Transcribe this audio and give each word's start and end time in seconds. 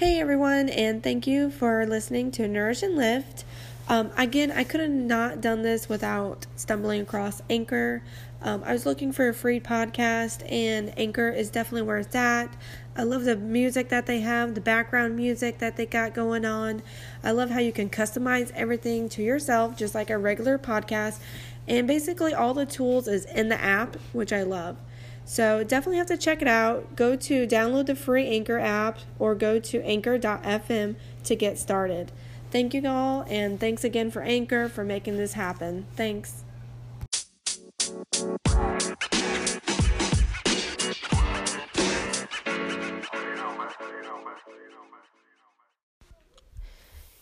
Hey 0.00 0.18
everyone, 0.18 0.70
and 0.70 1.02
thank 1.02 1.26
you 1.26 1.50
for 1.50 1.84
listening 1.84 2.30
to 2.30 2.48
Nourish 2.48 2.82
and 2.82 2.96
Lift. 2.96 3.44
Um, 3.86 4.10
again, 4.16 4.50
I 4.50 4.64
could 4.64 4.80
have 4.80 4.88
not 4.88 5.42
done 5.42 5.60
this 5.60 5.90
without 5.90 6.46
stumbling 6.56 7.02
across 7.02 7.42
Anchor. 7.50 8.02
Um, 8.40 8.62
I 8.64 8.72
was 8.72 8.86
looking 8.86 9.12
for 9.12 9.28
a 9.28 9.34
free 9.34 9.60
podcast, 9.60 10.50
and 10.50 10.98
Anchor 10.98 11.28
is 11.28 11.50
definitely 11.50 11.82
where 11.82 11.98
it's 11.98 12.14
at. 12.14 12.48
I 12.96 13.02
love 13.02 13.24
the 13.24 13.36
music 13.36 13.90
that 13.90 14.06
they 14.06 14.20
have, 14.20 14.54
the 14.54 14.62
background 14.62 15.16
music 15.16 15.58
that 15.58 15.76
they 15.76 15.84
got 15.84 16.14
going 16.14 16.46
on. 16.46 16.80
I 17.22 17.32
love 17.32 17.50
how 17.50 17.58
you 17.58 17.70
can 17.70 17.90
customize 17.90 18.50
everything 18.52 19.10
to 19.10 19.22
yourself, 19.22 19.76
just 19.76 19.94
like 19.94 20.08
a 20.08 20.16
regular 20.16 20.56
podcast. 20.56 21.18
And 21.68 21.86
basically, 21.86 22.32
all 22.32 22.54
the 22.54 22.64
tools 22.64 23.06
is 23.06 23.26
in 23.26 23.50
the 23.50 23.60
app, 23.60 23.96
which 24.14 24.32
I 24.32 24.44
love. 24.44 24.78
So 25.30 25.62
definitely 25.62 25.98
have 25.98 26.08
to 26.08 26.16
check 26.16 26.42
it 26.42 26.48
out. 26.48 26.96
Go 26.96 27.14
to 27.14 27.46
download 27.46 27.86
the 27.86 27.94
free 27.94 28.26
Anchor 28.26 28.58
app 28.58 28.98
or 29.16 29.36
go 29.36 29.60
to 29.60 29.80
anchor.fm 29.80 30.96
to 31.22 31.36
get 31.36 31.56
started. 31.56 32.10
Thank 32.50 32.74
you 32.74 32.84
all, 32.84 33.24
and 33.28 33.60
thanks 33.60 33.84
again 33.84 34.10
for 34.10 34.22
Anchor 34.22 34.68
for 34.68 34.82
making 34.82 35.18
this 35.18 35.34
happen. 35.34 35.86
Thanks. 35.94 36.42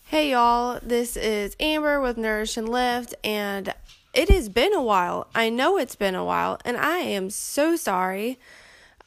Hey 0.07 0.31
y'all, 0.31 0.81
this 0.83 1.15
is 1.15 1.55
Amber 1.61 2.01
with 2.01 2.17
Nourish 2.17 2.57
and 2.57 2.71
Lift, 2.71 3.15
and 3.23 3.75
it 4.15 4.29
has 4.29 4.49
been 4.49 4.75
a 4.75 4.83
while. 4.83 5.29
I 5.35 5.51
know 5.51 5.77
it's 5.77 5.97
been 5.97 6.15
a 6.15 6.25
while, 6.25 6.59
and 6.65 6.77
I 6.77 6.99
am 6.99 7.31
so 7.31 7.77
sorry. 7.77 8.39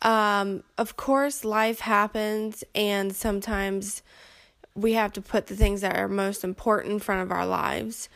Um, 0.02 0.64
of 0.77 0.98
course, 0.98 1.44
life 1.44 1.82
happens, 1.82 2.64
and 2.74 3.16
sometimes 3.16 4.02
we 4.76 4.94
have 4.94 5.14
to 5.14 5.22
put 5.22 5.48
the 5.48 5.55
things 5.55 5.82
that 5.82 5.98
are 5.98 6.08
most 6.08 6.44
important 6.44 6.94
in 6.94 6.99
front 6.99 7.22
of 7.22 7.32
our 7.32 7.46
lives. 7.46 8.10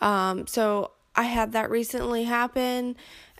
Um, 0.00 0.46
so 0.46 0.92
I 1.14 1.24
had 1.24 1.52
that 1.52 1.70
recently 1.70 2.24
happen, 2.24 2.96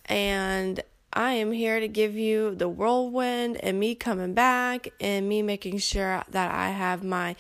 and 0.06 0.82
I 1.12 1.32
am 1.32 1.52
here 1.52 1.80
to 1.80 1.88
give 1.88 2.14
you 2.14 2.54
the 2.54 2.68
whirlwind 2.68 3.56
and 3.64 3.80
me 3.80 3.94
coming 3.94 4.34
back 4.34 4.88
and 5.00 5.26
me 5.26 5.40
making 5.42 5.78
sure 5.78 6.22
that 6.28 6.54
I 6.54 6.70
have 6.70 7.02
my 7.02 7.36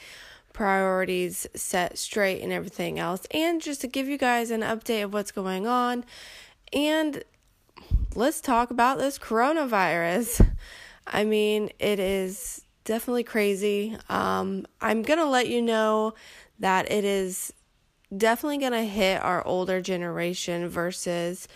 priorities 0.56 1.46
set 1.54 1.98
straight 1.98 2.42
and 2.42 2.50
everything 2.50 2.98
else, 2.98 3.26
and 3.30 3.60
just 3.60 3.82
to 3.82 3.86
give 3.86 4.08
you 4.08 4.16
guys 4.16 4.50
an 4.50 4.62
update 4.62 5.04
of 5.04 5.12
what's 5.12 5.30
going 5.30 5.66
on. 5.66 6.02
And 6.72 7.22
let's 8.14 8.40
talk 8.40 8.70
about 8.70 8.98
this 8.98 9.18
coronavirus. 9.18 10.50
I 11.06 11.24
mean, 11.24 11.70
it 11.78 12.00
is 12.00 12.64
definitely 12.84 13.22
crazy. 13.22 13.96
Um, 14.08 14.66
I'm 14.80 15.02
going 15.02 15.18
to 15.18 15.26
let 15.26 15.48
you 15.48 15.60
know 15.60 16.14
that 16.58 16.90
it 16.90 17.04
is 17.04 17.52
definitely 18.16 18.58
going 18.58 18.72
to 18.72 18.84
hit 18.84 19.22
our 19.22 19.46
older 19.46 19.82
generation 19.82 20.68
versus 20.68 21.46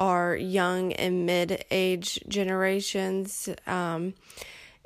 our 0.00 0.34
young 0.34 0.92
and 0.94 1.24
mid 1.24 1.64
age 1.70 2.18
generations. 2.28 3.48
Um, 3.68 4.14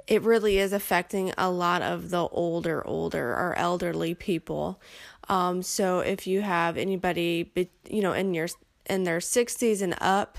it 0.07 0.23
really 0.23 0.59
is 0.59 0.73
affecting 0.73 1.33
a 1.39 1.51
lot 1.51 1.83
of 1.83 2.11
the 2.11 2.27
older, 2.29 2.87
older 2.87 3.31
or 3.31 3.55
elderly 3.57 4.15
people. 4.15 4.81
Um, 5.29 5.63
so 5.63 6.01
if 6.01 6.27
you 6.27 6.43
have 6.43 6.77
anybody, 6.77 7.51
you 7.89 8.03
know, 8.03 8.13
in 8.13 8.35
your 8.35 8.49
in 8.91 9.05
their 9.05 9.21
sixties 9.21 9.81
and 9.83 9.97
up, 10.01 10.39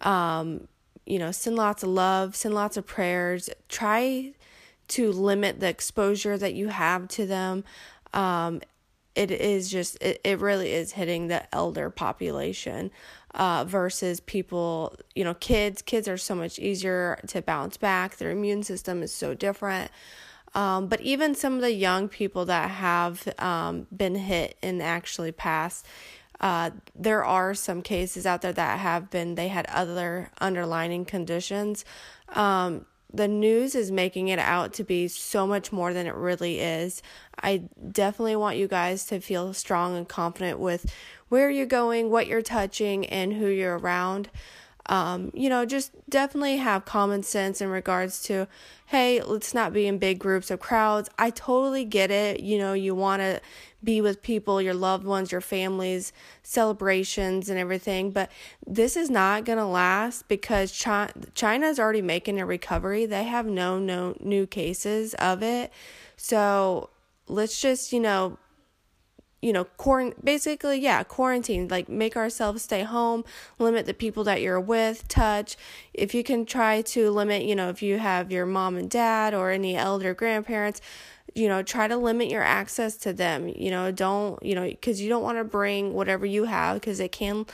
um, 0.00 0.68
you 1.04 1.18
know, 1.18 1.30
send 1.30 1.56
lots 1.56 1.82
of 1.82 1.90
love, 1.90 2.34
send 2.34 2.54
lots 2.54 2.76
of 2.76 2.86
prayers. 2.86 3.50
Try 3.68 4.32
to 4.88 5.12
limit 5.12 5.60
the 5.60 5.68
exposure 5.68 6.38
that 6.38 6.54
you 6.54 6.68
have 6.68 7.08
to 7.08 7.26
them. 7.26 7.64
Um, 8.14 8.60
it 9.14 9.30
is 9.30 9.70
just 9.70 9.96
it, 10.00 10.20
it 10.24 10.40
really 10.40 10.72
is 10.72 10.92
hitting 10.92 11.28
the 11.28 11.54
elder 11.54 11.90
population 11.90 12.90
uh, 13.36 13.64
versus 13.66 14.18
people, 14.20 14.96
you 15.14 15.22
know, 15.22 15.34
kids. 15.34 15.82
Kids 15.82 16.08
are 16.08 16.16
so 16.16 16.34
much 16.34 16.58
easier 16.58 17.20
to 17.28 17.42
bounce 17.42 17.76
back. 17.76 18.16
Their 18.16 18.30
immune 18.30 18.62
system 18.62 19.02
is 19.02 19.12
so 19.12 19.34
different. 19.34 19.90
Um, 20.54 20.86
but 20.88 21.02
even 21.02 21.34
some 21.34 21.54
of 21.54 21.60
the 21.60 21.72
young 21.72 22.08
people 22.08 22.46
that 22.46 22.70
have 22.70 23.28
um, 23.38 23.86
been 23.94 24.14
hit 24.14 24.56
and 24.62 24.82
actually 24.82 25.32
passed, 25.32 25.86
uh, 26.40 26.70
there 26.94 27.24
are 27.24 27.54
some 27.54 27.82
cases 27.82 28.24
out 28.24 28.40
there 28.40 28.52
that 28.52 28.78
have 28.78 29.10
been, 29.10 29.34
they 29.34 29.48
had 29.48 29.66
other 29.66 30.30
underlining 30.40 31.04
conditions. 31.04 31.84
Um, 32.30 32.86
the 33.12 33.28
news 33.28 33.74
is 33.74 33.90
making 33.90 34.28
it 34.28 34.38
out 34.38 34.72
to 34.74 34.84
be 34.84 35.08
so 35.08 35.46
much 35.46 35.72
more 35.72 35.92
than 35.92 36.06
it 36.06 36.14
really 36.14 36.58
is. 36.58 37.02
I 37.40 37.62
definitely 37.92 38.36
want 38.36 38.56
you 38.56 38.68
guys 38.68 39.06
to 39.06 39.20
feel 39.20 39.54
strong 39.54 39.96
and 39.96 40.08
confident 40.08 40.58
with 40.58 40.92
where 41.28 41.50
you're 41.50 41.66
going, 41.66 42.10
what 42.10 42.26
you're 42.26 42.42
touching, 42.42 43.06
and 43.06 43.32
who 43.32 43.46
you're 43.46 43.78
around. 43.78 44.30
Um, 44.88 45.32
you 45.34 45.48
know, 45.48 45.64
just 45.66 45.92
definitely 46.08 46.58
have 46.58 46.84
common 46.84 47.24
sense 47.24 47.60
in 47.60 47.68
regards 47.68 48.22
to, 48.24 48.46
hey, 48.86 49.20
let's 49.20 49.52
not 49.52 49.72
be 49.72 49.86
in 49.88 49.98
big 49.98 50.20
groups 50.20 50.48
of 50.50 50.60
crowds. 50.60 51.10
I 51.18 51.30
totally 51.30 51.84
get 51.84 52.12
it. 52.12 52.38
You 52.40 52.58
know, 52.58 52.72
you 52.72 52.94
want 52.94 53.20
to 53.20 53.40
be 53.82 54.00
with 54.00 54.22
people, 54.22 54.62
your 54.62 54.74
loved 54.74 55.04
ones, 55.04 55.32
your 55.32 55.40
families, 55.40 56.12
celebrations, 56.42 57.48
and 57.48 57.58
everything. 57.58 58.12
But 58.12 58.30
this 58.64 58.96
is 58.96 59.10
not 59.10 59.44
going 59.44 59.58
to 59.58 59.66
last 59.66 60.28
because 60.28 60.70
China 60.70 61.12
China's 61.34 61.80
already 61.80 62.02
making 62.02 62.40
a 62.40 62.46
recovery. 62.46 63.06
They 63.06 63.24
have 63.24 63.46
no, 63.46 63.80
no 63.80 64.16
new 64.20 64.46
cases 64.46 65.14
of 65.14 65.42
it. 65.42 65.72
So 66.16 66.90
let's 67.26 67.60
just, 67.60 67.92
you 67.92 68.00
know, 68.00 68.38
you 69.46 69.52
know, 69.52 69.64
quarant- 69.78 70.24
basically, 70.24 70.80
yeah, 70.80 71.04
quarantine, 71.04 71.68
like 71.68 71.88
make 71.88 72.16
ourselves 72.16 72.62
stay 72.64 72.82
home, 72.82 73.24
limit 73.60 73.86
the 73.86 73.94
people 73.94 74.24
that 74.24 74.42
you're 74.42 74.58
with, 74.58 75.06
touch. 75.06 75.56
If 75.94 76.16
you 76.16 76.24
can 76.24 76.46
try 76.46 76.82
to 76.82 77.12
limit, 77.12 77.44
you 77.44 77.54
know, 77.54 77.68
if 77.68 77.80
you 77.80 77.98
have 77.98 78.32
your 78.32 78.44
mom 78.44 78.76
and 78.76 78.90
dad 78.90 79.34
or 79.34 79.52
any 79.52 79.76
elder 79.76 80.14
grandparents, 80.14 80.80
you 81.32 81.46
know, 81.46 81.62
try 81.62 81.86
to 81.86 81.96
limit 81.96 82.28
your 82.28 82.42
access 82.42 82.96
to 82.96 83.12
them. 83.12 83.46
You 83.46 83.70
know, 83.70 83.92
don't, 83.92 84.42
you 84.42 84.56
know, 84.56 84.66
because 84.66 85.00
you 85.00 85.08
don't 85.08 85.22
want 85.22 85.38
to 85.38 85.44
bring 85.44 85.94
whatever 85.94 86.26
you 86.26 86.42
have 86.44 86.80
because 86.80 86.98
it 86.98 87.12
can 87.12 87.46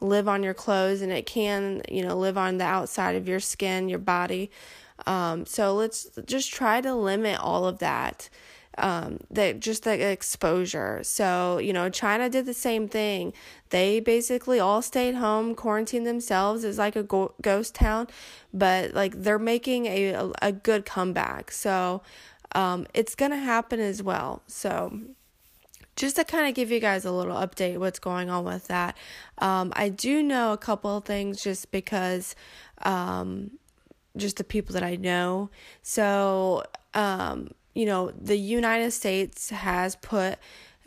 live 0.00 0.28
on 0.28 0.44
your 0.44 0.54
clothes 0.54 1.02
and 1.02 1.10
it 1.10 1.26
can, 1.26 1.82
you 1.90 2.04
know, 2.04 2.16
live 2.16 2.38
on 2.38 2.58
the 2.58 2.64
outside 2.64 3.16
of 3.16 3.26
your 3.26 3.40
skin, 3.40 3.88
your 3.88 3.98
body. 3.98 4.52
Um, 5.04 5.46
so 5.46 5.74
let's 5.74 6.10
just 6.26 6.52
try 6.52 6.80
to 6.80 6.94
limit 6.94 7.40
all 7.40 7.66
of 7.66 7.80
that 7.80 8.28
um, 8.80 9.18
that 9.30 9.60
just 9.60 9.84
the 9.84 10.10
exposure. 10.10 11.00
So, 11.04 11.58
you 11.58 11.72
know, 11.72 11.88
China 11.90 12.28
did 12.28 12.46
the 12.46 12.54
same 12.54 12.88
thing. 12.88 13.32
They 13.68 14.00
basically 14.00 14.58
all 14.58 14.82
stayed 14.82 15.14
home, 15.14 15.54
quarantined 15.54 16.06
themselves. 16.06 16.64
It's 16.64 16.78
like 16.78 16.96
a 16.96 17.02
go- 17.02 17.34
ghost 17.42 17.74
town, 17.74 18.08
but 18.52 18.94
like 18.94 19.22
they're 19.22 19.38
making 19.38 19.86
a, 19.86 20.32
a, 20.42 20.50
good 20.50 20.86
comeback. 20.86 21.52
So, 21.52 22.02
um, 22.54 22.86
it's 22.94 23.14
to 23.14 23.36
happen 23.36 23.78
as 23.80 24.02
well. 24.02 24.42
So, 24.46 24.98
just 25.94 26.16
to 26.16 26.24
kind 26.24 26.48
of 26.48 26.54
give 26.54 26.70
you 26.70 26.80
guys 26.80 27.04
a 27.04 27.12
little 27.12 27.36
update 27.36 27.76
what's 27.76 27.98
going 27.98 28.30
on 28.30 28.44
with 28.44 28.66
that. 28.68 28.96
Um, 29.38 29.72
I 29.76 29.90
do 29.90 30.22
know 30.22 30.54
a 30.54 30.58
couple 30.58 30.96
of 30.96 31.04
things 31.04 31.42
just 31.42 31.70
because 31.70 32.34
um, 32.82 33.50
just 34.16 34.38
the 34.38 34.44
people 34.44 34.72
that 34.72 34.82
I 34.82 34.96
know. 34.96 35.50
So, 35.82 36.64
um, 36.94 37.50
you 37.74 37.86
know, 37.86 38.10
the 38.10 38.36
United 38.36 38.92
States 38.92 39.50
has 39.50 39.96
put 39.96 40.38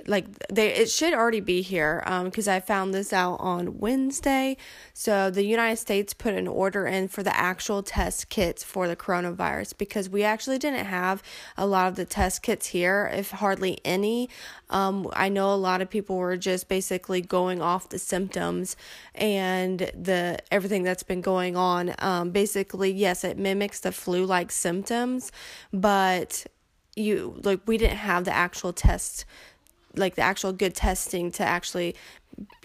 like 0.08 0.26
they 0.50 0.74
it 0.74 0.90
should 0.90 1.14
already 1.14 1.40
be 1.40 1.62
here 1.62 2.04
um 2.06 2.26
because 2.26 2.48
I 2.48 2.60
found 2.60 2.94
this 2.94 3.14
out 3.14 3.36
on 3.36 3.80
Wednesday. 3.80 4.58
So 4.94 5.30
the 5.30 5.44
United 5.46 5.78
States 5.78 6.14
put 6.14 6.34
an 6.34 6.48
order 6.48 6.86
in 6.86 7.08
for 7.08 7.24
the 7.24 7.36
actual 7.36 7.84
test 7.84 8.30
kits 8.30 8.64
for 8.64 8.88
the 8.88 8.96
coronavirus 8.96 9.78
because 9.78 10.10
we 10.10 10.24
actually 10.24 10.58
didn't 10.58 10.86
have 10.86 11.24
a 11.58 11.66
lot 11.66 11.88
of 11.88 11.96
the 11.96 12.06
test 12.06 12.42
kits 12.42 12.68
here, 12.68 13.10
if 13.14 13.32
hardly 13.32 13.80
any. 13.86 14.30
Um 14.70 15.08
I 15.14 15.30
know 15.30 15.54
a 15.54 15.56
lot 15.56 15.82
of 15.82 15.90
people 15.90 16.18
were 16.18 16.38
just 16.38 16.68
basically 16.68 17.22
going 17.22 17.62
off 17.62 17.90
the 17.90 18.00
symptoms 18.00 18.76
and 19.16 19.80
the 19.80 20.40
everything 20.52 20.84
that's 20.84 21.04
been 21.04 21.22
going 21.22 21.56
on. 21.56 21.94
Um 22.00 22.32
basically 22.32 22.92
yes, 22.92 23.24
it 23.24 23.38
mimics 23.38 23.80
the 23.80 23.92
flu-like 23.92 24.52
symptoms, 24.52 25.32
but 25.72 26.46
you 26.96 27.40
like 27.44 27.60
we 27.66 27.78
didn't 27.78 27.98
have 27.98 28.26
the 28.26 28.34
actual 28.34 28.74
test 28.74 29.26
like 29.96 30.16
the 30.16 30.22
actual 30.22 30.52
good 30.52 30.74
testing 30.74 31.32
to 31.32 31.44
actually 31.44 31.96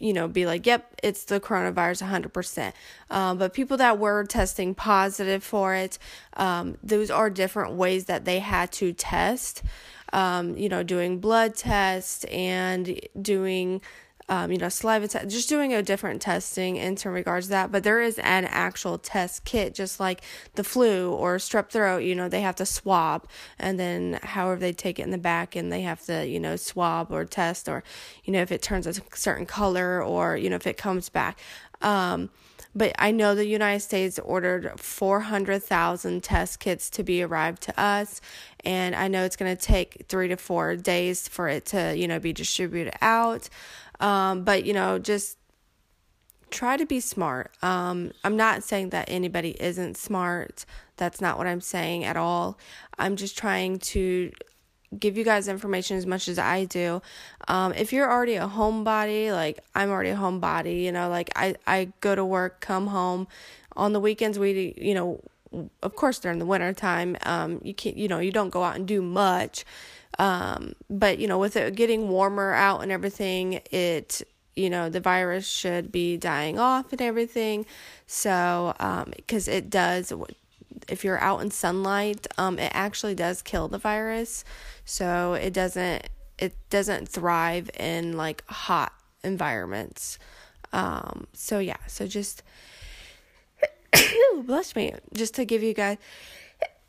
you 0.01 0.13
know 0.13 0.27
be 0.27 0.47
like 0.47 0.67
yep 0.67 0.95
it's 1.03 1.25
the 1.25 1.41
coronavirus 1.41 2.09
100% 2.09 2.73
um, 3.11 3.39
but 3.39 3.53
people 3.53 3.77
that 3.77 3.99
were 3.99 4.25
testing 4.25 4.75
positive 4.75 5.45
for 5.45 5.75
it 5.75 5.99
um, 6.37 6.79
those 6.83 7.11
are 7.11 7.29
different 7.29 7.75
ways 7.75 8.07
that 8.07 8.25
they 8.25 8.39
had 8.39 8.73
to 8.73 8.93
test 8.93 9.63
um, 10.13 10.57
you 10.57 10.69
know 10.69 10.83
doing 10.83 11.21
blood 11.21 11.55
tests 11.55 12.25
and 12.25 12.99
doing 13.21 13.81
um, 14.29 14.53
you 14.53 14.59
know, 14.59 14.69
saliva 14.69 15.09
test, 15.09 15.29
just 15.29 15.49
doing 15.49 15.73
a 15.73 15.83
different 15.83 16.21
testing 16.21 16.77
in 16.77 16.97
regards 17.05 17.47
to 17.47 17.51
that. 17.51 17.73
But 17.73 17.83
there 17.83 18.01
is 18.01 18.19
an 18.19 18.45
actual 18.45 18.99
test 18.99 19.45
kit, 19.45 19.75
just 19.75 19.99
like 19.99 20.23
the 20.55 20.65
flu 20.65 21.13
or 21.13 21.37
strep 21.37 21.71
throat, 21.71 21.99
you 21.99 22.15
know, 22.15 22.29
they 22.29 22.43
have 22.43 22.57
to 22.57 22.67
swab 22.67 23.27
and 23.59 23.81
then 23.81 24.21
however 24.23 24.61
they 24.61 24.73
take 24.73 24.99
it 24.99 25.03
in 25.03 25.11
the 25.11 25.19
back 25.19 25.57
and 25.57 25.73
they 25.73 25.83
have 25.83 26.05
to, 26.07 26.27
you 26.27 26.41
know, 26.41 26.57
swab 26.57 27.11
or 27.11 27.25
test 27.25 27.69
or, 27.69 27.83
you 28.25 28.33
know, 28.33 28.43
if 28.43 28.53
it 28.53 28.63
turns 28.63 28.87
a 28.87 28.95
certain 29.15 29.47
color 29.47 30.03
or, 30.03 30.37
you 30.37 30.51
know, 30.51 30.57
if 30.57 30.67
it 30.67 30.77
comes 30.77 31.09
back. 31.09 31.39
Um, 31.81 32.31
but 32.75 32.93
I 32.99 33.11
know 33.11 33.35
the 33.35 33.47
United 33.47 33.81
States 33.81 34.19
ordered 34.19 34.79
400,000 34.79 36.23
test 36.23 36.61
kits 36.61 36.91
to 36.91 37.03
be 37.03 37.23
arrived 37.23 37.63
to 37.63 37.81
us. 37.81 38.21
And 38.65 38.95
I 38.95 39.09
know 39.09 39.25
it's 39.25 39.37
going 39.37 39.55
to 39.55 39.61
take 39.61 40.05
three 40.09 40.29
to 40.29 40.37
four 40.37 40.77
days 40.77 41.29
for 41.29 41.49
it 41.49 41.67
to, 41.67 41.97
you 41.97 42.07
know, 42.07 42.21
be 42.21 42.33
distributed 42.33 42.95
out. 43.01 43.49
Um, 44.01 44.45
but, 44.45 44.65
you 44.65 44.73
know, 44.73 44.99
just 44.99 45.39
try 46.51 46.77
to 46.77 46.87
be 46.87 47.01
smart. 47.01 47.51
Um, 47.63 48.13
I'm 48.25 48.37
not 48.37 48.63
saying 48.63 48.91
that 48.91 49.09
anybody 49.11 49.57
isn't 49.61 49.97
smart. 49.97 50.65
That's 50.97 51.21
not 51.21 51.39
what 51.39 51.47
I'm 51.47 51.61
saying 51.61 52.05
at 52.05 52.17
all. 52.17 52.59
I'm 52.99 53.17
just 53.17 53.37
trying 53.37 53.79
to 53.79 54.33
give 54.99 55.19
you 55.19 55.25
guys 55.25 55.49
information 55.49 55.97
as 55.99 56.07
much 56.07 56.29
as 56.29 56.39
I 56.39 56.65
do. 56.65 57.03
Um, 57.47 57.75
if 57.75 57.93
you're 57.93 58.11
already 58.11 58.37
a 58.37 58.47
homebody, 58.49 59.31
like 59.31 59.61
I'm 59.75 59.91
already 59.91 60.11
a 60.11 60.17
homebody, 60.17 60.83
you 60.83 60.93
know, 60.93 61.09
like 61.09 61.31
I, 61.37 61.57
I 61.67 61.93
go 62.01 62.15
to 62.15 62.25
work, 62.25 62.61
come 62.61 62.87
home. 62.89 63.29
On 63.77 63.93
the 63.93 64.01
weekends, 64.01 64.39
we, 64.39 64.75
you 64.77 64.95
know, 64.95 65.21
of 65.83 65.97
course 65.97 66.19
during 66.19 66.39
the 66.39 66.47
winter 66.47 66.73
time, 66.73 67.17
um, 67.25 67.61
you 67.63 67.75
can't, 67.75 67.97
you 67.97 68.09
know, 68.09 68.19
you 68.19 68.33
don't 68.33 68.51
go 68.51 68.63
out 68.63 68.77
and 68.77 68.87
do 68.87 69.03
much. 69.03 69.65
Um, 70.19 70.75
but 70.91 71.19
you 71.19 71.29
know, 71.29 71.39
with 71.39 71.57
it 71.57 71.75
getting 71.75 72.09
warmer 72.09 72.53
out 72.53 72.83
and 72.83 72.91
everything, 72.91 73.61
it 73.71 74.23
you 74.57 74.69
know 74.69 74.89
the 74.91 75.01
virus 75.01 75.49
should 75.49 75.93
be 75.93 76.17
dying 76.17 76.59
off 76.59 76.93
and 76.93 77.01
everything. 77.01 77.67
So 78.07 78.75
because 79.17 79.49
um, 79.49 79.55
it 79.55 79.71
does, 79.71 80.13
if 80.89 81.05
you're 81.05 81.21
out 81.21 81.41
in 81.43 81.51
sunlight, 81.51 82.27
um, 82.37 82.59
it 82.59 82.73
actually 82.75 83.15
does 83.15 83.43
kill 83.43 83.69
the 83.69 83.79
virus. 83.79 84.45
So 84.85 85.35
it 85.35 85.53
doesn't 85.53 86.09
it 86.39 86.55
doesn't 86.71 87.09
thrive 87.09 87.71
in 87.79 88.17
like 88.17 88.45
hot 88.47 88.93
environments. 89.23 90.19
Um, 90.73 91.27
so 91.33 91.59
yeah, 91.59 91.79
so 91.87 92.07
just 92.07 92.43
bless 94.45 94.75
me, 94.75 94.95
just 95.15 95.35
to 95.35 95.45
give 95.45 95.63
you 95.63 95.75
guys 95.75 95.99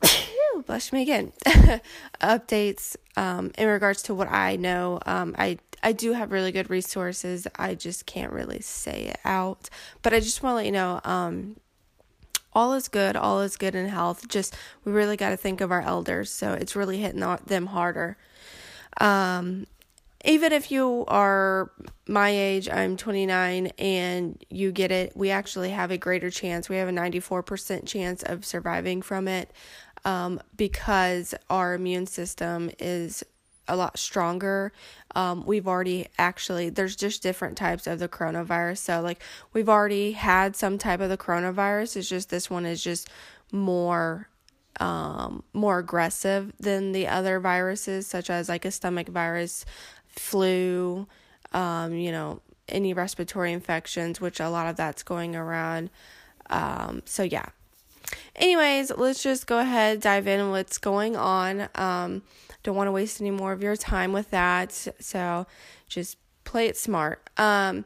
bless 0.66 0.92
me 0.92 1.02
again. 1.02 1.32
Updates 2.22 2.96
um, 3.18 3.52
in 3.58 3.68
regards 3.68 4.02
to 4.04 4.14
what 4.14 4.30
I 4.30 4.56
know. 4.56 5.00
Um, 5.06 5.36
I 5.38 5.58
I 5.82 5.94
do 5.94 6.14
have 6.14 6.32
really 6.32 6.52
good 6.52 6.70
resources. 6.70 7.48
I 7.56 7.76
just 7.76 8.06
can't 8.06 8.34
really 8.34 8.62
say 8.62 9.06
it 9.06 9.20
out. 9.24 9.70
But 10.02 10.14
I 10.14 10.20
just 10.20 10.44
want 10.44 10.54
to 10.54 10.56
let 10.58 10.66
you 10.66 10.72
know. 10.72 11.00
Um, 11.04 11.58
all 12.52 12.74
is 12.74 12.88
good. 12.88 13.16
All 13.16 13.42
is 13.42 13.56
good 13.58 13.76
in 13.76 13.88
health. 13.88 14.28
Just 14.28 14.56
we 14.84 14.92
really 14.92 15.16
got 15.16 15.30
to 15.30 15.38
think 15.38 15.62
of 15.62 15.72
our 15.72 15.82
elders. 15.82 16.32
So 16.32 16.54
it's 16.54 16.76
really 16.76 16.98
hitting 16.98 17.22
them 17.46 17.68
harder. 17.68 18.18
Um, 19.00 19.68
even 20.26 20.52
if 20.52 20.72
you 20.72 21.06
are 21.08 21.72
my 22.08 22.30
age, 22.30 22.68
I'm 22.70 22.98
29, 22.98 23.68
and 23.78 24.44
you 24.50 24.72
get 24.72 24.92
it, 24.92 25.16
we 25.16 25.30
actually 25.30 25.70
have 25.70 25.92
a 25.92 25.98
greater 25.98 26.30
chance. 26.30 26.68
We 26.68 26.76
have 26.78 26.90
a 26.90 26.92
94% 26.92 27.86
chance 27.86 28.24
of 28.24 28.46
surviving 28.46 29.02
from 29.02 29.28
it 29.28 29.52
um, 30.04 30.42
because 30.58 31.34
our 31.50 31.74
immune 31.74 32.06
system 32.06 32.70
is 32.80 33.24
a 33.68 33.76
lot 33.76 33.98
stronger. 33.98 34.74
Um, 35.16 35.46
we've 35.46 35.68
already 35.68 36.08
actually, 36.18 36.70
there's 36.70 36.96
just 36.96 37.24
different 37.24 37.58
types 37.58 37.88
of 37.88 38.00
the 38.00 38.10
coronavirus. 38.10 38.80
So, 38.80 39.02
like, 39.02 39.22
we've 39.54 39.70
already 39.70 40.14
had 40.14 40.56
some 40.56 40.78
type 40.78 41.00
of 41.00 41.10
the 41.10 41.18
coronavirus. 41.18 41.98
It's 41.98 42.10
just 42.10 42.30
this 42.30 42.50
one 42.50 42.66
is 42.66 42.84
just 42.84 43.10
more 43.52 44.28
um, 44.80 45.44
more 45.54 45.80
aggressive 45.80 46.54
than 46.60 46.94
the 46.94 47.08
other 47.08 47.40
viruses, 47.40 48.08
such 48.08 48.30
as 48.30 48.48
like 48.48 48.64
a 48.64 48.72
stomach 48.72 49.10
virus, 49.10 49.66
flu, 50.20 51.08
um, 51.54 51.94
you 51.94 52.12
know, 52.12 52.42
any 52.68 52.94
respiratory 52.94 53.52
infections, 53.54 54.22
which 54.22 54.40
a 54.40 54.50
lot 54.50 54.68
of 54.68 54.76
that's 54.76 55.04
going 55.04 55.36
around. 55.36 55.90
Um, 56.50 57.02
so 57.06 57.24
yeah, 57.24 57.46
Anyways, 58.36 58.92
let's 58.96 59.22
just 59.22 59.48
go 59.48 59.60
ahead, 59.60 60.02
dive 60.02 60.28
in 60.28 60.50
what's 60.50 60.78
going 60.78 61.16
on. 61.16 61.68
Um, 61.76 62.24
don't 62.64 62.76
want 62.76 62.88
to 62.88 62.92
waste 62.92 63.22
any 63.22 63.32
more 63.32 63.52
of 63.52 63.62
your 63.62 63.76
time 63.76 64.14
with 64.14 64.32
that. 64.32 64.72
So 65.00 65.46
just 65.88 66.18
play 66.44 66.68
it 66.68 66.78
smart. 66.78 67.30
Um, 67.38 67.86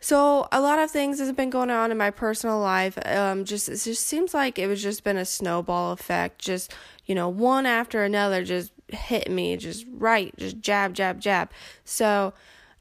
so 0.00 0.46
a 0.52 0.60
lot 0.60 0.78
of 0.78 0.90
things 0.90 1.18
has 1.18 1.32
been 1.32 1.50
going 1.50 1.70
on 1.70 1.90
in 1.90 1.98
my 1.98 2.10
personal 2.10 2.60
life. 2.60 2.96
Um, 3.04 3.44
just 3.44 3.68
it 3.68 3.78
just 3.78 4.06
seems 4.06 4.32
like 4.32 4.58
it 4.58 4.68
was 4.68 4.82
just 4.82 5.02
been 5.02 5.16
a 5.16 5.24
snowball 5.24 5.92
effect. 5.92 6.40
Just 6.40 6.72
you 7.04 7.14
know, 7.14 7.28
one 7.28 7.66
after 7.66 8.04
another, 8.04 8.44
just 8.44 8.70
hit 8.88 9.30
me, 9.30 9.56
just 9.56 9.86
right, 9.90 10.34
just 10.36 10.60
jab, 10.60 10.94
jab, 10.94 11.20
jab. 11.20 11.50
So 11.84 12.32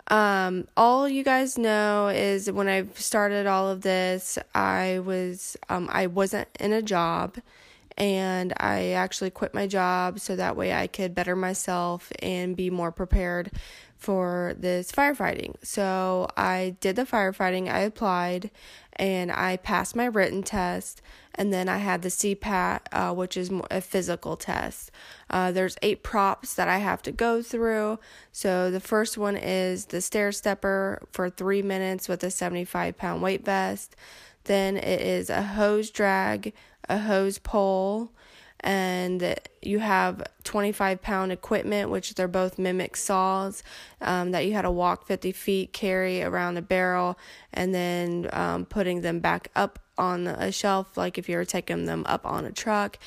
um, 0.10 0.68
all 0.78 1.08
you 1.10 1.24
guys 1.24 1.58
know 1.58 2.08
is 2.08 2.50
when 2.52 2.70
I 2.70 2.86
started 2.96 3.46
all 3.46 3.70
of 3.70 3.82
this, 3.82 4.38
I 4.56 5.00
was 5.00 5.58
um, 5.70 5.90
I 5.92 6.08
wasn't 6.08 6.48
in 6.60 6.72
a 6.74 6.82
job, 6.82 7.38
and 7.98 8.54
I 8.58 8.92
actually 8.92 9.32
quit 9.32 9.54
my 9.54 9.68
job 9.68 10.20
so 10.20 10.36
that 10.36 10.56
way 10.56 10.74
I 10.74 10.88
could 10.88 11.14
better 11.14 11.36
myself 11.36 12.12
and 12.20 12.56
be 12.56 12.70
more 12.70 12.92
prepared 12.92 13.52
for 13.98 14.54
this 14.58 14.92
firefighting. 14.92 15.56
So 15.64 16.28
I 16.38 16.76
did 16.80 16.96
the 16.96 17.04
firefighting, 17.04 17.68
I 17.70 17.80
applied, 17.80 18.52
and 18.98 19.32
I 19.32 19.58
passed 19.58 19.96
my 19.96 20.06
written 20.06 20.44
test, 20.44 21.02
and 21.36 21.54
then 21.54 21.70
I 21.70 21.78
had 21.78 22.02
the 22.02 22.10
CPAT, 22.10 22.82
uh, 22.92 23.14
which 23.14 23.38
is 23.38 23.52
a 23.70 23.82
physical 23.82 24.36
test. 24.36 24.92
Uh, 25.30 25.52
there's 25.52 25.78
eight 25.82 26.04
props 26.04 26.54
that 26.56 26.68
I 26.68 26.80
have 26.80 27.02
to 27.04 27.12
go 27.12 27.42
through. 27.42 28.00
So 28.32 28.72
the 28.72 28.80
first 28.80 29.18
one 29.18 29.36
is 29.36 29.86
the 29.86 30.02
stair 30.02 30.32
stepper 30.32 31.02
for 31.12 31.30
three 31.30 31.62
minutes 31.62 32.08
with 32.08 32.24
a 32.24 32.32
75 32.32 32.98
pound 32.98 33.22
weight 33.22 33.46
vest. 33.46 33.96
Then 34.46 34.78
it 34.78 35.02
is 35.02 35.30
a 35.30 35.44
hose 35.44 35.92
drag, 35.92 36.54
a 36.90 37.00
hose 37.00 37.38
pull, 37.38 38.12
and 38.62 39.36
you 39.62 39.80
have 39.80 40.24
25 40.44 41.02
pound 41.02 41.32
equipment, 41.32 41.90
which 41.90 42.16
they're 42.16 42.28
both 42.28 42.58
mimic 42.58 42.96
saws 42.96 43.64
um, 44.02 44.32
that 44.32 44.46
you 44.46 44.54
had 44.54 44.64
to 44.64 44.72
walk 44.72 45.06
50 45.06 45.32
feet, 45.32 45.74
carry 45.74 46.24
around 46.24 46.58
a 46.58 46.62
barrel, 46.62 47.18
and 47.54 47.74
then 47.74 48.30
um, 48.34 48.66
putting 48.66 49.02
them 49.02 49.20
back 49.20 49.50
up 49.56 49.80
on 49.98 50.28
a 50.28 50.52
shelf, 50.52 50.98
like 50.98 51.18
if 51.18 51.30
you 51.30 51.38
were 51.38 51.46
taking 51.46 51.86
them 51.86 52.04
up 52.08 52.26
on 52.26 52.46
a 52.46 52.52
truck. 52.52 52.98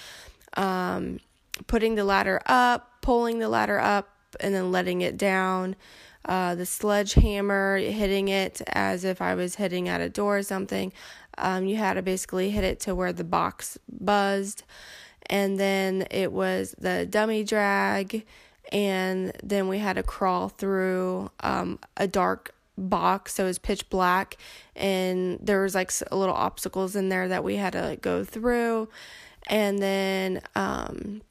Um, 0.55 1.21
putting 1.67 1.95
the 1.95 2.05
ladder 2.05 2.41
up, 2.47 3.01
pulling 3.03 3.39
the 3.39 3.49
ladder 3.49 3.79
up, 3.79 4.09
and 4.41 4.55
then 4.55 4.71
letting 4.71 5.01
it 5.01 5.17
down. 5.17 5.77
Uh, 6.25 6.55
the 6.55 6.67
sledgehammer, 6.67 7.79
hitting 7.79 8.29
it 8.29 8.61
as 8.69 9.05
if 9.05 9.23
I 9.23 9.35
was 9.35 9.55
hitting 9.57 9.89
at 9.89 10.01
a 10.01 10.09
door 10.09 10.39
or 10.39 10.43
something. 10.43 10.93
Um, 11.39 11.65
you 11.65 11.77
had 11.77 11.95
to 11.95 12.03
basically 12.03 12.51
hit 12.51 12.63
it 12.63 12.81
to 12.81 12.95
where 12.95 13.13
the 13.13 13.25
box 13.25 13.79
buzzed 13.89 14.65
and 15.31 15.59
then 15.59 16.07
it 16.11 16.33
was 16.33 16.75
the 16.79 17.07
dummy 17.07 17.45
drag, 17.45 18.27
and 18.71 19.33
then 19.43 19.69
we 19.69 19.79
had 19.79 19.95
to 19.97 20.03
crawl 20.03 20.51
through 20.51 21.31
um, 21.41 21.79
a 21.97 22.07
dark 22.07 22.55
box 22.81 23.35
so 23.35 23.45
it 23.45 23.49
was 23.49 23.59
pitch 23.59 23.89
black 23.91 24.37
and 24.75 25.39
there 25.43 25.63
was 25.63 25.75
like 25.75 25.93
little 26.11 26.35
obstacles 26.35 26.97
in 26.97 27.09
there 27.09 27.29
that 27.29 27.45
we 27.45 27.57
had 27.57 27.73
to 27.73 27.83
like, 27.83 28.01
go 28.01 28.25
through. 28.25 28.89
And 29.47 29.79
then 29.81 30.41
um 30.55 31.23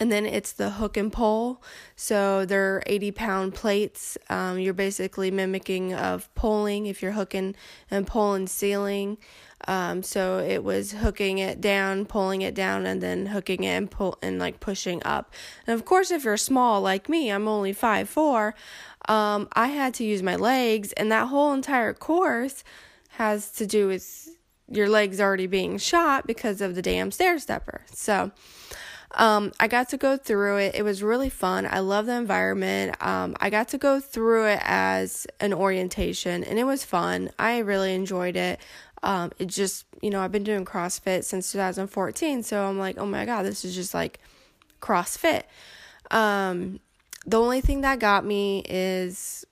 and 0.00 0.12
then 0.12 0.26
it's 0.26 0.52
the 0.52 0.70
hook 0.70 0.96
and 0.96 1.12
pole 1.12 1.62
so 1.96 2.44
they're 2.44 2.82
80 2.86 3.10
pound 3.12 3.54
plates. 3.54 4.16
Um, 4.30 4.58
you're 4.58 4.74
basically 4.74 5.30
mimicking 5.30 5.94
of 5.94 6.32
pulling 6.34 6.86
if 6.86 7.02
you're 7.02 7.12
hooking 7.12 7.56
and 7.90 8.06
pulling 8.06 8.46
ceiling 8.46 9.18
um, 9.66 10.02
so 10.02 10.38
it 10.38 10.62
was 10.62 10.92
hooking 10.92 11.38
it 11.38 11.60
down, 11.60 12.06
pulling 12.06 12.42
it 12.42 12.54
down, 12.54 12.86
and 12.86 13.02
then 13.02 13.26
hooking 13.26 13.64
it 13.64 13.70
and 13.70 13.90
pull 13.90 14.18
and 14.22 14.38
like 14.38 14.60
pushing 14.60 15.02
up. 15.04 15.32
And 15.66 15.74
of 15.74 15.84
course, 15.84 16.10
if 16.10 16.24
you're 16.24 16.36
small 16.36 16.80
like 16.80 17.08
me, 17.08 17.30
I'm 17.30 17.48
only 17.48 17.72
five 17.72 18.08
four. 18.08 18.54
Um, 19.08 19.48
I 19.52 19.68
had 19.68 19.94
to 19.94 20.04
use 20.04 20.22
my 20.22 20.36
legs, 20.36 20.92
and 20.92 21.10
that 21.10 21.28
whole 21.28 21.52
entire 21.52 21.94
course 21.94 22.62
has 23.10 23.50
to 23.52 23.66
do 23.66 23.88
with 23.88 24.28
your 24.70 24.88
legs 24.88 25.20
already 25.20 25.46
being 25.46 25.78
shot 25.78 26.26
because 26.26 26.60
of 26.60 26.74
the 26.74 26.82
damn 26.82 27.10
stair 27.10 27.38
stepper. 27.38 27.82
So. 27.92 28.30
Um, 29.12 29.52
I 29.58 29.68
got 29.68 29.88
to 29.90 29.96
go 29.96 30.16
through 30.16 30.58
it. 30.58 30.74
It 30.74 30.82
was 30.82 31.02
really 31.02 31.30
fun. 31.30 31.66
I 31.66 31.78
love 31.78 32.06
the 32.06 32.12
environment. 32.12 32.94
Um, 33.02 33.36
I 33.40 33.48
got 33.48 33.68
to 33.68 33.78
go 33.78 34.00
through 34.00 34.46
it 34.48 34.60
as 34.62 35.26
an 35.40 35.54
orientation 35.54 36.44
and 36.44 36.58
it 36.58 36.64
was 36.64 36.84
fun. 36.84 37.30
I 37.38 37.58
really 37.58 37.94
enjoyed 37.94 38.36
it. 38.36 38.60
Um, 39.02 39.32
it 39.38 39.46
just, 39.46 39.86
you 40.02 40.10
know, 40.10 40.20
I've 40.20 40.32
been 40.32 40.44
doing 40.44 40.64
CrossFit 40.64 41.24
since 41.24 41.52
2014, 41.52 42.42
so 42.42 42.64
I'm 42.64 42.78
like, 42.78 42.98
oh 42.98 43.06
my 43.06 43.24
god, 43.24 43.44
this 43.44 43.64
is 43.64 43.74
just 43.74 43.94
like 43.94 44.18
CrossFit. 44.80 45.42
Um, 46.10 46.80
the 47.26 47.38
only 47.38 47.60
thing 47.60 47.82
that 47.82 47.98
got 47.98 48.24
me 48.24 48.64
is 48.68 49.44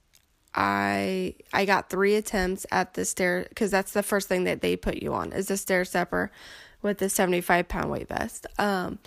I 0.55 1.35
I 1.53 1.67
got 1.67 1.91
three 1.91 2.15
attempts 2.15 2.65
at 2.73 2.95
the 2.95 3.05
stair 3.05 3.47
because 3.49 3.71
that's 3.71 3.93
the 3.93 4.03
first 4.03 4.29
thing 4.29 4.45
that 4.45 4.63
they 4.63 4.77
put 4.77 5.03
you 5.03 5.13
on 5.13 5.33
is 5.33 5.49
the 5.49 5.57
stair 5.57 5.85
stepper 5.85 6.31
with 6.81 6.99
the 6.99 7.11
75 7.11 7.69
pound 7.69 7.91
weight 7.91 8.09
vest. 8.09 8.47
Um, 8.59 8.99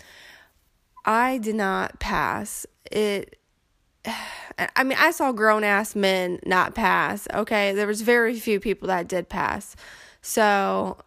I 1.05 1.39
did 1.39 1.55
not 1.55 1.99
pass 1.99 2.67
it. 2.91 3.37
I 4.75 4.83
mean, 4.83 4.97
I 4.99 5.11
saw 5.11 5.31
grown 5.31 5.63
ass 5.63 5.95
men 5.95 6.39
not 6.45 6.75
pass. 6.75 7.27
Okay, 7.33 7.73
there 7.73 7.87
was 7.87 8.01
very 8.01 8.37
few 8.39 8.59
people 8.59 8.87
that 8.89 9.07
did 9.07 9.29
pass, 9.29 9.75
so 10.21 10.97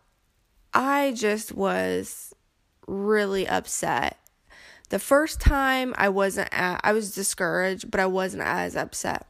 I 0.74 1.12
just 1.16 1.54
was 1.54 2.34
really 2.86 3.46
upset. 3.46 4.18
The 4.88 4.98
first 4.98 5.40
time 5.40 5.94
I 5.96 6.08
wasn't 6.08 6.48
at, 6.52 6.80
I 6.84 6.92
was 6.92 7.14
discouraged, 7.14 7.90
but 7.90 8.00
I 8.00 8.06
wasn't 8.06 8.42
as 8.42 8.76
upset. 8.76 9.26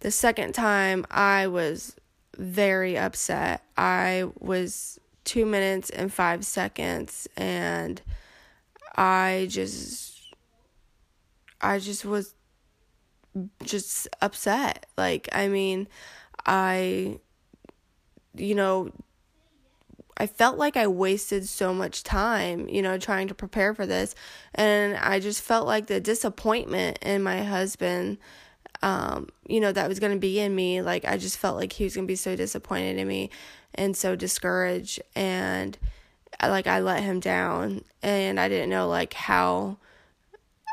The 0.00 0.10
second 0.10 0.52
time 0.52 1.06
I 1.10 1.46
was 1.46 1.96
very 2.36 2.98
upset. 2.98 3.62
I 3.76 4.28
was 4.38 4.98
2 5.24 5.46
minutes 5.46 5.88
and 5.90 6.12
5 6.12 6.44
seconds 6.44 7.26
and 7.36 8.02
I 8.96 9.46
just 9.50 10.34
I 11.60 11.78
just 11.78 12.04
was 12.04 12.34
just 13.62 14.08
upset. 14.20 14.86
Like 14.98 15.28
I 15.32 15.48
mean, 15.48 15.88
I 16.46 17.20
you 18.36 18.54
know 18.54 18.90
I 20.16 20.26
felt 20.26 20.58
like 20.58 20.76
I 20.76 20.86
wasted 20.86 21.48
so 21.48 21.74
much 21.74 22.04
time, 22.04 22.68
you 22.68 22.82
know, 22.82 22.98
trying 22.98 23.28
to 23.28 23.34
prepare 23.34 23.74
for 23.74 23.84
this. 23.84 24.14
And 24.54 24.96
I 24.96 25.18
just 25.18 25.42
felt 25.42 25.66
like 25.66 25.86
the 25.86 26.00
disappointment 26.00 26.98
in 27.02 27.22
my 27.22 27.42
husband, 27.42 28.18
um, 28.82 29.28
you 29.48 29.60
know, 29.60 29.72
that 29.72 29.88
was 29.88 29.98
going 29.98 30.12
to 30.12 30.18
be 30.18 30.38
in 30.38 30.54
me. 30.54 30.82
Like, 30.82 31.04
I 31.04 31.16
just 31.16 31.38
felt 31.38 31.56
like 31.56 31.72
he 31.72 31.84
was 31.84 31.96
going 31.96 32.06
to 32.06 32.10
be 32.10 32.16
so 32.16 32.36
disappointed 32.36 32.96
in 32.98 33.08
me 33.08 33.30
and 33.74 33.96
so 33.96 34.14
discouraged. 34.14 35.02
And, 35.16 35.76
like, 36.40 36.68
I 36.68 36.78
let 36.78 37.02
him 37.02 37.18
down. 37.18 37.82
And 38.00 38.38
I 38.38 38.48
didn't 38.48 38.70
know, 38.70 38.86
like, 38.88 39.14
how 39.14 39.78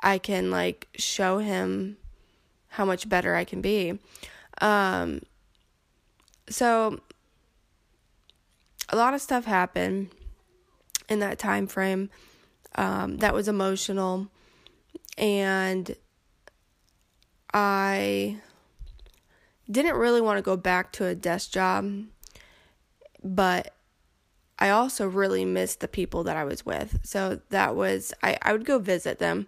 I 0.04 0.20
can, 0.20 0.52
like, 0.52 0.88
show 0.96 1.40
him 1.40 1.98
how 2.68 2.86
much 2.86 3.10
better 3.10 3.34
I 3.34 3.44
can 3.44 3.62
be. 3.62 3.98
Um, 4.62 5.22
so 6.48 7.00
a 8.92 8.96
lot 8.96 9.14
of 9.14 9.22
stuff 9.22 9.46
happened 9.46 10.10
in 11.10 11.20
that 11.20 11.40
time 11.40 11.66
frame 11.66 12.10
um, 12.76 13.18
that 13.18 13.34
was 13.34 13.48
emotional. 13.48 14.28
And 15.18 15.96
i 17.54 18.38
didn't 19.70 19.96
really 19.96 20.22
want 20.22 20.38
to 20.38 20.42
go 20.42 20.56
back 20.56 20.92
to 20.94 21.06
a 21.06 21.14
desk 21.14 21.52
job 21.52 22.06
but 23.24 23.76
i 24.58 24.70
also 24.70 25.06
really 25.06 25.44
missed 25.44 25.82
the 25.82 25.88
people 25.88 26.24
that 26.24 26.38
i 26.38 26.46
was 26.46 26.66
with. 26.66 27.00
So 27.04 27.42
that 27.50 27.76
was 27.76 28.14
i, 28.24 28.38
I 28.42 28.54
would 28.54 28.66
go 28.66 28.80
visit 28.80 29.20
them 29.20 29.48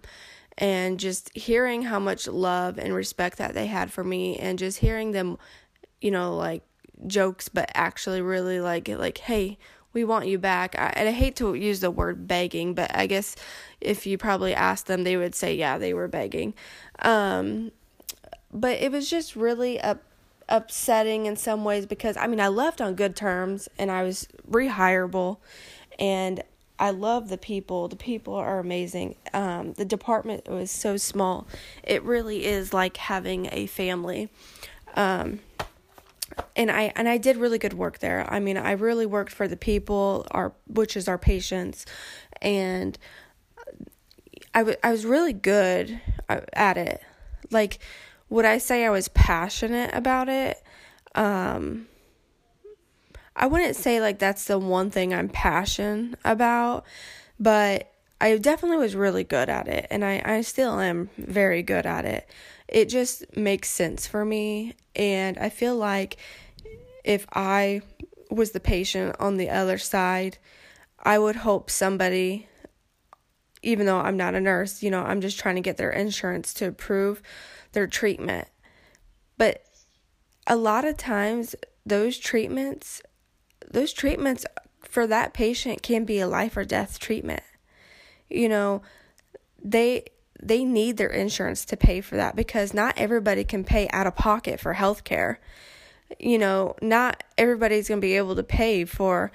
and 0.58 1.00
just 1.00 1.36
hearing 1.36 1.84
how 1.84 1.98
much 2.00 2.28
love 2.28 2.78
and 2.78 2.94
respect 2.94 3.38
that 3.38 3.54
they 3.54 3.68
had 3.68 3.90
for 3.90 4.04
me 4.04 4.36
and 4.38 4.60
just 4.60 4.80
hearing 4.80 5.12
them 5.12 5.38
you 6.02 6.12
know 6.12 6.36
like 6.36 6.64
jokes, 7.08 7.50
but 7.50 7.70
actually 7.74 8.22
really 8.22 8.60
like 8.60 8.88
like, 8.88 9.20
hey, 9.20 9.58
we 9.94 10.04
want 10.04 10.28
you 10.28 10.38
back. 10.38 10.78
I, 10.78 10.92
and 10.96 11.08
I 11.08 11.12
hate 11.12 11.36
to 11.38 11.54
use 11.54 11.80
the 11.80 11.92
word 11.92 12.28
begging, 12.28 12.74
but 12.74 12.96
I 12.96 13.06
guess 13.06 13.36
if 13.80 14.06
you 14.06 14.18
probably 14.18 14.54
asked 14.54 14.88
them, 14.88 15.04
they 15.04 15.18
would 15.18 15.36
say, 15.36 15.56
yeah, 15.56 15.78
they 15.78 15.94
were 15.94 16.08
begging. 16.08 16.54
Um, 17.00 17.72
but 18.52 18.80
it 18.80 18.92
was 18.92 19.10
just 19.10 19.36
really 19.36 19.80
up, 19.80 20.02
upsetting 20.50 21.26
in 21.26 21.36
some 21.36 21.64
ways 21.64 21.86
because 21.86 22.18
I 22.18 22.28
mean, 22.28 22.40
I 22.40 22.48
left 22.48 22.82
on 22.82 22.96
good 22.96 23.16
terms 23.16 23.70
and 23.78 23.92
I 23.92 24.04
was 24.04 24.28
rehireable 24.50 25.38
and 26.00 26.44
I 26.80 26.90
love 26.90 27.30
the 27.30 27.38
people. 27.38 27.88
The 27.88 27.96
people 27.96 28.34
are 28.34 28.60
amazing. 28.60 29.16
Um, 29.34 29.74
the 29.74 29.86
department 29.86 30.50
was 30.50 30.72
so 30.72 30.98
small. 30.98 31.48
It 31.84 32.04
really 32.04 32.46
is 32.46 32.74
like 32.74 32.98
having 32.98 33.48
a 33.52 33.68
family. 33.68 34.30
Um, 34.96 35.40
and 36.56 36.72
I 36.72 36.92
and 36.96 37.08
I 37.08 37.18
did 37.18 37.38
really 37.38 37.58
good 37.58 37.74
work 37.74 38.00
there. 38.00 38.26
I 38.32 38.40
mean, 38.40 38.58
I 38.58 38.72
really 38.72 39.06
worked 39.06 39.32
for 39.32 39.48
the 39.48 39.58
people, 39.58 40.28
our 40.32 40.54
which 40.68 40.96
is 40.96 41.08
our 41.08 41.18
patients, 41.18 41.86
and 42.42 42.98
I, 44.54 44.60
w- 44.60 44.78
I 44.84 44.92
was 44.92 45.06
really 45.06 45.34
good 45.34 46.00
uh, 46.30 46.42
at 46.54 46.78
it. 46.78 47.02
Like, 47.52 47.80
would 48.30 48.46
I 48.46 48.58
say 48.58 48.86
I 48.86 48.90
was 48.90 49.08
passionate 49.10 49.94
about 49.94 50.30
it? 50.30 50.62
Um, 51.16 51.88
I 53.36 53.48
wouldn't 53.48 53.76
say 53.76 54.00
like 54.00 54.20
that's 54.20 54.46
the 54.46 54.60
one 54.60 54.92
thing 54.92 55.14
I'm 55.14 55.30
passionate 55.30 56.20
about, 56.24 56.86
but 57.40 57.92
I 58.22 58.38
definitely 58.38 58.78
was 58.78 58.96
really 58.96 59.24
good 59.24 59.50
at 59.50 59.68
it, 59.68 59.88
and 59.90 60.06
I, 60.06 60.22
I 60.24 60.42
still 60.42 60.80
am 60.80 61.10
very 61.18 61.64
good 61.64 61.86
at 61.86 62.06
it. 62.06 62.30
It 62.68 62.90
just 62.90 63.36
makes 63.36 63.70
sense 63.70 64.08
for 64.08 64.24
me, 64.24 64.74
and 64.96 65.38
I 65.38 65.50
feel 65.50 65.76
like 65.76 66.18
if 67.04 67.26
I 67.34 67.82
was 68.32 68.52
the 68.52 68.60
patient 68.60 69.16
on 69.20 69.38
the 69.38 69.50
other 69.50 69.78
side, 69.78 70.38
I 70.98 71.20
would 71.20 71.36
hope 71.38 71.70
somebody, 71.70 72.48
even 73.62 73.86
though 73.86 74.00
I'm 74.00 74.18
not 74.18 74.36
a 74.36 74.40
nurse, 74.40 74.82
you 74.82 74.90
know, 74.90 75.04
I'm 75.04 75.22
just 75.22 75.40
trying 75.40 75.56
to 75.56 75.62
get 75.62 75.78
their 75.78 75.92
insurance 75.92 76.54
to 76.56 76.68
approve 76.68 77.22
their 77.74 77.88
treatment. 77.88 78.48
But 79.38 79.64
a 80.48 80.56
lot 80.56 80.86
of 80.86 80.98
times, 80.98 81.56
those 81.86 82.18
treatments, 82.18 83.02
those 83.70 83.94
treatments 83.94 84.46
for 84.82 85.06
that 85.08 85.34
patient 85.34 85.82
can 85.82 86.06
be 86.06 86.20
a 86.20 86.28
life 86.28 86.56
or 86.56 86.64
death 86.64 87.00
treatment. 87.00 87.44
You 88.30 88.48
know, 88.48 88.82
they 89.62 90.06
they 90.48 90.64
need 90.64 90.98
their 90.98 91.10
insurance 91.10 91.66
to 91.66 91.78
pay 91.78 92.02
for 92.02 92.16
that 92.16 92.36
because 92.36 92.74
not 92.74 92.98
everybody 92.98 93.44
can 93.44 93.64
pay 93.64 93.88
out 93.90 94.08
of 94.08 94.16
pocket 94.16 94.60
for 94.60 94.74
health 94.74 95.04
care 95.04 95.40
you 96.20 96.38
know, 96.38 96.76
not 96.82 97.24
everybody's 97.38 97.88
going 97.88 98.00
to 98.00 98.06
be 98.06 98.18
able 98.18 98.36
to 98.36 98.44
pay 98.44 98.86
for, 98.86 99.32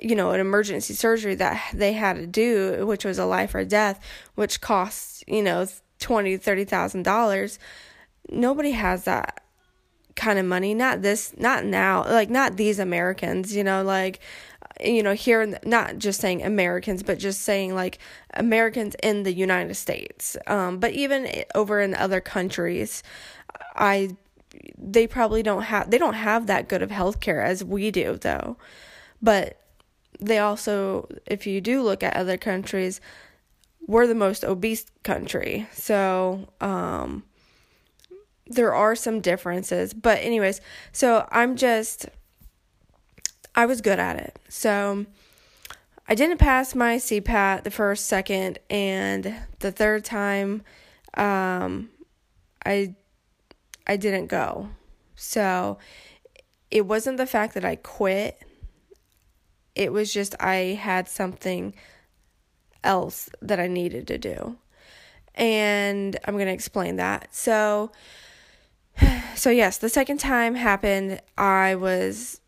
you 0.00 0.14
know, 0.14 0.32
an 0.32 0.40
emergency 0.40 0.94
surgery 0.94 1.34
that 1.36 1.70
they 1.74 1.92
had 1.92 2.16
to 2.16 2.26
do, 2.26 2.86
which 2.86 3.04
was 3.04 3.18
a 3.18 3.24
life 3.24 3.54
or 3.54 3.64
death, 3.64 4.00
which 4.34 4.60
costs, 4.60 5.22
you 5.26 5.42
know, 5.42 5.66
twenty, 5.98 6.36
thirty 6.36 6.64
thousand 6.64 7.02
dollars. 7.02 7.58
Nobody 8.30 8.72
has 8.72 9.04
that 9.04 9.42
kind 10.14 10.38
of 10.38 10.46
money. 10.46 10.74
Not 10.74 11.02
this, 11.02 11.34
not 11.38 11.64
now. 11.64 12.04
Like 12.04 12.30
not 12.30 12.56
these 12.56 12.78
Americans. 12.78 13.54
You 13.54 13.64
know, 13.64 13.82
like 13.82 14.20
you 14.84 15.02
know 15.02 15.14
here 15.14 15.58
not 15.64 15.98
just 15.98 16.20
saying 16.20 16.42
americans 16.42 17.02
but 17.02 17.18
just 17.18 17.42
saying 17.42 17.74
like 17.74 17.98
americans 18.34 18.94
in 19.02 19.22
the 19.22 19.32
united 19.32 19.74
states. 19.74 20.36
Um, 20.46 20.78
but 20.78 20.92
even 20.92 21.44
over 21.54 21.80
in 21.80 21.94
other 21.94 22.20
countries 22.20 23.02
i 23.74 24.10
they 24.76 25.06
probably 25.06 25.42
don't 25.42 25.62
have 25.62 25.90
they 25.90 25.98
don't 25.98 26.14
have 26.14 26.46
that 26.46 26.68
good 26.68 26.82
of 26.82 26.90
healthcare 26.90 27.44
as 27.44 27.64
we 27.64 27.90
do 27.90 28.16
though. 28.20 28.56
But 29.20 29.60
they 30.20 30.38
also 30.38 31.08
if 31.26 31.46
you 31.46 31.60
do 31.60 31.82
look 31.82 32.02
at 32.02 32.16
other 32.16 32.36
countries 32.36 33.00
we're 33.86 34.06
the 34.06 34.14
most 34.14 34.44
obese 34.44 34.86
country. 35.02 35.66
So 35.72 36.48
um 36.60 37.24
there 38.46 38.74
are 38.74 38.94
some 38.94 39.20
differences. 39.20 39.92
But 39.92 40.18
anyways 40.20 40.60
so 40.92 41.26
i'm 41.30 41.56
just 41.56 42.08
i 43.58 43.66
was 43.66 43.82
good 43.82 43.98
at 43.98 44.16
it 44.16 44.38
so 44.48 45.04
i 46.08 46.14
didn't 46.14 46.38
pass 46.38 46.74
my 46.74 46.96
cpat 46.96 47.64
the 47.64 47.70
first 47.70 48.06
second 48.06 48.58
and 48.70 49.34
the 49.58 49.70
third 49.70 50.04
time 50.04 50.62
um 51.14 51.90
i 52.64 52.94
I 53.88 53.96
didn't 53.96 54.26
go. 54.26 54.68
So 55.16 55.78
it 56.70 56.86
wasn't 56.86 57.16
the 57.16 57.26
fact 57.26 57.54
that 57.54 57.64
I 57.64 57.76
quit. 57.76 58.38
It 59.74 59.92
was 59.92 60.12
just 60.12 60.34
I 60.40 60.78
had 60.80 61.08
something 61.08 61.74
else 62.84 63.30
that 63.40 63.58
I 63.58 63.66
needed 63.66 64.06
to 64.08 64.18
do. 64.18 64.58
And 65.34 66.18
I'm 66.24 66.34
going 66.34 66.46
to 66.46 66.52
explain 66.52 66.96
that. 66.96 67.34
So 67.34 67.90
so 69.34 69.50
yes, 69.50 69.78
the 69.78 69.88
second 69.88 70.18
time 70.18 70.54
happened, 70.54 71.22
I 71.38 71.74
was 71.76 72.40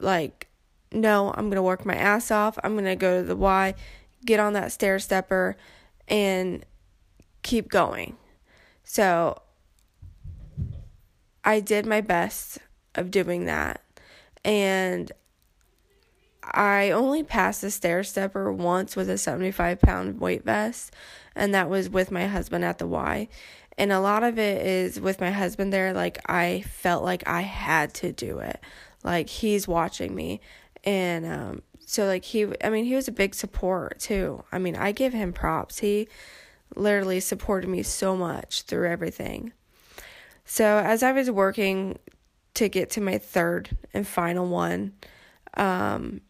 like 0.00 0.48
no, 0.92 1.32
I'm 1.36 1.46
going 1.46 1.56
to 1.56 1.62
work 1.62 1.84
my 1.84 1.96
ass 1.96 2.30
off. 2.30 2.58
I'm 2.64 2.72
going 2.72 2.84
to 2.86 2.96
go 2.96 3.20
to 3.20 3.26
the 3.26 3.36
Y, 3.36 3.74
get 4.24 4.40
on 4.40 4.54
that 4.54 4.72
stair 4.72 4.98
stepper 4.98 5.56
and 6.06 6.64
keep 7.42 7.68
going. 7.68 8.16
So 8.84 9.42
I 11.44 11.60
did 11.60 11.84
my 11.84 12.00
best 12.00 12.58
of 12.94 13.10
doing 13.10 13.44
that. 13.46 13.82
And 14.44 15.12
I 16.42 16.90
only 16.90 17.22
passed 17.22 17.60
the 17.60 17.70
stair 17.70 18.02
stepper 18.02 18.50
once 18.50 18.96
with 18.96 19.10
a 19.10 19.18
75 19.18 19.80
pound 19.80 20.20
weight 20.20 20.44
vest, 20.44 20.94
and 21.34 21.54
that 21.54 21.68
was 21.68 21.90
with 21.90 22.10
my 22.10 22.26
husband 22.26 22.64
at 22.64 22.78
the 22.78 22.86
Y. 22.86 23.28
And 23.76 23.92
a 23.92 24.00
lot 24.00 24.24
of 24.24 24.38
it 24.38 24.66
is 24.66 24.98
with 24.98 25.20
my 25.20 25.30
husband 25.30 25.72
there, 25.72 25.92
like 25.92 26.18
I 26.26 26.62
felt 26.62 27.04
like 27.04 27.28
I 27.28 27.42
had 27.42 27.94
to 27.94 28.12
do 28.12 28.38
it. 28.38 28.60
Like 29.04 29.28
he's 29.28 29.68
watching 29.68 30.14
me. 30.14 30.40
And 30.84 31.26
um 31.26 31.62
so 31.86 32.06
like 32.06 32.24
he 32.24 32.46
I 32.62 32.70
mean 32.70 32.84
he 32.84 32.94
was 32.94 33.08
a 33.08 33.12
big 33.12 33.34
support 33.34 34.00
too. 34.00 34.44
I 34.52 34.58
mean, 34.58 34.76
I 34.76 34.92
give 34.92 35.12
him 35.12 35.32
props. 35.32 35.78
He 35.78 36.08
literally 36.74 37.20
supported 37.20 37.68
me 37.68 37.82
so 37.82 38.16
much 38.16 38.62
through 38.62 38.88
everything. 38.88 39.52
So 40.44 40.78
as 40.78 41.02
I 41.02 41.12
was 41.12 41.30
working 41.30 41.98
to 42.54 42.68
get 42.68 42.90
to 42.90 43.00
my 43.00 43.18
third 43.18 43.76
and 43.92 44.06
final 44.06 44.46
one, 44.46 44.94
um, 45.54 46.22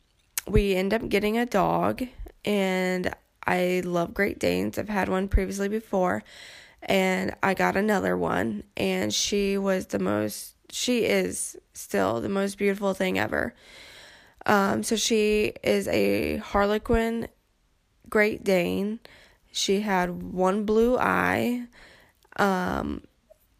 we 0.46 0.74
end 0.74 0.92
up 0.92 1.08
getting 1.08 1.38
a 1.38 1.46
dog, 1.46 2.02
and 2.44 3.14
I 3.46 3.82
love 3.84 4.14
Great 4.14 4.38
Danes. 4.38 4.78
I've 4.78 4.88
had 4.88 5.08
one 5.08 5.28
previously 5.28 5.68
before, 5.68 6.22
and 6.82 7.34
I 7.42 7.54
got 7.54 7.76
another 7.76 8.16
one, 8.16 8.64
and 8.76 9.12
she 9.12 9.56
was 9.56 9.86
the 9.86 9.98
most. 9.98 10.54
She 10.70 11.04
is 11.04 11.56
still 11.72 12.20
the 12.20 12.28
most 12.28 12.58
beautiful 12.58 12.94
thing 12.94 13.18
ever. 13.18 13.54
Um, 14.46 14.82
so 14.82 14.96
she 14.96 15.52
is 15.62 15.88
a 15.88 16.36
Harlequin 16.38 17.28
Great 18.08 18.44
Dane. 18.44 19.00
She 19.52 19.80
had 19.80 20.22
one 20.22 20.64
blue 20.64 20.98
eye. 20.98 21.66
Um, 22.36 23.02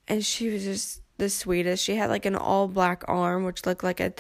and 0.06 0.24
she 0.24 0.48
was 0.48 0.64
just 0.64 1.02
the 1.18 1.28
sweetest. 1.28 1.84
She 1.84 1.96
had 1.96 2.10
like 2.10 2.26
an 2.26 2.36
all 2.36 2.68
black 2.68 3.04
arm, 3.08 3.44
which 3.44 3.66
looked 3.66 3.84
like 3.84 4.00
a 4.00 4.12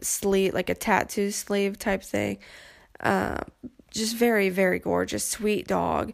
sleeve, 0.00 0.54
like 0.54 0.70
a 0.70 0.74
tattoo 0.74 1.30
sleeve 1.30 1.78
type 1.78 2.02
thing. 2.02 2.38
Uh, 3.00 3.38
just 3.90 4.16
very, 4.16 4.48
very 4.48 4.78
gorgeous, 4.78 5.24
sweet 5.24 5.66
dog. 5.66 6.12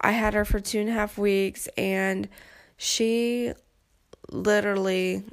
I 0.00 0.12
had 0.12 0.34
her 0.34 0.44
for 0.44 0.60
two 0.60 0.80
and 0.80 0.88
a 0.88 0.92
half 0.92 1.16
weeks, 1.16 1.68
and 1.76 2.28
she 2.76 3.52
literally, 4.30 5.24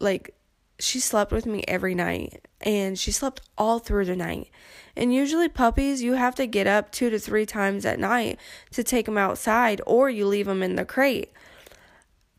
like, 0.00 0.34
she 0.78 0.98
slept 0.98 1.30
with 1.30 1.46
me 1.46 1.62
every 1.68 1.94
night, 1.94 2.46
and 2.60 2.98
she 2.98 3.12
slept 3.12 3.42
all 3.58 3.78
through 3.78 4.06
the 4.06 4.16
night. 4.16 4.50
And 4.96 5.14
usually, 5.14 5.48
puppies, 5.48 6.02
you 6.02 6.14
have 6.14 6.34
to 6.36 6.46
get 6.46 6.66
up 6.66 6.90
two 6.90 7.10
to 7.10 7.18
three 7.18 7.46
times 7.46 7.84
at 7.84 7.98
night 7.98 8.38
to 8.72 8.82
take 8.82 9.06
them 9.06 9.18
outside, 9.18 9.80
or 9.86 10.10
you 10.10 10.26
leave 10.26 10.46
them 10.46 10.62
in 10.62 10.76
the 10.76 10.84
crate 10.84 11.30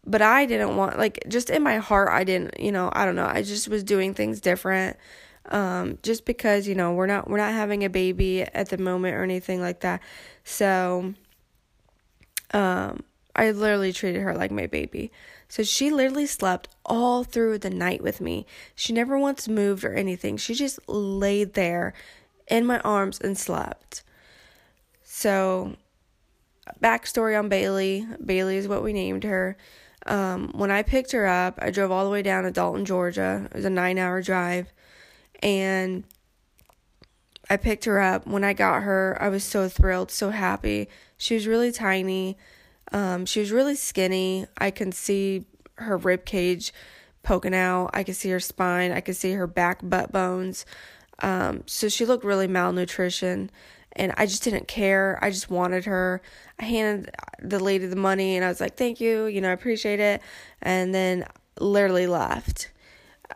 but 0.05 0.21
I 0.21 0.45
didn't 0.45 0.75
want 0.75 0.97
like 0.97 1.23
just 1.27 1.49
in 1.49 1.63
my 1.63 1.77
heart 1.77 2.09
I 2.11 2.23
didn't, 2.23 2.59
you 2.59 2.71
know, 2.71 2.89
I 2.93 3.05
don't 3.05 3.15
know. 3.15 3.27
I 3.27 3.43
just 3.43 3.67
was 3.67 3.83
doing 3.83 4.13
things 4.13 4.41
different. 4.41 4.97
Um 5.45 5.97
just 6.03 6.25
because, 6.25 6.67
you 6.67 6.75
know, 6.75 6.93
we're 6.93 7.07
not 7.07 7.29
we're 7.29 7.37
not 7.37 7.53
having 7.53 7.83
a 7.83 7.89
baby 7.89 8.41
at 8.41 8.69
the 8.69 8.77
moment 8.77 9.15
or 9.15 9.23
anything 9.23 9.61
like 9.61 9.81
that. 9.81 10.01
So 10.43 11.13
um 12.53 13.03
I 13.35 13.51
literally 13.51 13.93
treated 13.93 14.21
her 14.21 14.35
like 14.35 14.51
my 14.51 14.67
baby. 14.67 15.11
So 15.51 15.63
she 15.63 15.91
literally 15.91 16.27
slept 16.27 16.69
all 16.85 17.25
through 17.25 17.57
the 17.57 17.69
night 17.69 18.01
with 18.01 18.21
me. 18.21 18.45
She 18.73 18.93
never 18.93 19.19
once 19.19 19.49
moved 19.49 19.83
or 19.83 19.93
anything. 19.93 20.37
She 20.37 20.53
just 20.53 20.79
laid 20.87 21.55
there 21.55 21.93
in 22.47 22.65
my 22.65 22.79
arms 22.79 23.19
and 23.19 23.37
slept. 23.37 24.01
So, 25.03 25.75
backstory 26.81 27.37
on 27.37 27.49
Bailey 27.49 28.07
Bailey 28.25 28.55
is 28.55 28.69
what 28.69 28.81
we 28.81 28.93
named 28.93 29.25
her. 29.25 29.57
Um, 30.05 30.53
when 30.55 30.71
I 30.71 30.83
picked 30.83 31.11
her 31.11 31.27
up, 31.27 31.59
I 31.61 31.69
drove 31.69 31.91
all 31.91 32.05
the 32.05 32.11
way 32.11 32.21
down 32.21 32.45
to 32.45 32.51
Dalton, 32.51 32.85
Georgia. 32.85 33.49
It 33.51 33.57
was 33.57 33.65
a 33.65 33.69
nine 33.69 33.97
hour 33.97 34.21
drive. 34.21 34.71
And 35.43 36.05
I 37.49 37.57
picked 37.57 37.83
her 37.83 37.99
up. 37.99 38.25
When 38.25 38.45
I 38.45 38.53
got 38.53 38.83
her, 38.83 39.17
I 39.19 39.27
was 39.27 39.43
so 39.43 39.67
thrilled, 39.67 40.11
so 40.11 40.29
happy. 40.29 40.87
She 41.17 41.33
was 41.33 41.45
really 41.45 41.73
tiny. 41.73 42.37
Um, 42.91 43.25
she 43.25 43.39
was 43.39 43.51
really 43.51 43.75
skinny. 43.75 44.47
I 44.57 44.71
can 44.71 44.91
see 44.91 45.45
her 45.75 45.97
rib 45.97 46.25
cage 46.25 46.73
poking 47.23 47.55
out. 47.55 47.91
I 47.93 48.03
could 48.03 48.15
see 48.15 48.29
her 48.29 48.39
spine. 48.39 48.91
I 48.91 49.01
could 49.01 49.15
see 49.15 49.33
her 49.33 49.47
back 49.47 49.79
butt 49.83 50.11
bones. 50.11 50.65
Um, 51.19 51.63
so 51.67 51.87
she 51.87 52.05
looked 52.05 52.25
really 52.25 52.47
malnutrition 52.47 53.51
and 53.93 54.13
I 54.17 54.25
just 54.25 54.43
didn't 54.43 54.67
care. 54.67 55.19
I 55.21 55.29
just 55.29 55.49
wanted 55.49 55.85
her. 55.85 56.21
I 56.59 56.65
handed 56.65 57.13
the 57.41 57.59
lady 57.59 57.85
the 57.85 57.95
money 57.95 58.35
and 58.35 58.45
I 58.45 58.47
was 58.47 58.61
like, 58.61 58.77
"Thank 58.77 58.99
you, 58.99 59.25
you 59.25 59.41
know, 59.41 59.49
I 59.49 59.53
appreciate 59.53 59.99
it." 59.99 60.21
And 60.61 60.93
then 60.95 61.25
literally 61.59 62.07
left. 62.07 62.71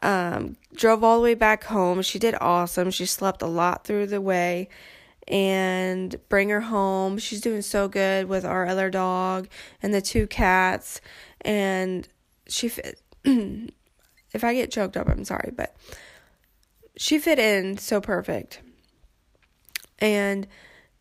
Um, 0.02 0.58
drove 0.74 1.04
all 1.04 1.18
the 1.18 1.24
way 1.24 1.34
back 1.36 1.66
home. 1.66 2.02
She 2.02 2.20
did 2.20 2.36
awesome. 2.42 2.92
She 2.92 3.06
slept 3.06 3.42
a 3.42 3.48
lot 3.48 3.86
through 3.86 4.08
the 4.08 4.22
way 4.22 4.70
and 5.28 6.16
bring 6.30 6.50
her 6.50 6.62
home. 6.62 7.18
She's 7.18 7.42
doing 7.42 7.62
so 7.62 7.88
good 7.88 8.28
with 8.28 8.46
our 8.46 8.66
other 8.68 8.90
dog 8.90 9.48
and 9.82 9.94
the 9.94 10.02
two 10.02 10.28
cats 10.28 11.02
and 11.42 12.08
she 12.48 12.70
fit 12.70 13.02
if 13.24 14.44
I 14.44 14.54
get 14.54 14.72
choked 14.72 14.98
up, 14.98 15.10
I'm 15.10 15.26
sorry, 15.26 15.52
but 15.56 15.76
she 16.98 17.20
fit 17.20 17.40
in 17.40 17.78
so 17.78 18.00
perfect 18.00 18.62
and 20.00 20.48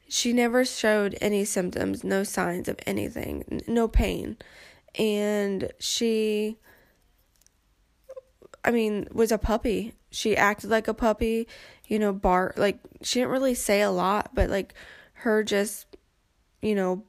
she 0.08 0.32
never 0.32 0.64
showed 0.64 1.16
any 1.20 1.44
symptoms, 1.44 2.04
no 2.04 2.22
signs 2.22 2.68
of 2.68 2.78
anything, 2.86 3.62
no 3.66 3.88
pain. 3.88 4.36
And 4.96 5.72
she, 5.80 6.58
I 8.64 8.70
mean, 8.70 9.08
was 9.12 9.32
a 9.32 9.38
puppy. 9.38 9.94
She 10.10 10.36
acted 10.36 10.70
like 10.70 10.86
a 10.86 10.94
puppy, 10.94 11.48
you 11.86 11.98
know, 11.98 12.12
bar 12.12 12.54
Like, 12.56 12.78
she 13.02 13.20
didn't 13.20 13.32
really 13.32 13.54
say 13.54 13.82
a 13.82 13.90
lot, 13.90 14.30
but 14.34 14.50
like 14.50 14.74
her 15.14 15.42
just, 15.42 15.86
you 16.62 16.74
know, 16.74 17.04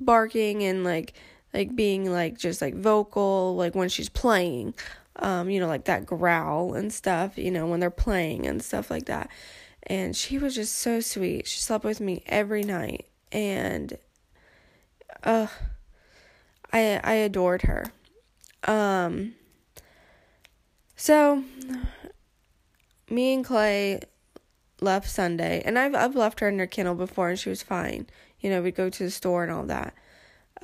barking 0.00 0.62
and 0.64 0.84
like, 0.84 1.14
like 1.54 1.74
being 1.74 2.10
like 2.10 2.38
just 2.38 2.60
like 2.60 2.74
vocal, 2.74 3.56
like 3.56 3.74
when 3.74 3.88
she's 3.88 4.08
playing, 4.08 4.74
um, 5.16 5.48
you 5.50 5.60
know, 5.60 5.66
like 5.68 5.84
that 5.84 6.06
growl 6.06 6.74
and 6.74 6.92
stuff, 6.92 7.38
you 7.38 7.50
know, 7.50 7.66
when 7.66 7.80
they're 7.80 7.90
playing 7.90 8.46
and 8.46 8.62
stuff 8.62 8.90
like 8.90 9.06
that 9.06 9.30
and 9.86 10.16
she 10.16 10.38
was 10.38 10.54
just 10.54 10.76
so 10.76 11.00
sweet. 11.00 11.46
She 11.46 11.60
slept 11.60 11.84
with 11.84 12.00
me 12.00 12.22
every 12.26 12.62
night 12.62 13.06
and 13.30 13.96
uh 15.22 15.46
I 16.72 17.00
I 17.02 17.14
adored 17.14 17.62
her. 17.62 17.86
Um 18.64 19.34
so 20.96 21.44
me 23.10 23.34
and 23.34 23.44
Clay 23.44 24.00
left 24.80 25.08
Sunday 25.08 25.62
and 25.64 25.78
I've 25.78 25.94
I've 25.94 26.16
left 26.16 26.40
her 26.40 26.48
in 26.48 26.58
her 26.58 26.66
kennel 26.66 26.94
before 26.94 27.30
and 27.30 27.38
she 27.38 27.48
was 27.48 27.62
fine. 27.62 28.06
You 28.40 28.50
know, 28.50 28.62
we'd 28.62 28.74
go 28.74 28.90
to 28.90 29.04
the 29.04 29.10
store 29.10 29.42
and 29.42 29.52
all 29.52 29.64
that. 29.64 29.94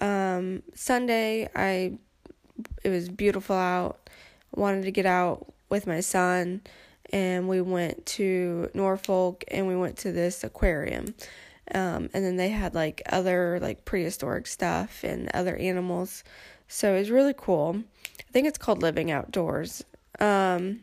Um 0.00 0.62
Sunday 0.74 1.48
I 1.54 1.98
it 2.82 2.90
was 2.90 3.08
beautiful 3.08 3.56
out. 3.56 4.10
wanted 4.54 4.82
to 4.82 4.90
get 4.90 5.06
out 5.06 5.52
with 5.70 5.86
my 5.86 6.00
son 6.00 6.60
and 7.12 7.48
we 7.48 7.60
went 7.60 8.04
to 8.06 8.70
Norfolk 8.74 9.44
and 9.48 9.66
we 9.66 9.76
went 9.76 9.98
to 9.98 10.12
this 10.12 10.42
aquarium. 10.44 11.14
Um, 11.74 12.10
and 12.12 12.24
then 12.24 12.36
they 12.36 12.48
had 12.48 12.74
like 12.74 13.02
other 13.10 13.58
like 13.60 13.84
prehistoric 13.84 14.46
stuff 14.46 15.04
and 15.04 15.30
other 15.32 15.56
animals. 15.56 16.24
So 16.68 16.94
it 16.94 17.00
was 17.00 17.10
really 17.10 17.34
cool. 17.36 17.82
I 18.18 18.32
think 18.32 18.46
it's 18.46 18.58
called 18.58 18.82
Living 18.82 19.10
Outdoors. 19.10 19.84
Um, 20.20 20.80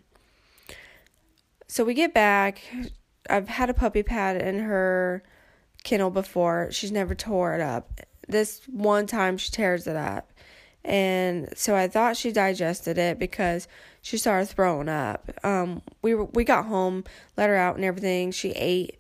so 1.70 1.84
we 1.86 1.94
get 1.94 2.14
back. 2.14 2.62
I've 3.30 3.48
had 3.48 3.70
a 3.70 3.76
puppy 3.76 4.02
pad 4.02 4.42
in 4.42 4.60
her 4.60 5.24
kennel 5.84 6.10
before. 6.10 6.70
She's 6.72 6.92
never 6.92 7.14
tore 7.14 7.54
it 7.54 7.62
up. 7.62 8.02
This 8.28 8.62
one 8.68 9.06
time 9.06 9.38
she 9.38 9.52
tears 9.52 9.86
it 9.86 9.96
up. 9.96 10.34
And 10.84 11.56
so 11.56 11.76
I 11.76 11.88
thought 11.88 12.18
she 12.18 12.32
digested 12.32 12.98
it 12.98 13.20
because 13.20 13.68
she 14.02 14.18
started 14.18 14.48
throwing 14.48 14.90
up. 14.90 15.30
Um, 15.44 15.84
we 16.02 16.16
we 16.16 16.44
got 16.44 16.66
home, 16.66 17.04
let 17.38 17.50
her 17.50 17.56
out 17.56 17.76
and 17.76 17.86
everything. 17.86 18.32
She 18.32 18.52
ate, 18.52 19.00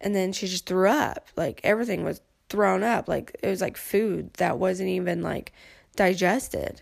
and 0.00 0.14
then 0.14 0.32
she 0.32 0.46
just 0.46 0.66
threw 0.66 0.88
up. 0.88 1.28
Like 1.36 1.60
everything 1.64 2.02
was 2.02 2.22
thrown 2.48 2.82
up. 2.82 3.08
Like 3.08 3.36
it 3.42 3.48
was 3.48 3.60
like 3.60 3.76
food 3.76 4.32
that 4.34 4.58
wasn't 4.58 4.88
even 4.88 5.20
like 5.20 5.52
digested. 5.96 6.80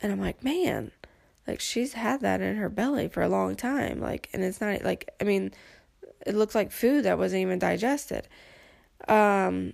And 0.00 0.12
I'm 0.12 0.20
like, 0.20 0.44
man, 0.44 0.92
like 1.48 1.60
she's 1.60 1.94
had 1.94 2.20
that 2.20 2.40
in 2.40 2.56
her 2.56 2.68
belly 2.68 3.08
for 3.08 3.22
a 3.22 3.28
long 3.28 3.56
time. 3.56 4.00
Like, 4.00 4.28
and 4.32 4.44
it's 4.44 4.60
not 4.60 4.84
like 4.84 5.08
I 5.20 5.24
mean, 5.24 5.52
it 6.26 6.34
looks 6.34 6.54
like 6.54 6.70
food 6.70 7.04
that 7.04 7.18
wasn't 7.18 7.42
even 7.42 7.58
digested. 7.58 8.28
Um, 9.08 9.72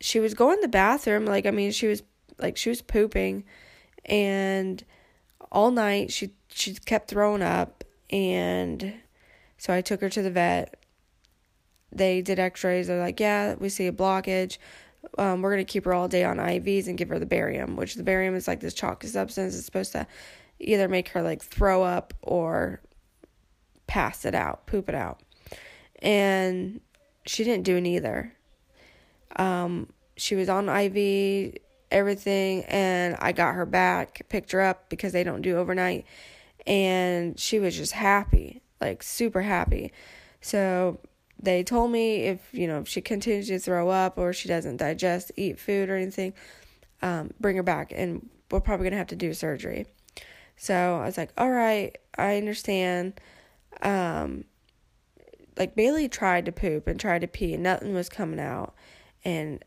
she 0.00 0.20
was 0.20 0.34
going 0.34 0.58
to 0.58 0.62
the 0.62 0.68
bathroom. 0.68 1.26
Like 1.26 1.44
I 1.44 1.50
mean, 1.50 1.72
she 1.72 1.88
was 1.88 2.02
like 2.38 2.56
she 2.56 2.70
was 2.70 2.80
pooping, 2.80 3.44
and 4.06 4.82
all 5.50 5.70
night. 5.70 6.12
She 6.12 6.30
she 6.48 6.74
kept 6.74 7.08
throwing 7.08 7.42
up 7.42 7.84
and 8.10 8.94
so 9.58 9.72
I 9.72 9.80
took 9.80 10.00
her 10.00 10.08
to 10.10 10.22
the 10.22 10.30
vet. 10.30 10.78
They 11.92 12.20
did 12.22 12.38
x-rays. 12.38 12.86
They're 12.86 13.00
like, 13.00 13.20
"Yeah, 13.20 13.54
we 13.54 13.68
see 13.68 13.86
a 13.86 13.92
blockage. 13.92 14.58
Um, 15.18 15.42
we're 15.42 15.52
going 15.52 15.64
to 15.64 15.72
keep 15.72 15.84
her 15.84 15.94
all 15.94 16.08
day 16.08 16.24
on 16.24 16.38
IVs 16.38 16.88
and 16.88 16.98
give 16.98 17.08
her 17.08 17.18
the 17.18 17.26
barium, 17.26 17.76
which 17.76 17.94
the 17.94 18.02
barium 18.02 18.34
is 18.34 18.48
like 18.48 18.60
this 18.60 18.74
chalky 18.74 19.06
substance. 19.06 19.56
It's 19.56 19.64
supposed 19.66 19.92
to 19.92 20.06
either 20.58 20.88
make 20.88 21.08
her 21.10 21.22
like 21.22 21.42
throw 21.42 21.82
up 21.82 22.14
or 22.22 22.80
pass 23.86 24.24
it 24.24 24.34
out, 24.34 24.66
poop 24.66 24.88
it 24.88 24.94
out. 24.94 25.20
And 26.02 26.80
she 27.26 27.44
didn't 27.44 27.64
do 27.64 27.80
neither. 27.80 28.34
Um, 29.36 29.92
she 30.16 30.34
was 30.34 30.48
on 30.48 30.68
IV 30.68 31.58
everything, 31.90 32.64
and 32.64 33.16
I 33.20 33.32
got 33.32 33.54
her 33.54 33.66
back, 33.66 34.22
picked 34.28 34.52
her 34.52 34.60
up 34.60 34.88
because 34.88 35.12
they 35.12 35.24
don't 35.24 35.42
do 35.42 35.56
overnight, 35.56 36.06
and 36.66 37.38
she 37.38 37.58
was 37.58 37.76
just 37.76 37.92
happy, 37.92 38.62
like 38.80 39.02
super 39.02 39.42
happy. 39.42 39.92
So 40.40 40.98
they 41.38 41.62
told 41.62 41.90
me 41.90 42.24
if 42.24 42.48
you 42.52 42.66
know 42.66 42.80
if 42.80 42.88
she 42.88 43.00
continues 43.00 43.48
to 43.48 43.58
throw 43.58 43.88
up 43.90 44.18
or 44.18 44.32
she 44.32 44.48
doesn't 44.48 44.78
digest, 44.78 45.32
eat 45.36 45.58
food 45.58 45.88
or 45.88 45.96
anything, 45.96 46.32
um, 47.02 47.30
bring 47.40 47.56
her 47.56 47.62
back, 47.62 47.92
and 47.94 48.28
we're 48.50 48.60
probably 48.60 48.84
gonna 48.84 48.96
have 48.96 49.06
to 49.08 49.16
do 49.16 49.34
surgery. 49.34 49.86
So 50.56 50.96
I 50.96 51.04
was 51.04 51.18
like, 51.18 51.32
all 51.36 51.50
right, 51.50 51.96
I 52.16 52.36
understand. 52.36 53.20
Um, 53.82 54.44
like 55.58 55.74
Bailey 55.74 56.08
tried 56.08 56.46
to 56.46 56.52
poop 56.52 56.86
and 56.86 56.98
tried 56.98 57.20
to 57.20 57.28
pee, 57.28 57.54
and 57.54 57.62
nothing 57.62 57.94
was 57.94 58.08
coming 58.08 58.40
out, 58.40 58.74
and 59.24 59.62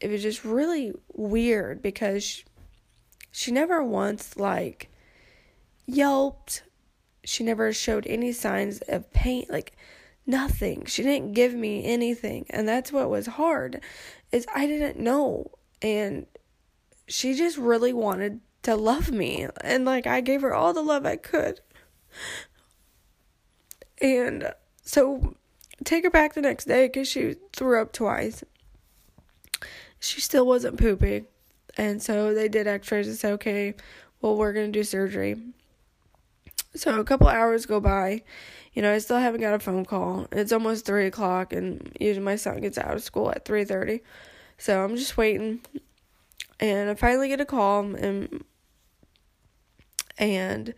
it 0.00 0.10
was 0.10 0.22
just 0.22 0.44
really 0.44 0.92
weird 1.14 1.80
because 1.80 2.24
she, 2.24 2.44
she 3.30 3.50
never 3.50 3.82
once 3.82 4.36
like 4.36 4.90
yelped. 5.86 6.64
She 7.24 7.44
never 7.44 7.72
showed 7.72 8.06
any 8.06 8.32
signs 8.32 8.80
of 8.88 9.10
pain, 9.12 9.46
like 9.48 9.76
nothing. 10.26 10.84
She 10.86 11.02
didn't 11.02 11.32
give 11.32 11.54
me 11.54 11.84
anything, 11.84 12.46
and 12.50 12.68
that's 12.68 12.92
what 12.92 13.10
was 13.10 13.26
hard. 13.26 13.80
Is 14.30 14.46
I 14.54 14.66
didn't 14.66 14.98
know, 14.98 15.50
and 15.80 16.26
she 17.06 17.34
just 17.34 17.58
really 17.58 17.92
wanted 17.92 18.40
to 18.62 18.76
love 18.76 19.10
me. 19.10 19.46
And 19.62 19.84
like 19.84 20.06
I 20.06 20.20
gave 20.20 20.42
her 20.42 20.54
all 20.54 20.72
the 20.72 20.82
love 20.82 21.04
I 21.04 21.16
could. 21.16 21.60
And 24.00 24.52
so 24.82 25.36
take 25.84 26.04
her 26.04 26.10
back 26.10 26.34
the 26.34 26.40
next 26.40 26.64
day 26.66 26.86
because 26.86 27.08
she 27.08 27.36
threw 27.52 27.80
up 27.80 27.92
twice. 27.92 28.42
She 30.00 30.20
still 30.20 30.46
wasn't 30.46 30.78
pooping. 30.78 31.26
And 31.76 32.02
so 32.02 32.34
they 32.34 32.48
did 32.48 32.66
x 32.66 32.90
rays 32.90 33.08
and 33.08 33.16
said, 33.16 33.32
okay, 33.34 33.74
well, 34.20 34.36
we're 34.36 34.52
going 34.52 34.72
to 34.72 34.78
do 34.78 34.84
surgery. 34.84 35.36
So 36.74 36.98
a 37.00 37.04
couple 37.04 37.28
hours 37.28 37.66
go 37.66 37.80
by. 37.80 38.22
You 38.72 38.82
know, 38.82 38.92
I 38.92 38.98
still 38.98 39.18
haven't 39.18 39.40
got 39.40 39.54
a 39.54 39.58
phone 39.58 39.84
call. 39.84 40.26
It's 40.32 40.52
almost 40.52 40.86
three 40.86 41.06
o'clock, 41.06 41.52
and 41.52 41.94
usually 42.00 42.24
my 42.24 42.36
son 42.36 42.60
gets 42.60 42.78
out 42.78 42.94
of 42.94 43.02
school 43.02 43.30
at 43.30 43.44
three 43.44 43.64
thirty. 43.64 44.02
So 44.56 44.82
I'm 44.82 44.96
just 44.96 45.16
waiting, 45.16 45.60
and 46.60 46.90
I 46.90 46.94
finally 46.94 47.28
get 47.28 47.40
a 47.40 47.44
call, 47.44 47.94
and 47.94 48.44
and 50.18 50.74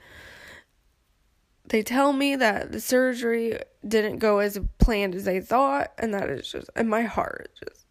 they 1.67 1.83
tell 1.83 2.13
me 2.13 2.37
that 2.37 2.73
the 2.73 2.81
surgery 2.81 3.59
didn't 3.87 4.19
go 4.19 4.39
as 4.39 4.59
planned 4.79 5.15
as 5.15 5.25
they 5.25 5.41
thought 5.41 5.93
and 5.99 6.15
that 6.15 6.29
is 6.29 6.51
just 6.51 6.71
and 6.77 6.89
my 6.89 7.03
heart 7.03 7.51
just 7.59 7.87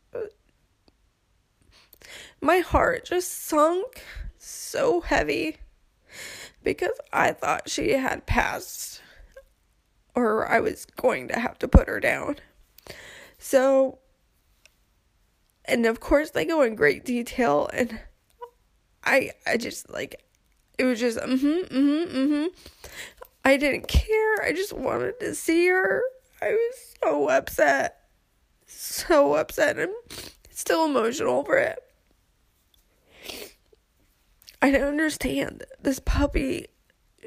my 2.41 2.59
heart 2.59 3.05
just 3.05 3.45
sunk 3.45 4.03
so 4.37 5.01
heavy 5.01 5.57
because 6.63 6.99
I 7.11 7.31
thought 7.31 7.69
she 7.69 7.91
had 7.91 8.25
passed 8.25 9.01
or 10.15 10.47
I 10.47 10.59
was 10.59 10.85
going 10.85 11.27
to 11.29 11.39
have 11.39 11.57
to 11.59 11.67
put 11.67 11.87
her 11.87 11.99
down. 11.99 12.37
So 13.37 13.99
and 15.65 15.85
of 15.85 15.99
course 15.99 16.31
they 16.31 16.45
go 16.45 16.61
in 16.61 16.75
great 16.75 17.05
detail 17.05 17.69
and 17.73 17.99
I 19.03 19.31
I 19.45 19.57
just 19.57 19.89
like 19.89 20.23
it 20.77 20.85
was 20.85 20.99
just 20.99 21.17
mm 21.19 21.37
mhm 21.37 21.67
mm 21.67 21.71
mhm 21.71 22.07
mm 22.07 22.27
mhm. 22.29 22.47
I 23.45 23.57
didn't 23.57 23.87
care. 23.87 24.41
I 24.41 24.53
just 24.55 24.73
wanted 24.73 25.19
to 25.19 25.35
see 25.35 25.67
her. 25.67 26.01
I 26.41 26.51
was 26.51 26.95
so 27.03 27.29
upset. 27.29 27.99
So 28.65 29.35
upset 29.35 29.77
and 29.77 29.91
still 30.49 30.85
emotional 30.85 31.35
over 31.35 31.57
it. 31.57 31.79
I 34.61 34.71
don't 34.71 34.87
understand. 34.87 35.65
This 35.81 35.99
puppy, 35.99 36.67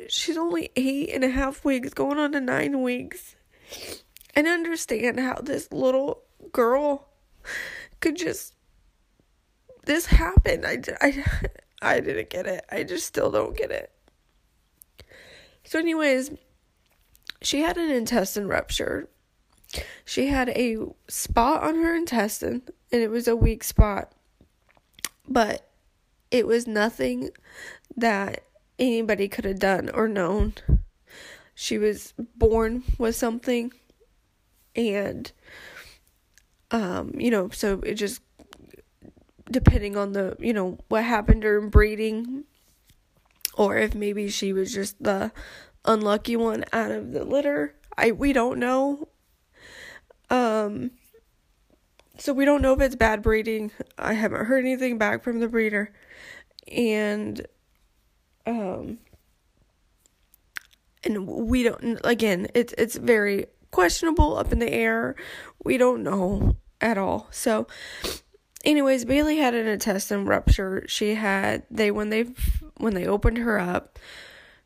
she's 0.09 0.37
only 0.37 0.71
eight 0.77 1.11
and 1.13 1.25
a 1.25 1.29
half 1.29 1.65
weeks, 1.65 1.95
going 1.95 2.19
on 2.19 2.33
to 2.33 2.41
nine 2.41 2.83
weeks. 2.83 3.37
Don't 4.35 4.47
understand 4.47 5.19
how 5.19 5.41
this 5.43 5.73
little 5.73 6.23
girl 6.53 7.09
could 8.01 8.17
just. 8.17 8.55
This 9.85 10.07
happened. 10.07 10.67
I, 10.67 10.79
I, 11.01 11.25
I 11.97 12.01
didn't 12.01 12.31
get 12.31 12.47
it. 12.47 12.65
I 12.71 12.83
just 12.83 13.07
still 13.07 13.31
don't 13.31 13.57
get 13.57 13.71
it. 13.71 13.91
So, 15.65 15.79
anyways, 15.79 16.33
she 17.43 17.61
had 17.61 17.77
an 17.77 17.91
intestine 17.91 18.49
rupture. 18.49 19.09
She 20.05 20.29
had 20.29 20.49
a 20.51 20.79
spot 21.09 21.63
on 21.63 21.77
her 21.77 21.95
intestine, 21.95 22.63
and 22.93 23.03
it 23.03 23.11
was 23.11 23.27
a 23.27 23.37
weak 23.37 23.65
spot. 23.65 24.13
But 25.29 25.69
it 26.31 26.47
was 26.47 26.67
nothing 26.67 27.31
that 27.97 28.46
anybody 28.79 29.29
could 29.29 29.45
have 29.45 29.59
done 29.59 29.91
or 29.91 30.09
known. 30.09 30.55
She 31.55 31.79
was 31.79 32.13
born 32.37 32.83
with 32.99 33.17
something, 33.17 33.73
and, 34.75 35.33
um, 36.71 37.15
you 37.19 37.31
know, 37.31 37.49
so 37.51 37.81
it 37.81 37.95
just 37.95 38.21
depending 39.51 39.97
on 39.97 40.13
the 40.13 40.37
you 40.41 40.53
know 40.53 40.77
what 40.89 41.05
happened 41.05 41.43
during 41.43 41.71
breeding 41.71 42.43
or 43.55 43.77
if 43.77 43.95
maybe 43.95 44.29
she 44.29 44.53
was 44.53 44.75
just 44.75 45.01
the 45.03 45.31
unlucky 45.85 46.35
one 46.35 46.65
out 46.73 46.91
of 46.91 47.13
the 47.13 47.25
litter 47.25 47.77
i 47.97 48.11
we 48.11 48.33
don't 48.33 48.59
know. 48.59 49.09
Um 50.31 50.91
so 52.19 52.33
we 52.33 52.45
don't 52.45 52.63
know 52.63 52.73
if 52.73 52.81
it's 52.81 52.97
bad 52.97 53.23
breeding. 53.23 53.71
I 53.99 54.15
haven't 54.15 54.47
heard 54.47 54.65
anything 54.65 54.97
back 54.97 55.23
from 55.23 55.39
the 55.39 55.49
breeder. 55.49 55.93
And 56.67 57.47
um 58.47 58.99
and 61.05 61.27
we 61.27 61.63
don't 61.63 62.01
again 62.05 62.47
it's 62.55 62.75
it's 62.79 62.97
very 62.97 63.47
questionable 63.71 64.37
up 64.37 64.53
in 64.53 64.59
the 64.59 64.73
air 64.73 65.15
we 65.65 65.77
don't 65.77 66.03
know 66.03 66.57
at 66.81 66.97
all 66.97 67.29
so 67.31 67.67
anyways, 68.67 69.05
Bailey 69.05 69.39
had 69.39 69.55
an 69.55 69.67
intestine 69.67 70.27
rupture. 70.27 70.85
She 70.89 71.15
had 71.15 71.63
they 71.71 71.91
when 71.91 72.11
they 72.11 72.27
when 72.77 72.95
they 72.95 73.07
opened 73.07 73.39
her 73.39 73.59
up, 73.59 73.99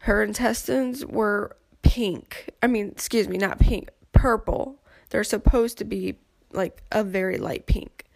her 0.00 0.24
intestines 0.24 1.04
were 1.04 1.56
pink. 1.82 2.50
I 2.62 2.66
mean, 2.66 2.88
excuse 2.88 3.28
me, 3.28 3.38
not 3.38 3.60
pink, 3.60 3.90
purple. 4.12 4.82
They're 5.10 5.22
supposed 5.22 5.78
to 5.78 5.84
be 5.84 6.16
like 6.52 6.82
a 6.90 7.04
very 7.04 7.38
light 7.38 7.66
pink. 7.66 8.06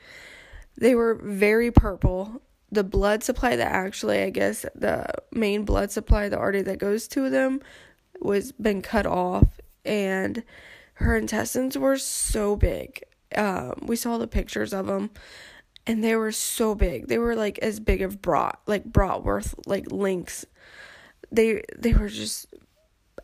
They 0.76 0.94
were 0.96 1.14
very 1.14 1.70
purple. 1.70 2.42
The 2.74 2.84
blood 2.84 3.22
supply 3.22 3.56
that 3.56 3.72
actually, 3.72 4.22
I 4.22 4.30
guess, 4.30 4.66
the 4.74 5.06
main 5.30 5.64
blood 5.64 5.90
supply, 5.90 6.28
the 6.28 6.38
artery 6.38 6.62
that 6.62 6.78
goes 6.78 7.06
to 7.08 7.30
them, 7.30 7.60
was 8.20 8.52
been 8.52 8.82
cut 8.82 9.06
off, 9.06 9.60
and 9.84 10.42
her 10.94 11.16
intestines 11.16 11.78
were 11.78 11.96
so 11.96 12.56
big. 12.56 13.02
Um, 13.34 13.74
we 13.82 13.96
saw 13.96 14.18
the 14.18 14.26
pictures 14.26 14.72
of 14.72 14.86
them 14.86 15.10
and 15.86 16.02
they 16.02 16.16
were 16.16 16.32
so 16.32 16.74
big. 16.74 17.08
They 17.08 17.18
were 17.18 17.34
like 17.34 17.58
as 17.58 17.80
big 17.80 18.02
of 18.02 18.22
brat, 18.22 18.58
like 18.66 18.90
bratwurst, 18.90 19.54
like 19.66 19.90
links. 19.90 20.46
They 21.30 21.62
they 21.76 21.92
were 21.92 22.08
just, 22.08 22.46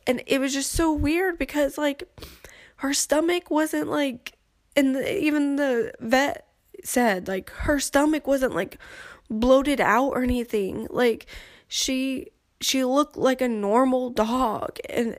and 0.06 0.22
it 0.26 0.40
was 0.40 0.52
just 0.52 0.72
so 0.72 0.92
weird 0.92 1.38
because 1.38 1.78
like 1.78 2.02
her 2.76 2.92
stomach 2.92 3.50
wasn't 3.50 3.88
like, 3.88 4.36
and 4.76 4.94
the, 4.94 5.22
even 5.22 5.56
the 5.56 5.92
vet 6.00 6.46
said 6.82 7.28
like 7.28 7.50
her 7.50 7.78
stomach 7.78 8.26
wasn't 8.26 8.54
like 8.54 8.78
bloated 9.30 9.80
out 9.80 10.08
or 10.08 10.22
anything. 10.22 10.86
Like 10.90 11.26
she 11.68 12.28
she 12.60 12.84
looked 12.84 13.16
like 13.16 13.40
a 13.40 13.48
normal 13.48 14.10
dog, 14.10 14.78
and 14.88 15.18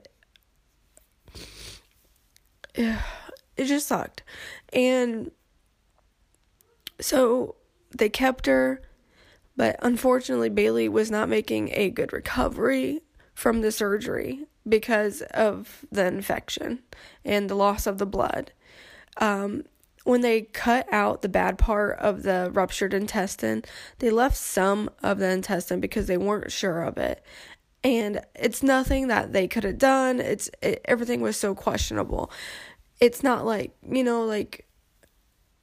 it 2.75 3.65
just 3.65 3.87
sucked, 3.87 4.23
and 4.73 5.31
so 6.99 7.55
they 7.97 8.09
kept 8.09 8.45
her, 8.45 8.81
but 9.55 9.75
unfortunately, 9.81 10.49
Bailey 10.49 10.87
was 10.87 11.09
not 11.09 11.29
making 11.29 11.69
a 11.73 11.89
good 11.89 12.13
recovery 12.13 13.01
from 13.33 13.61
the 13.61 13.71
surgery 13.71 14.45
because 14.67 15.21
of 15.31 15.85
the 15.91 16.05
infection 16.05 16.79
and 17.25 17.49
the 17.49 17.55
loss 17.55 17.87
of 17.87 17.97
the 17.97 18.05
blood. 18.05 18.51
Um, 19.17 19.63
when 20.03 20.21
they 20.21 20.41
cut 20.41 20.91
out 20.91 21.21
the 21.21 21.29
bad 21.29 21.57
part 21.57 21.97
of 21.99 22.23
the 22.23 22.49
ruptured 22.53 22.93
intestine, 22.93 23.63
they 23.99 24.09
left 24.09 24.37
some 24.37 24.89
of 25.03 25.19
the 25.19 25.29
intestine 25.29 25.79
because 25.79 26.07
they 26.07 26.17
weren't 26.17 26.51
sure 26.51 26.83
of 26.83 26.97
it. 26.97 27.23
And 27.83 28.21
it's 28.35 28.61
nothing 28.61 29.07
that 29.07 29.33
they 29.33 29.47
could 29.47 29.63
have 29.63 29.77
done. 29.77 30.19
It's 30.19 30.49
it, 30.61 30.81
everything 30.85 31.21
was 31.21 31.37
so 31.37 31.55
questionable. 31.55 32.31
It's 32.99 33.23
not 33.23 33.45
like, 33.45 33.75
you 33.87 34.03
know, 34.03 34.23
like 34.23 34.67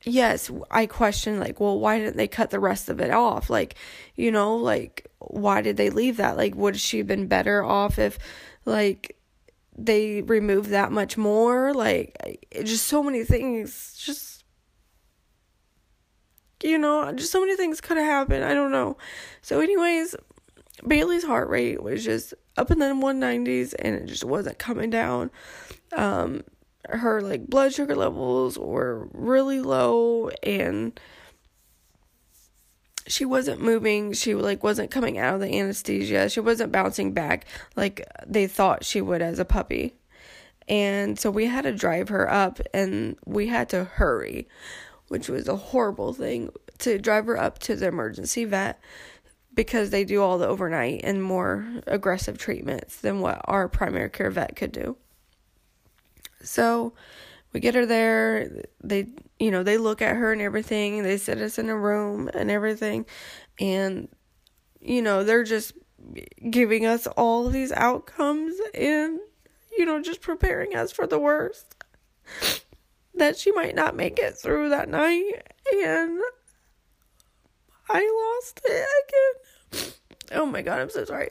yes, 0.05 0.51
I 0.71 0.87
question 0.87 1.41
like, 1.41 1.61
well, 1.61 1.79
why 1.79 1.99
didn't 1.99 2.17
they 2.17 2.29
cut 2.29 2.51
the 2.51 2.61
rest 2.61 2.89
of 2.89 3.01
it 3.01 3.11
off? 3.11 3.51
Like, 3.51 3.75
you 4.15 4.31
know, 4.31 4.57
like 4.57 5.07
why 5.19 5.63
did 5.63 5.77
they 5.77 5.91
leave 5.91 6.17
that? 6.19 6.37
Like 6.37 6.55
would 6.55 6.79
she 6.79 6.99
have 6.99 7.07
been 7.07 7.27
better 7.27 7.63
off 7.65 7.99
if 7.99 8.19
like 8.65 9.17
they 9.79 10.23
removed 10.23 10.71
that 10.71 10.93
much 10.93 11.17
more? 11.17 11.73
Like 11.73 12.47
just 12.65 12.87
so 12.87 13.03
many 13.03 13.25
things 13.25 13.95
just 13.97 14.39
you 16.63 16.79
know, 16.79 17.13
just 17.13 17.31
so 17.31 17.41
many 17.41 17.57
things 17.57 17.81
could 17.81 17.97
have 17.97 18.07
happened. 18.07 18.45
I 18.45 18.55
don't 18.55 18.73
know. 18.73 18.97
So, 19.43 19.61
anyways, 19.61 20.17
Bailey's 20.87 21.25
heart 21.25 21.49
rate 21.49 21.83
was 21.83 22.05
just 22.05 22.35
up 22.57 22.71
in 22.71 22.79
the 22.79 22.87
190s 22.87 23.75
and 23.79 23.95
it 23.95 24.07
just 24.07 24.25
wasn't 24.25 24.59
coming 24.59 24.91
down. 24.91 25.31
Um, 25.93 26.43
her 26.89 27.21
like 27.21 27.47
blood 27.47 27.73
sugar 27.73 27.95
levels 27.95 28.59
were 28.59 29.09
really 29.13 29.61
low 29.61 30.31
and 30.43 30.99
she 33.09 33.25
wasn't 33.25 33.61
moving. 33.61 34.13
She 34.13 34.35
like 34.35 34.63
wasn't 34.63 34.91
coming 34.91 35.19
out 35.19 35.35
of 35.35 35.41
the 35.41 35.59
anesthesia. 35.59 36.29
She 36.29 36.41
wasn't 36.41 36.73
bouncing 36.73 37.13
back 37.13 37.47
like 37.77 38.07
they 38.27 38.47
thought 38.47 38.85
she 38.85 39.01
would 39.01 39.23
as 39.23 39.39
a 39.39 39.45
puppy. 39.45 39.95
And 40.69 41.19
so 41.19 41.31
we 41.31 41.47
had 41.47 41.63
to 41.63 41.73
drive 41.73 42.11
her 42.11 42.31
up 42.31 42.61
and 42.75 43.17
we 43.25 43.47
had 43.47 43.71
to 43.71 43.85
hurry 43.85 44.47
which 45.09 45.29
was 45.29 45.49
a 45.49 45.57
horrible 45.57 46.13
thing 46.13 46.51
to 46.79 46.99
drive 46.99 47.27
her 47.27 47.39
up 47.39 47.59
to 47.59 47.75
the 47.75 47.89
emergency 47.89 48.45
vet 48.45 48.81
because 49.55 49.91
they 49.91 50.05
do 50.05 50.23
all 50.23 50.39
the 50.39 50.47
overnight 50.47 51.01
and 51.03 51.23
more 51.23 51.67
aggressive 51.87 52.39
treatments 52.39 52.97
than 52.97 53.21
what 53.21 53.41
our 53.45 53.69
primary 53.69 54.11
care 54.11 54.31
vet 54.31 54.55
could 54.55 54.71
do. 54.71 54.97
So 56.43 56.93
we 57.53 57.61
get 57.61 57.75
her 57.75 57.87
there. 57.87 58.65
They 58.85 59.09
you 59.39 59.51
know 59.51 59.63
they 59.63 59.79
look 59.79 60.03
at 60.03 60.17
her 60.17 60.33
and 60.33 60.43
everything 60.43 61.03
they 61.03 61.17
sit 61.17 61.39
us 61.39 61.59
in 61.59 61.69
a 61.69 61.77
room 61.77 62.29
and 62.35 62.51
everything 62.51 63.07
and 63.61 64.09
you 64.81 65.03
know 65.03 65.25
they're 65.25 65.45
just 65.45 65.73
giving 66.51 66.87
us 66.87 67.07
all 67.09 67.49
these 67.49 67.73
outcomes 67.73 68.55
and 68.75 69.19
you 69.77 69.85
know 69.85 70.01
just 70.01 70.21
preparing 70.21 70.75
us 70.75 70.93
for 70.93 71.07
the 71.07 71.19
worst. 71.19 71.75
That 73.15 73.37
she 73.37 73.51
might 73.51 73.75
not 73.75 73.97
make 73.97 74.19
it 74.19 74.37
through 74.39 74.69
that 74.71 74.89
night 74.89 75.43
and 75.73 76.21
i 77.91 78.39
lost 78.41 78.61
it 78.65 78.87
again. 79.73 79.93
Oh 80.33 80.47
my 80.47 80.63
god 80.63 80.81
i'm 80.81 80.91
so 80.91 81.05
sorry. 81.05 81.31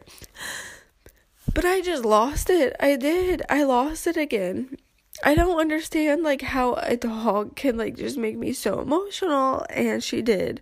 But 1.54 1.65
i 1.65 1.82
just 1.82 2.04
lost 2.04 2.50
it. 2.50 2.76
I 2.80 2.98
did. 2.98 3.41
I 3.50 3.63
lost 3.63 4.06
it 4.06 4.17
again 4.17 4.78
I 5.23 5.36
don't 5.36 5.60
understand 5.60 6.23
like 6.23 6.41
how 6.41 6.75
a 6.75 6.95
dog 6.95 7.56
can 7.56 7.77
like 7.77 7.97
just 7.97 8.17
make 8.17 8.38
me 8.38 8.53
so 8.53 8.80
emotional 8.80 9.65
and 9.69 10.03
she 10.03 10.21
did. 10.21 10.62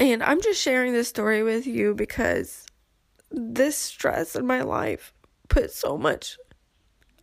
And 0.00 0.22
I'm 0.22 0.40
just 0.40 0.60
sharing 0.60 0.92
this 0.92 1.08
story 1.08 1.42
with 1.42 1.66
you 1.66 1.94
because 1.94 2.66
this 3.30 3.76
stress 3.76 4.34
in 4.34 4.46
my 4.46 4.62
life 4.62 5.12
put 5.48 5.70
so 5.70 5.96
much 5.96 6.38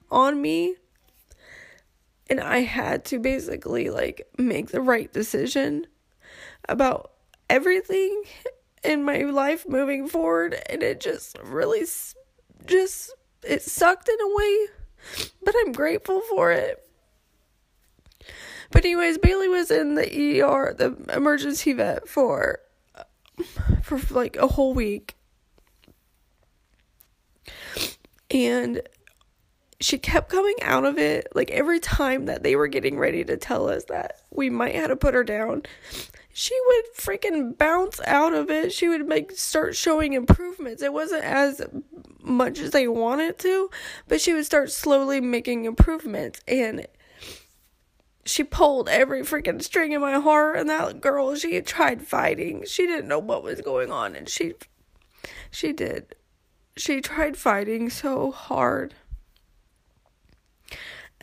on 0.10 0.42
me 0.42 0.76
and 2.30 2.40
I 2.40 2.60
had 2.60 3.04
to 3.06 3.20
basically 3.20 3.90
like 3.90 4.28
make 4.38 4.70
the 4.70 4.82
right 4.82 5.12
decision 5.12 5.88
about 6.70 7.12
everything 7.50 8.24
in 8.84 9.04
my 9.04 9.24
life 9.24 9.68
moving 9.68 10.08
forward 10.08 10.56
and 10.70 10.82
it 10.84 11.02
just 11.02 11.38
really 11.44 11.86
just 12.66 13.14
it 13.44 13.62
sucked 13.62 14.08
in 14.08 14.22
a 14.22 14.36
way 14.36 14.68
but 15.44 15.56
I'm 15.60 15.72
grateful 15.72 16.22
for 16.30 16.52
it. 16.52 16.84
But 18.72 18.86
anyways, 18.86 19.18
Bailey 19.18 19.50
was 19.50 19.70
in 19.70 19.96
the 19.96 20.42
ER, 20.42 20.74
the 20.74 20.96
emergency 21.14 21.74
vet 21.74 22.08
for 22.08 22.60
for 23.82 24.00
like 24.14 24.38
a 24.38 24.48
whole 24.48 24.74
week. 24.74 25.16
And 28.30 28.82
she 29.82 29.98
kept 29.98 30.30
coming 30.30 30.56
out 30.62 30.86
of 30.86 30.98
it 30.98 31.28
like 31.36 31.52
every 31.52 31.80
time 31.80 32.26
that 32.26 32.44
they 32.44 32.56
were 32.56 32.68
getting 32.68 32.98
ready 32.98 33.24
to 33.26 33.36
tell 33.36 33.68
us 33.68 33.86
that 33.86 34.22
we 34.30 34.50
might 34.50 34.76
have 34.76 34.90
to 34.90 34.96
put 34.96 35.14
her 35.16 35.24
down 35.24 35.64
she 36.34 36.58
would 36.68 36.86
freaking 36.98 37.58
bounce 37.58 38.00
out 38.06 38.34
of 38.34 38.50
it. 38.50 38.72
She 38.72 38.88
would 38.88 39.08
like 39.08 39.32
start 39.32 39.76
showing 39.76 40.14
improvements. 40.14 40.82
It 40.82 40.94
wasn't 40.94 41.24
as 41.24 41.62
much 42.22 42.60
as 42.60 42.72
they 42.72 42.88
wanted 42.88 43.38
to, 43.40 43.70
but 44.08 44.22
she 44.22 44.34
would 44.34 44.46
start 44.46 44.72
slowly 44.72 45.20
making 45.20 45.66
improvements. 45.66 46.40
And 46.48 46.88
she 48.26 48.44
pulled 48.44 48.88
every 48.88 49.22
freaking 49.24 49.62
string 49.62 49.92
in 49.92 50.02
my 50.02 50.20
heart 50.20 50.58
and 50.58 50.70
that 50.70 51.02
girl 51.02 51.36
she 51.36 51.60
tried 51.62 52.08
fighting. 52.08 52.64
She 52.66 52.86
didn't 52.86 53.08
know 53.08 53.20
what 53.20 53.44
was 53.44 53.62
going 53.62 53.92
on 53.92 54.16
and 54.16 54.30
she 54.30 54.54
she 55.50 55.74
did. 55.74 56.16
She 56.78 57.02
tried 57.02 57.36
fighting 57.36 57.90
so 57.90 58.32
hard. 58.32 58.94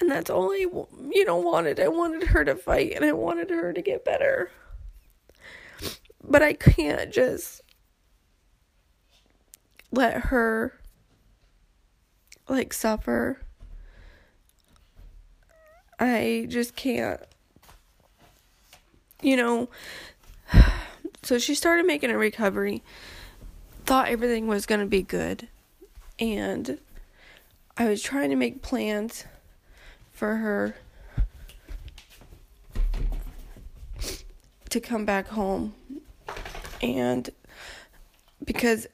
And 0.00 0.10
that's 0.10 0.30
all 0.30 0.52
i 0.52 0.66
you 1.10 1.24
know 1.24 1.38
wanted 1.38 1.80
i 1.80 1.88
wanted 1.88 2.28
her 2.28 2.44
to 2.44 2.54
fight 2.54 2.92
and 2.94 3.04
i 3.04 3.10
wanted 3.10 3.50
her 3.50 3.72
to 3.72 3.82
get 3.82 4.04
better 4.04 4.48
but 6.28 6.42
i 6.42 6.52
can't 6.52 7.12
just 7.12 7.62
let 9.90 10.14
her 10.24 10.78
like 12.48 12.72
suffer. 12.72 13.40
I 15.98 16.46
just 16.48 16.76
can't. 16.76 17.20
You 19.20 19.36
know, 19.36 19.68
so 21.22 21.38
she 21.38 21.54
started 21.54 21.86
making 21.86 22.10
a 22.10 22.18
recovery. 22.18 22.82
Thought 23.84 24.08
everything 24.08 24.46
was 24.46 24.66
going 24.66 24.80
to 24.80 24.86
be 24.86 25.02
good. 25.02 25.48
And 26.18 26.78
I 27.76 27.88
was 27.88 28.02
trying 28.02 28.30
to 28.30 28.36
make 28.36 28.62
plans 28.62 29.24
for 30.12 30.36
her 30.36 30.76
to 34.68 34.80
come 34.80 35.04
back 35.04 35.28
home. 35.28 35.74
And 36.82 37.30
because 38.44 38.86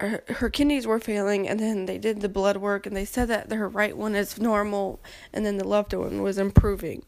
her, 0.00 0.22
her 0.28 0.50
kidneys 0.50 0.86
were 0.86 0.98
failing 0.98 1.48
and 1.48 1.60
then 1.60 1.86
they 1.86 1.98
did 1.98 2.20
the 2.20 2.28
blood 2.28 2.56
work 2.56 2.86
and 2.86 2.96
they 2.96 3.04
said 3.04 3.28
that 3.28 3.52
her 3.52 3.68
right 3.68 3.96
one 3.96 4.14
is 4.14 4.40
normal 4.40 5.00
and 5.32 5.44
then 5.44 5.58
the 5.58 5.66
left 5.66 5.92
one 5.94 6.22
was 6.22 6.38
improving. 6.38 7.04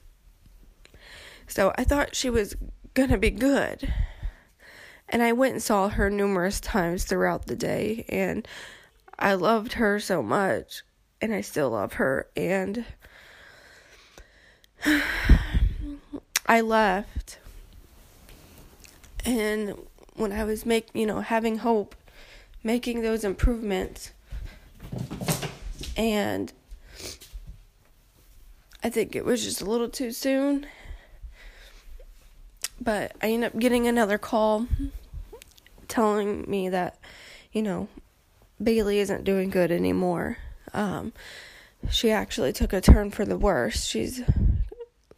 So 1.47 1.73
I 1.77 1.85
thought 1.85 2.15
she 2.15 2.31
was 2.31 2.55
to 2.95 3.19
be 3.19 3.31
good. 3.31 3.93
And 5.09 5.23
I 5.23 5.33
went 5.33 5.55
and 5.55 5.63
saw 5.63 5.89
her 5.89 6.11
numerous 6.11 6.61
times 6.61 7.05
throughout 7.05 7.47
the 7.47 7.57
day 7.57 8.05
and 8.09 8.47
I 9.19 9.35
loved 9.35 9.75
her 9.75 10.01
so 10.01 10.23
much 10.23 10.83
and 11.21 11.35
I 11.35 11.41
still 11.41 11.71
love 11.71 11.95
her 11.95 12.29
and 12.37 12.85
I 16.47 16.61
left 16.61 17.39
and 19.25 19.77
when 20.15 20.33
I 20.33 20.45
was 20.45 20.67
making, 20.67 21.01
you 21.01 21.07
know, 21.07 21.21
having 21.21 21.59
hope 21.59 21.95
making 22.63 23.03
those 23.03 23.25
improvements. 23.25 24.13
And 25.97 26.53
I 28.83 28.91
think 28.91 29.15
it 29.15 29.25
was 29.25 29.45
just 29.45 29.61
a 29.61 29.65
little 29.65 29.89
too 29.89 30.13
soon. 30.13 30.67
But 32.81 33.13
I 33.23 33.31
ended 33.31 33.55
up 33.55 33.59
getting 33.61 33.87
another 33.87 34.19
call 34.19 34.67
telling 35.87 36.51
me 36.51 36.69
that, 36.69 36.99
you 37.53 37.63
know, 37.63 37.89
Bailey 38.63 38.99
isn't 38.99 39.25
doing 39.25 39.51
good 39.51 39.71
anymore. 39.71 40.39
Um, 40.73 41.13
she 41.91 42.11
actually 42.11 42.53
took 42.53 42.73
a 42.73 42.81
turn 42.81 43.11
for 43.11 43.25
the 43.25 43.39
worse. 43.39 43.85
She's 43.85 44.23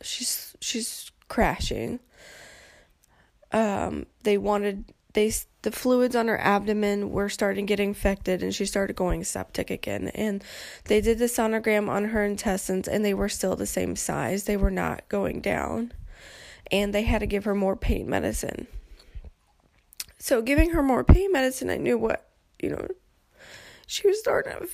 she's 0.03 0.57
she's 0.61 1.11
crashing. 1.29 2.01
Um, 3.55 4.07
they 4.25 4.37
wanted 4.37 4.93
they 5.15 5.33
the 5.63 5.71
fluids 5.71 6.17
on 6.17 6.29
her 6.29 6.39
abdomen 6.39 7.11
were 7.11 7.29
starting 7.29 7.67
to 7.67 7.71
get 7.71 7.81
infected 7.81 8.43
and 8.43 8.55
she 8.55 8.67
started 8.67 8.97
going 8.97 9.25
septic 9.25 9.71
again. 9.71 10.09
And 10.09 10.45
they 10.85 11.01
did 11.01 11.19
the 11.19 11.27
sonogram 11.27 11.89
on 11.89 12.07
her 12.07 12.25
intestines 12.25 12.89
and 12.89 13.05
they 13.05 13.15
were 13.15 13.29
still 13.29 13.57
the 13.57 13.65
same 13.65 13.97
size. 13.97 14.45
They 14.45 14.57
were 14.57 14.71
not 14.71 15.09
going 15.09 15.41
down. 15.41 15.93
And 16.71 16.93
they 16.93 17.03
had 17.03 17.21
to 17.21 17.27
give 17.27 17.45
her 17.45 17.55
more 17.55 17.77
pain 17.77 18.11
medicine. 18.11 18.67
So 20.19 20.43
giving 20.43 20.71
her 20.71 20.83
more 20.83 21.05
pain 21.05 21.33
medicine 21.33 21.71
i 21.71 21.77
knew 21.77 21.97
what 21.99 22.31
you 22.61 22.71
know 22.71 22.89
she 23.87 24.07
was 24.09 24.19
starting 24.19 24.53
to 24.53 24.69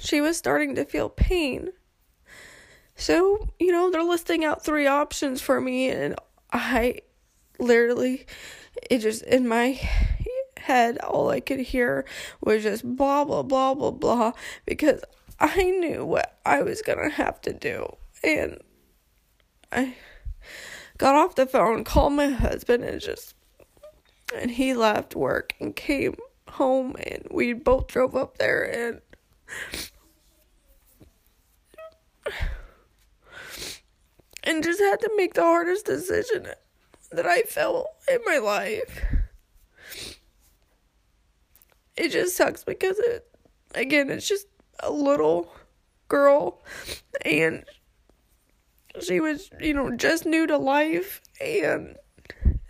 she 0.00 0.20
was 0.20 0.36
starting 0.36 0.74
to 0.76 0.84
feel 0.84 1.08
pain. 1.08 1.70
So 2.96 3.48
you 3.58 3.72
know 3.72 3.90
they're 3.90 4.02
listing 4.02 4.44
out 4.44 4.64
three 4.64 4.86
options 4.86 5.40
for 5.40 5.60
me 5.60 5.90
and 5.90 6.14
i 6.52 7.00
literally 7.58 8.26
it 8.90 8.98
just 8.98 9.22
in 9.22 9.46
my 9.46 9.78
head 10.60 10.98
all 10.98 11.30
I 11.30 11.40
could 11.40 11.60
hear 11.60 12.04
was 12.40 12.62
just 12.62 12.84
blah 12.84 13.24
blah 13.24 13.42
blah 13.42 13.74
blah 13.74 13.90
blah 13.90 14.32
because 14.66 15.02
I 15.40 15.64
knew 15.64 16.04
what 16.04 16.38
I 16.44 16.62
was 16.62 16.82
gonna 16.82 17.08
have 17.08 17.40
to 17.42 17.52
do. 17.52 17.96
And 18.22 18.58
I 19.72 19.96
got 20.98 21.14
off 21.14 21.34
the 21.34 21.46
phone, 21.46 21.82
called 21.84 22.12
my 22.12 22.28
husband 22.28 22.84
and 22.84 23.00
just 23.00 23.34
and 24.36 24.50
he 24.50 24.74
left 24.74 25.16
work 25.16 25.54
and 25.58 25.74
came 25.74 26.14
home 26.48 26.94
and 27.04 27.26
we 27.30 27.52
both 27.52 27.88
drove 27.88 28.14
up 28.14 28.38
there 28.38 28.62
and 28.62 29.00
and 34.50 34.64
just 34.64 34.80
had 34.80 35.00
to 35.00 35.10
make 35.16 35.34
the 35.34 35.42
hardest 35.42 35.86
decision 35.86 36.48
that 37.12 37.24
I 37.24 37.42
felt 37.42 37.86
in 38.10 38.18
my 38.26 38.38
life. 38.38 39.04
It 41.96 42.08
just 42.08 42.36
sucks 42.36 42.64
because 42.64 42.98
it, 42.98 43.28
again, 43.74 44.10
it's 44.10 44.26
just 44.26 44.48
a 44.80 44.90
little 44.90 45.52
girl 46.08 46.62
and 47.24 47.64
she 49.00 49.20
was, 49.20 49.50
you 49.60 49.72
know, 49.72 49.96
just 49.96 50.26
new 50.26 50.46
to 50.48 50.58
life 50.58 51.20
and 51.40 51.96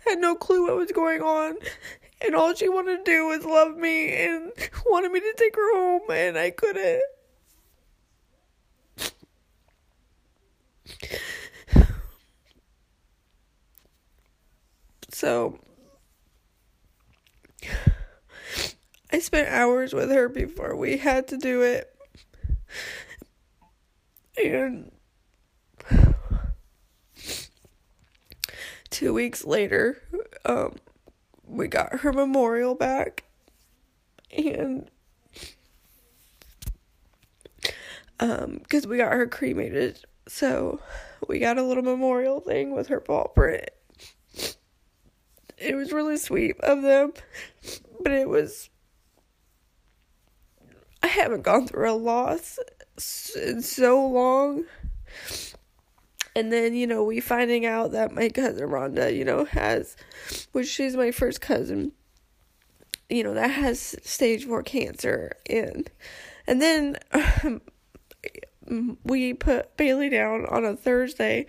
had 0.05 0.19
no 0.19 0.35
clue 0.35 0.67
what 0.67 0.75
was 0.75 0.91
going 0.91 1.21
on. 1.21 1.55
And 2.23 2.35
all 2.35 2.53
she 2.53 2.69
wanted 2.69 3.03
to 3.03 3.11
do 3.11 3.25
was 3.25 3.43
love 3.43 3.75
me 3.75 4.13
and 4.13 4.51
wanted 4.85 5.11
me 5.11 5.19
to 5.19 5.33
take 5.35 5.55
her 5.55 5.75
home, 5.75 6.03
and 6.11 6.37
I 6.37 6.51
couldn't. 6.51 7.01
So, 15.21 15.59
I 19.13 19.19
spent 19.19 19.49
hours 19.49 19.93
with 19.93 20.09
her 20.09 20.27
before 20.27 20.75
we 20.75 20.97
had 20.97 21.27
to 21.27 21.37
do 21.37 21.61
it. 21.61 21.95
And 24.43 24.91
two 28.89 29.13
weeks 29.13 29.45
later, 29.45 30.01
um, 30.43 30.77
we 31.45 31.67
got 31.67 31.99
her 31.99 32.11
memorial 32.11 32.73
back. 32.73 33.25
And 34.35 34.89
um, 38.19 38.57
because 38.63 38.87
we 38.87 38.97
got 38.97 39.13
her 39.13 39.27
cremated, 39.27 40.03
so 40.27 40.79
we 41.27 41.37
got 41.37 41.59
a 41.59 41.63
little 41.63 41.83
memorial 41.83 42.39
thing 42.39 42.73
with 42.73 42.87
her 42.87 42.99
paw 42.99 43.27
print. 43.27 43.69
It 45.61 45.75
was 45.75 45.91
really 45.91 46.17
sweet 46.17 46.59
of 46.61 46.81
them, 46.81 47.13
but 48.01 48.11
it 48.11 48.27
was. 48.27 48.69
I 51.03 51.07
haven't 51.07 51.43
gone 51.43 51.67
through 51.67 51.91
a 51.91 51.93
loss 51.93 52.59
in 53.35 53.61
so 53.61 54.05
long. 54.05 54.65
And 56.35 56.51
then, 56.51 56.73
you 56.73 56.87
know, 56.87 57.03
we 57.03 57.19
finding 57.19 57.65
out 57.65 57.91
that 57.91 58.13
my 58.13 58.29
cousin 58.29 58.69
Rhonda, 58.69 59.15
you 59.15 59.25
know, 59.25 59.45
has, 59.45 59.97
which 60.53 60.67
she's 60.67 60.95
my 60.95 61.11
first 61.11 61.41
cousin, 61.41 61.91
you 63.09 63.23
know, 63.23 63.33
that 63.33 63.49
has 63.49 63.95
stage 64.03 64.45
four 64.45 64.63
cancer. 64.63 65.33
And, 65.49 65.91
and 66.47 66.61
then 66.61 66.97
um, 67.43 67.61
we 69.03 69.33
put 69.33 69.75
Bailey 69.75 70.09
down 70.09 70.45
on 70.45 70.63
a 70.63 70.75
Thursday. 70.75 71.47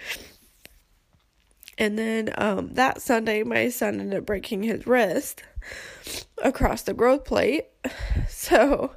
And 1.78 1.98
then 1.98 2.32
um, 2.36 2.74
that 2.74 3.00
Sunday, 3.00 3.42
my 3.42 3.68
son 3.70 4.00
ended 4.00 4.18
up 4.20 4.26
breaking 4.26 4.62
his 4.62 4.86
wrist 4.86 5.42
across 6.42 6.82
the 6.82 6.94
growth 6.94 7.24
plate. 7.24 7.66
So 8.28 8.96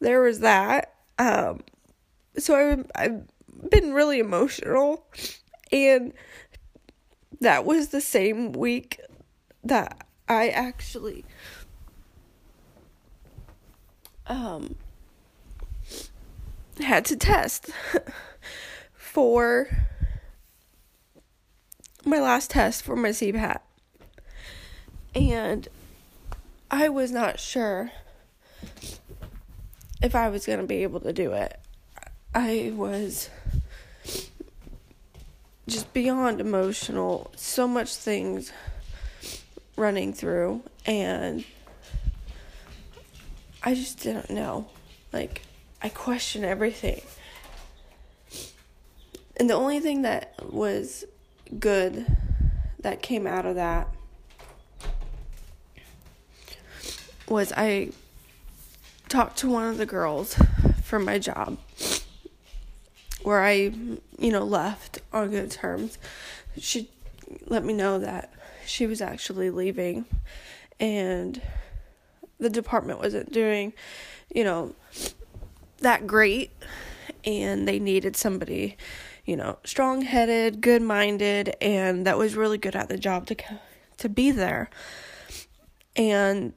there 0.00 0.20
was 0.20 0.40
that. 0.40 0.94
Um, 1.18 1.60
so 2.36 2.54
I, 2.94 3.04
I've 3.04 3.22
been 3.70 3.94
really 3.94 4.18
emotional, 4.18 5.06
and 5.72 6.12
that 7.40 7.64
was 7.64 7.88
the 7.88 8.02
same 8.02 8.52
week 8.52 9.00
that 9.64 10.06
I 10.28 10.48
actually 10.48 11.24
um 14.26 14.76
had 16.80 17.04
to 17.06 17.16
test 17.16 17.70
for 18.94 19.88
my 22.06 22.20
last 22.20 22.50
test 22.50 22.82
for 22.82 22.96
my 22.96 23.08
CPAT. 23.08 23.58
And 25.14 25.68
I 26.70 26.88
was 26.88 27.10
not 27.10 27.40
sure 27.40 27.90
if 30.02 30.14
I 30.14 30.28
was 30.28 30.46
going 30.46 30.60
to 30.60 30.66
be 30.66 30.82
able 30.82 31.00
to 31.00 31.12
do 31.12 31.32
it. 31.32 31.58
I 32.34 32.72
was 32.74 33.28
just 35.66 35.92
beyond 35.92 36.40
emotional. 36.40 37.32
So 37.34 37.66
much 37.66 37.96
things 37.96 38.52
running 39.76 40.12
through, 40.12 40.62
and 40.84 41.44
I 43.62 43.74
just 43.74 44.00
didn't 44.02 44.30
know. 44.30 44.68
Like, 45.12 45.42
I 45.82 45.88
questioned 45.88 46.44
everything. 46.44 47.02
And 49.38 49.50
the 49.50 49.54
only 49.54 49.80
thing 49.80 50.02
that 50.02 50.34
was 50.52 51.04
good 51.58 52.06
that 52.80 53.02
came 53.02 53.26
out 53.26 53.46
of 53.46 53.56
that 53.56 53.88
was 57.28 57.52
I 57.56 57.90
talked 59.08 59.38
to 59.38 59.48
one 59.48 59.68
of 59.68 59.78
the 59.78 59.86
girls 59.86 60.36
from 60.82 61.04
my 61.04 61.18
job 61.18 61.58
where 63.22 63.42
I, 63.42 63.72
you 64.18 64.30
know, 64.30 64.44
left 64.44 65.00
on 65.12 65.30
good 65.30 65.50
terms. 65.50 65.98
She 66.58 66.88
let 67.46 67.64
me 67.64 67.72
know 67.72 67.98
that 67.98 68.32
she 68.66 68.86
was 68.86 69.00
actually 69.00 69.50
leaving 69.50 70.04
and 70.78 71.40
the 72.38 72.50
department 72.50 73.00
wasn't 73.00 73.32
doing, 73.32 73.72
you 74.32 74.44
know, 74.44 74.74
that 75.78 76.06
great 76.06 76.52
and 77.24 77.66
they 77.66 77.78
needed 77.78 78.16
somebody, 78.16 78.76
you 79.26 79.36
know, 79.36 79.58
strong-headed, 79.64 80.60
good-minded 80.60 81.56
and 81.60 82.06
that 82.06 82.16
was 82.16 82.36
really 82.36 82.58
good 82.58 82.76
at 82.76 82.88
the 82.88 82.96
job 82.96 83.26
to 83.26 83.36
to 83.98 84.08
be 84.08 84.30
there. 84.30 84.70
And 85.96 86.52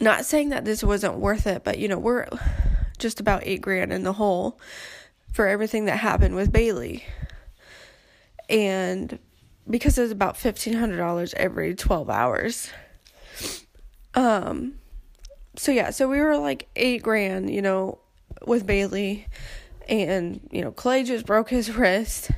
not 0.00 0.24
saying 0.24 0.50
that 0.50 0.64
this 0.64 0.82
wasn't 0.82 1.16
worth 1.16 1.46
it, 1.46 1.62
but 1.62 1.78
you 1.78 1.88
know, 1.88 1.98
we're 1.98 2.26
just 2.98 3.20
about 3.20 3.42
8 3.44 3.60
grand 3.60 3.92
in 3.92 4.02
the 4.02 4.14
hole 4.14 4.58
for 5.32 5.46
everything 5.46 5.84
that 5.84 5.98
happened 5.98 6.34
with 6.34 6.52
Bailey. 6.52 7.04
And 8.48 9.18
because 9.68 9.98
it 9.98 10.02
was 10.02 10.12
about 10.12 10.36
$1500 10.36 11.34
every 11.34 11.74
12 11.74 12.08
hours. 12.08 12.70
Um 14.14 14.78
so 15.58 15.72
yeah, 15.72 15.90
so 15.90 16.08
we 16.08 16.20
were 16.20 16.38
like 16.38 16.68
8 16.76 17.02
grand, 17.02 17.50
you 17.50 17.60
know, 17.62 17.98
with 18.46 18.66
Bailey 18.66 19.26
and 19.88 20.46
you 20.50 20.62
know, 20.62 20.72
Clay 20.72 21.02
just 21.02 21.26
broke 21.26 21.50
his 21.50 21.70
wrist. 21.76 22.30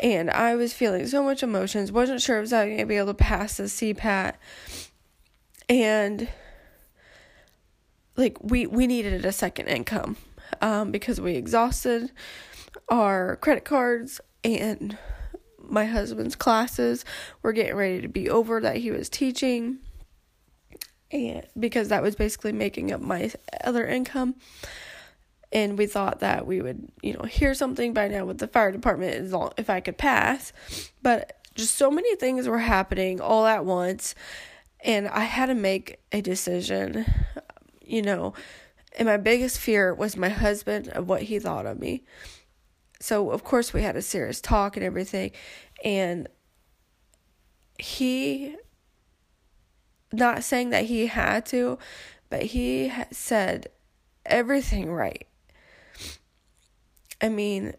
And 0.00 0.30
I 0.30 0.56
was 0.56 0.72
feeling 0.72 1.06
so 1.06 1.22
much 1.22 1.42
emotions, 1.42 1.92
wasn't 1.92 2.20
sure 2.20 2.36
if 2.36 2.40
I 2.40 2.42
was 2.42 2.50
going 2.50 2.78
to 2.78 2.86
be 2.86 2.96
able 2.96 3.08
to 3.08 3.14
pass 3.14 3.56
the 3.56 3.64
CPAT. 3.64 4.34
And 5.68 6.28
like 8.16 8.36
we 8.42 8.66
we 8.66 8.86
needed 8.86 9.24
a 9.24 9.32
second 9.32 9.68
income 9.68 10.16
um, 10.60 10.90
because 10.90 11.20
we 11.20 11.34
exhausted 11.34 12.10
our 12.88 13.36
credit 13.36 13.64
cards 13.64 14.20
and 14.44 14.98
my 15.58 15.84
husband's 15.84 16.36
classes 16.36 17.04
were 17.42 17.52
getting 17.52 17.76
ready 17.76 18.00
to 18.00 18.08
be 18.08 18.28
over 18.28 18.60
that 18.60 18.76
he 18.76 18.90
was 18.90 19.08
teaching. 19.08 19.78
And 21.10 21.46
because 21.58 21.88
that 21.88 22.02
was 22.02 22.16
basically 22.16 22.52
making 22.52 22.90
up 22.90 23.00
my 23.00 23.30
other 23.62 23.86
income 23.86 24.34
and 25.52 25.76
we 25.76 25.86
thought 25.86 26.20
that 26.20 26.46
we 26.46 26.60
would 26.60 26.90
you 27.02 27.12
know 27.12 27.22
hear 27.22 27.54
something 27.54 27.92
by 27.92 28.08
now 28.08 28.24
with 28.24 28.38
the 28.38 28.48
fire 28.48 28.72
department 28.72 29.14
as 29.14 29.32
long 29.32 29.52
if 29.56 29.68
I 29.70 29.80
could 29.80 29.98
pass 29.98 30.52
but 31.02 31.38
just 31.54 31.76
so 31.76 31.90
many 31.90 32.16
things 32.16 32.48
were 32.48 32.58
happening 32.58 33.20
all 33.20 33.46
at 33.46 33.64
once 33.64 34.14
and 34.84 35.08
I 35.08 35.24
had 35.24 35.46
to 35.46 35.54
make 35.54 36.00
a 36.12 36.20
decision 36.20 37.04
you 37.80 38.02
know 38.02 38.34
and 38.96 39.06
my 39.06 39.16
biggest 39.16 39.58
fear 39.58 39.94
was 39.94 40.16
my 40.16 40.28
husband 40.28 40.88
of 40.88 41.08
what 41.08 41.22
he 41.22 41.38
thought 41.38 41.66
of 41.66 41.78
me. 41.78 42.04
So, 43.00 43.30
of 43.30 43.42
course, 43.42 43.72
we 43.72 43.82
had 43.82 43.96
a 43.96 44.02
serious 44.02 44.40
talk 44.40 44.76
and 44.76 44.84
everything. 44.84 45.32
And 45.84 46.28
he, 47.78 48.54
not 50.12 50.44
saying 50.44 50.70
that 50.70 50.84
he 50.84 51.06
had 51.06 51.46
to, 51.46 51.78
but 52.28 52.42
he 52.42 52.92
said 53.10 53.68
everything 54.26 54.90
right. 54.90 55.26
I 57.22 57.28
mean, 57.28 57.74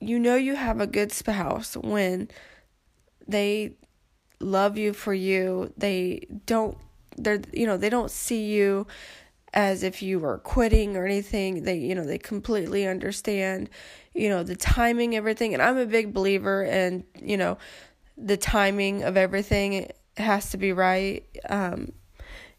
you 0.00 0.18
know, 0.18 0.34
you 0.34 0.56
have 0.56 0.80
a 0.80 0.86
good 0.86 1.12
spouse 1.12 1.76
when 1.76 2.28
they 3.26 3.76
love 4.40 4.76
you 4.76 4.92
for 4.92 5.14
you. 5.14 5.72
They 5.78 6.26
don't, 6.44 6.76
they're, 7.16 7.40
you 7.52 7.66
know, 7.66 7.76
they 7.76 7.88
don't 7.88 8.10
see 8.10 8.46
you 8.46 8.86
as 9.54 9.84
if 9.84 10.02
you 10.02 10.18
were 10.18 10.38
quitting 10.38 10.96
or 10.96 11.06
anything. 11.06 11.62
They, 11.62 11.76
you 11.78 11.94
know, 11.94 12.04
they 12.04 12.18
completely 12.18 12.86
understand, 12.86 13.70
you 14.12 14.28
know, 14.28 14.42
the 14.42 14.56
timing, 14.56 15.14
everything. 15.14 15.54
And 15.54 15.62
I'm 15.62 15.78
a 15.78 15.86
big 15.86 16.12
believer 16.12 16.64
in, 16.64 17.04
you 17.22 17.36
know, 17.36 17.56
the 18.18 18.36
timing 18.36 19.04
of 19.04 19.16
everything 19.16 19.90
has 20.16 20.50
to 20.50 20.56
be 20.56 20.72
right. 20.72 21.24
Um, 21.48 21.92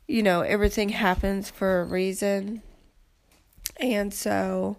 you 0.07 0.23
know, 0.23 0.41
everything 0.41 0.89
happens 0.89 1.49
for 1.49 1.81
a 1.81 1.85
reason. 1.85 2.61
And 3.79 4.13
so 4.13 4.77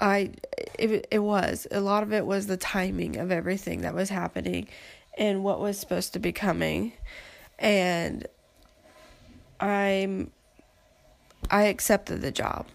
I 0.00 0.32
it 0.78 1.06
it 1.10 1.20
was. 1.20 1.66
A 1.70 1.80
lot 1.80 2.02
of 2.02 2.12
it 2.12 2.26
was 2.26 2.46
the 2.46 2.56
timing 2.56 3.16
of 3.16 3.30
everything 3.30 3.82
that 3.82 3.94
was 3.94 4.10
happening 4.10 4.68
and 5.16 5.44
what 5.44 5.60
was 5.60 5.78
supposed 5.78 6.12
to 6.14 6.18
be 6.18 6.32
coming. 6.32 6.92
And 7.58 8.26
I'm 9.60 10.30
I 11.50 11.64
accepted 11.64 12.20
the 12.20 12.32
job. 12.32 12.66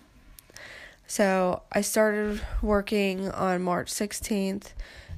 So 1.07 1.63
I 1.71 1.81
started 1.81 2.41
working 2.61 3.29
on 3.31 3.63
March 3.63 3.91
16th 3.91 4.73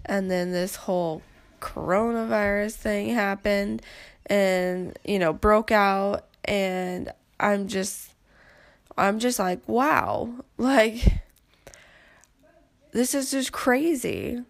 and 0.05 0.31
then 0.31 0.51
this 0.51 0.75
whole 0.75 1.21
coronavirus 1.59 2.75
thing 2.75 3.09
happened 3.13 3.81
and 4.25 4.97
you 5.05 5.19
know 5.19 5.33
broke 5.33 5.69
out 5.69 6.25
and 6.45 7.11
I'm 7.39 7.67
just 7.67 8.13
I'm 8.97 9.19
just 9.19 9.37
like 9.37 9.67
wow. 9.67 10.29
Like 10.57 11.21
this 12.91 13.13
is 13.15 13.31
just 13.31 13.51
crazy. 13.51 14.41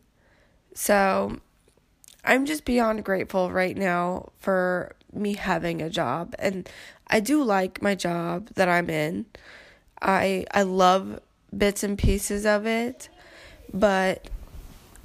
So 0.74 1.40
I'm 2.24 2.46
just 2.46 2.66
beyond 2.66 3.04
grateful 3.04 3.52
right 3.52 3.78
now 3.78 4.32
for 4.40 4.96
me 5.14 5.34
having 5.34 5.82
a 5.82 5.90
job 5.90 6.34
and 6.40 6.70
I 7.08 7.20
do 7.20 7.44
like 7.44 7.82
my 7.82 7.96
job 7.96 8.50
that 8.56 8.70
I'm 8.70 8.90
in. 8.90 9.26
I 10.02 10.46
I 10.52 10.64
love 10.64 11.20
bits 11.56 11.84
and 11.84 11.98
pieces 11.98 12.46
of 12.46 12.66
it, 12.66 13.10
but 13.74 14.30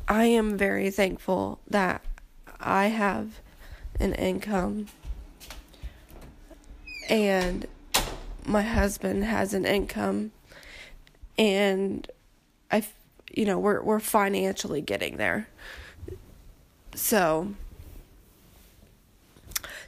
I 0.06 0.26
am 0.26 0.56
very 0.56 0.90
thankful 0.90 1.60
that 1.68 2.04
I 2.60 2.86
have 2.86 3.40
an 3.98 4.14
income 4.14 4.86
and 7.08 7.66
my 8.44 8.62
husband 8.62 9.24
has 9.24 9.52
an 9.52 9.64
income 9.64 10.30
and 11.36 12.08
I 12.70 12.84
you 13.36 13.44
know, 13.44 13.58
we're 13.58 13.82
we're 13.82 14.00
financially 14.00 14.80
getting 14.80 15.18
there. 15.18 15.48
So 16.94 17.54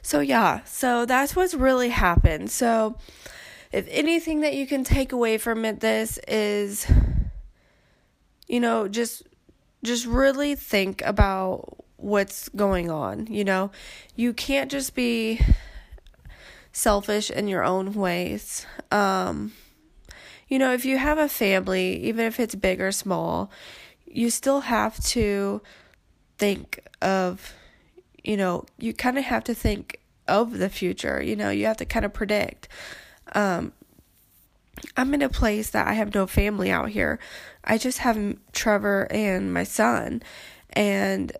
so 0.01 0.19
yeah, 0.21 0.63
so 0.63 1.05
that's 1.05 1.35
what's 1.35 1.55
really 1.55 1.89
happened. 1.89 2.51
So 2.51 2.95
if 3.71 3.87
anything 3.89 4.41
that 4.41 4.53
you 4.53 4.65
can 4.65 4.83
take 4.83 5.11
away 5.11 5.37
from 5.37 5.65
it 5.65 5.81
this 5.81 6.19
is 6.27 6.87
you 8.47 8.59
know, 8.59 8.87
just 8.87 9.23
just 9.83 10.05
really 10.05 10.55
think 10.55 11.01
about 11.03 11.85
what's 11.97 12.49
going 12.49 12.89
on, 12.89 13.27
you 13.27 13.43
know. 13.43 13.71
You 14.15 14.33
can't 14.33 14.71
just 14.71 14.95
be 14.95 15.41
selfish 16.71 17.31
in 17.31 17.47
your 17.47 17.63
own 17.63 17.93
ways. 17.93 18.67
Um 18.91 19.53
you 20.49 20.57
know, 20.59 20.73
if 20.73 20.83
you 20.83 20.97
have 20.97 21.17
a 21.17 21.29
family, 21.29 22.03
even 22.03 22.25
if 22.25 22.39
it's 22.39 22.55
big 22.55 22.81
or 22.81 22.91
small, 22.91 23.51
you 24.05 24.29
still 24.29 24.61
have 24.61 25.01
to 25.05 25.61
think 26.37 26.79
of, 27.01 27.53
you 28.23 28.35
know, 28.35 28.65
you 28.79 28.93
kind 28.93 29.17
of 29.17 29.23
have 29.25 29.43
to 29.45 29.53
think 29.53 29.99
of 30.27 30.57
the 30.57 30.69
future. 30.69 31.21
You 31.21 31.35
know, 31.35 31.51
you 31.51 31.67
have 31.67 31.77
to 31.77 31.85
kind 31.85 32.03
of 32.03 32.13
predict. 32.13 32.67
Um, 33.33 33.73
I'm 34.97 35.13
in 35.13 35.21
a 35.21 35.29
place 35.29 35.69
that 35.71 35.87
I 35.87 35.93
have 35.93 36.15
no 36.15 36.25
family 36.25 36.71
out 36.71 36.89
here. 36.89 37.19
I 37.63 37.77
just 37.77 37.99
have 37.99 38.37
Trevor 38.51 39.07
and 39.11 39.53
my 39.53 39.63
son, 39.63 40.23
and 40.71 41.31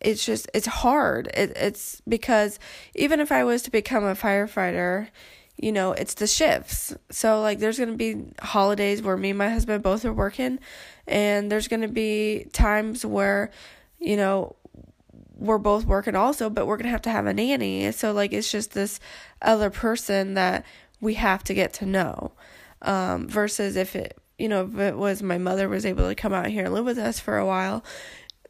it's 0.00 0.24
just 0.24 0.50
it's 0.54 0.66
hard. 0.66 1.28
It, 1.34 1.52
it's 1.56 2.00
because 2.08 2.58
even 2.94 3.20
if 3.20 3.30
I 3.30 3.44
was 3.44 3.62
to 3.62 3.70
become 3.70 4.04
a 4.04 4.14
firefighter 4.14 5.08
you 5.56 5.72
know, 5.72 5.92
it's 5.92 6.14
the 6.14 6.26
shifts. 6.26 6.94
So 7.10 7.40
like 7.40 7.58
there's 7.58 7.78
going 7.78 7.90
to 7.90 7.96
be 7.96 8.32
holidays 8.40 9.02
where 9.02 9.16
me 9.16 9.30
and 9.30 9.38
my 9.38 9.48
husband 9.48 9.82
both 9.82 10.04
are 10.04 10.12
working 10.12 10.58
and 11.06 11.50
there's 11.50 11.68
going 11.68 11.82
to 11.82 11.88
be 11.88 12.46
times 12.52 13.04
where 13.04 13.50
you 13.98 14.16
know 14.16 14.56
we're 15.36 15.58
both 15.58 15.84
working 15.84 16.14
also, 16.14 16.48
but 16.48 16.66
we're 16.66 16.76
going 16.76 16.86
to 16.86 16.90
have 16.90 17.02
to 17.02 17.10
have 17.10 17.26
a 17.26 17.34
nanny. 17.34 17.90
So 17.92 18.12
like 18.12 18.32
it's 18.32 18.50
just 18.50 18.72
this 18.72 19.00
other 19.40 19.70
person 19.70 20.34
that 20.34 20.64
we 21.00 21.14
have 21.14 21.44
to 21.44 21.54
get 21.54 21.72
to 21.74 21.86
know. 21.86 22.32
Um 22.80 23.28
versus 23.28 23.76
if 23.76 23.94
it 23.94 24.18
you 24.38 24.48
know, 24.48 24.64
if 24.64 24.76
it 24.78 24.96
was 24.96 25.22
my 25.22 25.38
mother 25.38 25.68
was 25.68 25.86
able 25.86 26.08
to 26.08 26.14
come 26.14 26.32
out 26.32 26.46
here 26.46 26.64
and 26.64 26.74
live 26.74 26.84
with 26.84 26.98
us 26.98 27.20
for 27.20 27.38
a 27.38 27.46
while, 27.46 27.84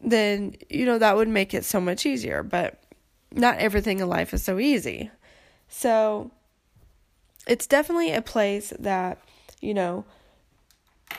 then 0.00 0.54
you 0.70 0.86
know 0.86 0.98
that 0.98 1.16
would 1.16 1.28
make 1.28 1.52
it 1.52 1.64
so 1.64 1.80
much 1.80 2.06
easier, 2.06 2.42
but 2.42 2.82
not 3.32 3.58
everything 3.58 4.00
in 4.00 4.08
life 4.08 4.32
is 4.32 4.42
so 4.42 4.58
easy. 4.58 5.10
So 5.68 6.30
it's 7.46 7.66
definitely 7.66 8.12
a 8.12 8.22
place 8.22 8.72
that, 8.78 9.18
you 9.60 9.74
know, 9.74 10.04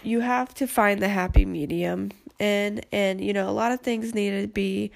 you 0.01 0.21
have 0.21 0.53
to 0.55 0.67
find 0.67 1.01
the 1.01 1.09
happy 1.09 1.45
medium 1.45 2.11
in 2.39 2.81
and 2.91 3.21
you 3.21 3.33
know, 3.33 3.49
a 3.49 3.51
lot 3.51 3.71
of 3.71 3.81
things 3.81 4.13
need 4.13 4.41
to 4.41 4.47
be 4.47 4.91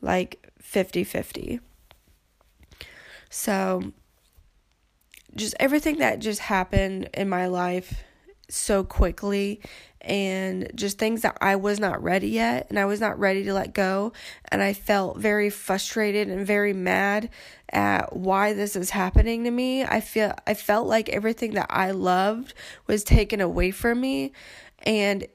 like 0.00 0.50
50-50. 0.62 1.60
So 3.30 3.92
just 5.34 5.54
everything 5.60 5.98
that 5.98 6.18
just 6.18 6.40
happened 6.40 7.10
in 7.14 7.28
my 7.28 7.46
life 7.46 8.02
so 8.48 8.82
quickly 8.82 9.60
and 10.00 10.70
just 10.74 10.98
things 10.98 11.22
that 11.22 11.36
I 11.40 11.56
was 11.56 11.80
not 11.80 12.02
ready 12.02 12.28
yet 12.28 12.66
and 12.70 12.78
I 12.78 12.84
was 12.84 13.00
not 13.00 13.18
ready 13.18 13.44
to 13.44 13.52
let 13.52 13.74
go 13.74 14.12
and 14.50 14.62
I 14.62 14.72
felt 14.72 15.18
very 15.18 15.50
frustrated 15.50 16.28
and 16.28 16.46
very 16.46 16.72
mad 16.72 17.30
at 17.70 18.14
why 18.14 18.52
this 18.52 18.76
is 18.76 18.90
happening 18.90 19.44
to 19.44 19.50
me. 19.50 19.84
I 19.84 20.00
feel 20.00 20.34
I 20.46 20.54
felt 20.54 20.86
like 20.86 21.08
everything 21.08 21.54
that 21.54 21.66
I 21.70 21.90
loved 21.90 22.54
was 22.86 23.02
taken 23.02 23.40
away 23.40 23.70
from 23.70 24.00
me 24.00 24.32
and 24.84 25.26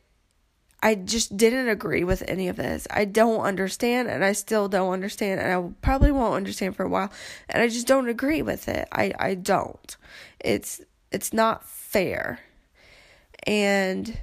I 0.81 0.95
just 0.95 1.37
didn't 1.37 1.69
agree 1.69 2.03
with 2.03 2.23
any 2.27 2.49
of 2.49 2.57
this. 2.57 2.87
I 2.91 3.05
don't 3.05 3.41
understand 3.41 4.09
and 4.09 4.23
I 4.23 4.33
still 4.33 4.67
don't 4.67 4.91
understand 4.91 5.39
and 5.39 5.53
I 5.53 5.69
probably 5.81 6.11
won't 6.11 6.35
understand 6.35 6.75
for 6.75 6.83
a 6.83 6.89
while 6.89 7.11
and 7.49 7.61
I 7.61 7.67
just 7.67 7.87
don't 7.87 8.09
agree 8.09 8.41
with 8.41 8.67
it. 8.67 8.87
I 8.91 9.13
I 9.19 9.35
don't. 9.35 9.97
It's 10.39 10.81
it's 11.11 11.33
not 11.33 11.65
fair. 11.65 12.39
And 13.45 14.17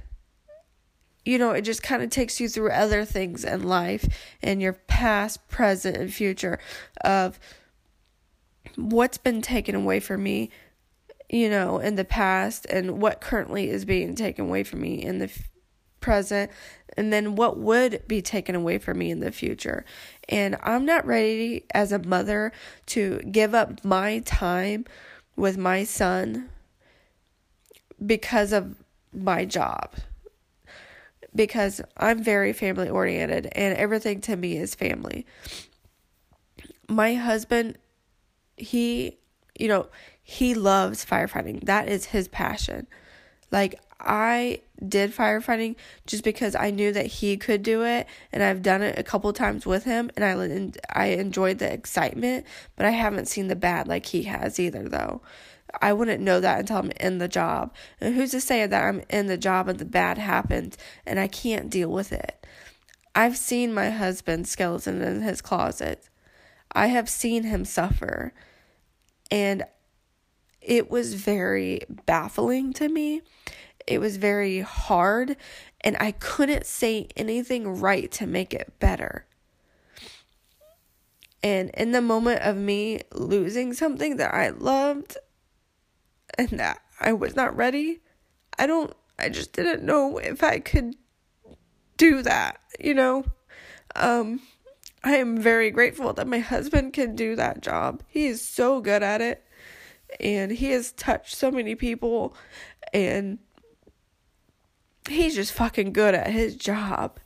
you 1.25 1.37
know, 1.37 1.51
it 1.51 1.61
just 1.61 1.83
kind 1.83 2.01
of 2.01 2.09
takes 2.09 2.39
you 2.39 2.49
through 2.49 2.71
other 2.71 3.05
things 3.05 3.43
in 3.43 3.63
life 3.63 4.07
and 4.41 4.61
your 4.61 4.73
past, 4.73 5.47
present, 5.49 5.97
and 5.97 6.13
future 6.13 6.59
of 7.03 7.39
what's 8.75 9.17
been 9.17 9.41
taken 9.41 9.75
away 9.75 9.99
from 9.99 10.23
me, 10.23 10.49
you 11.29 11.49
know, 11.49 11.77
in 11.77 11.95
the 11.95 12.05
past 12.05 12.65
and 12.65 13.01
what 13.01 13.21
currently 13.21 13.69
is 13.69 13.85
being 13.85 14.15
taken 14.15 14.45
away 14.45 14.63
from 14.63 14.81
me 14.81 15.01
in 15.01 15.19
the 15.19 15.25
f- 15.25 15.49
present 15.99 16.49
and 16.97 17.13
then 17.13 17.35
what 17.35 17.57
would 17.57 18.05
be 18.07 18.21
taken 18.21 18.55
away 18.55 18.77
from 18.77 18.97
me 18.97 19.11
in 19.11 19.19
the 19.19 19.31
future. 19.31 19.85
And 20.27 20.57
I'm 20.63 20.85
not 20.85 21.05
ready 21.05 21.65
as 21.73 21.91
a 21.91 21.99
mother 21.99 22.51
to 22.87 23.19
give 23.31 23.53
up 23.53 23.85
my 23.85 24.19
time 24.19 24.85
with 25.35 25.57
my 25.57 25.83
son 25.83 26.49
because 28.03 28.51
of 28.51 28.75
my 29.13 29.45
job 29.45 29.93
because 31.35 31.81
I'm 31.97 32.23
very 32.23 32.53
family 32.53 32.89
oriented 32.89 33.47
and 33.53 33.77
everything 33.77 34.21
to 34.21 34.35
me 34.35 34.57
is 34.57 34.75
family. 34.75 35.25
My 36.87 37.13
husband, 37.15 37.77
he, 38.57 39.17
you 39.57 39.67
know, 39.67 39.87
he 40.23 40.53
loves 40.53 41.05
firefighting. 41.05 41.65
That 41.65 41.87
is 41.87 42.05
his 42.05 42.27
passion. 42.27 42.87
Like, 43.49 43.79
I 43.99 44.61
did 44.87 45.13
firefighting 45.13 45.75
just 46.07 46.23
because 46.23 46.55
I 46.55 46.71
knew 46.71 46.91
that 46.91 47.05
he 47.05 47.37
could 47.37 47.63
do 47.63 47.83
it, 47.83 48.07
and 48.31 48.41
I've 48.41 48.63
done 48.63 48.81
it 48.81 48.97
a 48.97 49.03
couple 49.03 49.31
times 49.33 49.65
with 49.65 49.83
him, 49.83 50.09
and 50.15 50.25
I 50.25 51.01
I 51.01 51.05
enjoyed 51.07 51.59
the 51.59 51.71
excitement, 51.71 52.45
but 52.75 52.85
I 52.85 52.91
haven't 52.91 53.27
seen 53.27 53.47
the 53.47 53.55
bad 53.55 53.87
like 53.87 54.07
he 54.07 54.23
has 54.23 54.59
either, 54.59 54.89
though. 54.89 55.21
I 55.79 55.93
wouldn't 55.93 56.21
know 56.21 56.39
that 56.39 56.59
until 56.59 56.77
I'm 56.77 56.91
in 56.91 57.19
the 57.19 57.27
job. 57.27 57.73
And 57.99 58.15
who's 58.15 58.31
to 58.31 58.41
say 58.41 58.65
that 58.65 58.83
I'm 58.83 59.03
in 59.09 59.27
the 59.27 59.37
job 59.37 59.67
and 59.67 59.79
the 59.79 59.85
bad 59.85 60.17
happens 60.17 60.77
and 61.05 61.19
I 61.19 61.27
can't 61.27 61.69
deal 61.69 61.89
with 61.89 62.11
it? 62.11 62.45
I've 63.13 63.37
seen 63.37 63.73
my 63.73 63.89
husband's 63.89 64.49
skeleton 64.49 65.01
in 65.01 65.21
his 65.21 65.41
closet. 65.41 66.09
I 66.71 66.87
have 66.87 67.09
seen 67.09 67.43
him 67.43 67.65
suffer. 67.65 68.33
And 69.29 69.63
it 70.61 70.89
was 70.89 71.15
very 71.15 71.81
baffling 72.05 72.73
to 72.73 72.87
me. 72.87 73.21
It 73.87 73.99
was 73.99 74.17
very 74.17 74.61
hard. 74.61 75.35
And 75.81 75.97
I 75.99 76.11
couldn't 76.11 76.65
say 76.65 77.07
anything 77.17 77.79
right 77.79 78.11
to 78.13 78.27
make 78.27 78.53
it 78.53 78.73
better. 78.79 79.25
And 81.43 81.71
in 81.71 81.91
the 81.91 82.01
moment 82.01 82.41
of 82.41 82.55
me 82.55 83.01
losing 83.13 83.73
something 83.73 84.17
that 84.17 84.33
I 84.33 84.49
loved, 84.49 85.17
and 86.37 86.49
that 86.59 86.81
I 86.99 87.13
was 87.13 87.35
not 87.35 87.55
ready. 87.55 88.01
I 88.57 88.67
don't, 88.67 88.93
I 89.17 89.29
just 89.29 89.53
didn't 89.53 89.83
know 89.83 90.17
if 90.17 90.43
I 90.43 90.59
could 90.59 90.95
do 91.97 92.21
that, 92.23 92.59
you 92.79 92.93
know? 92.93 93.25
Um, 93.95 94.41
I 95.03 95.15
am 95.17 95.37
very 95.37 95.71
grateful 95.71 96.13
that 96.13 96.27
my 96.27 96.39
husband 96.39 96.93
can 96.93 97.15
do 97.15 97.35
that 97.35 97.61
job. 97.61 98.03
He 98.07 98.27
is 98.27 98.41
so 98.41 98.81
good 98.81 99.03
at 99.03 99.21
it. 99.21 99.43
And 100.19 100.51
he 100.51 100.71
has 100.71 100.91
touched 100.91 101.35
so 101.35 101.51
many 101.51 101.73
people 101.75 102.35
and 102.93 103.39
he's 105.09 105.35
just 105.35 105.53
fucking 105.53 105.93
good 105.93 106.15
at 106.15 106.27
his 106.27 106.55
job. 106.55 107.19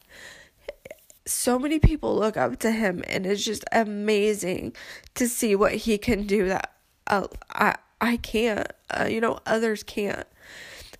So 1.25 1.57
many 1.57 1.79
people 1.79 2.15
look 2.15 2.37
up 2.37 2.59
to 2.59 2.71
him, 2.71 3.03
and 3.07 3.25
it's 3.25 3.43
just 3.43 3.65
amazing 3.71 4.75
to 5.15 5.27
see 5.27 5.55
what 5.55 5.73
he 5.73 5.97
can 5.97 6.27
do 6.27 6.47
that 6.49 6.73
uh, 7.07 7.27
I 7.49 7.75
I 7.99 8.17
can't. 8.17 8.71
Uh, 8.89 9.05
you 9.05 9.19
know, 9.19 9.39
others 9.45 9.83
can't. 9.83 10.27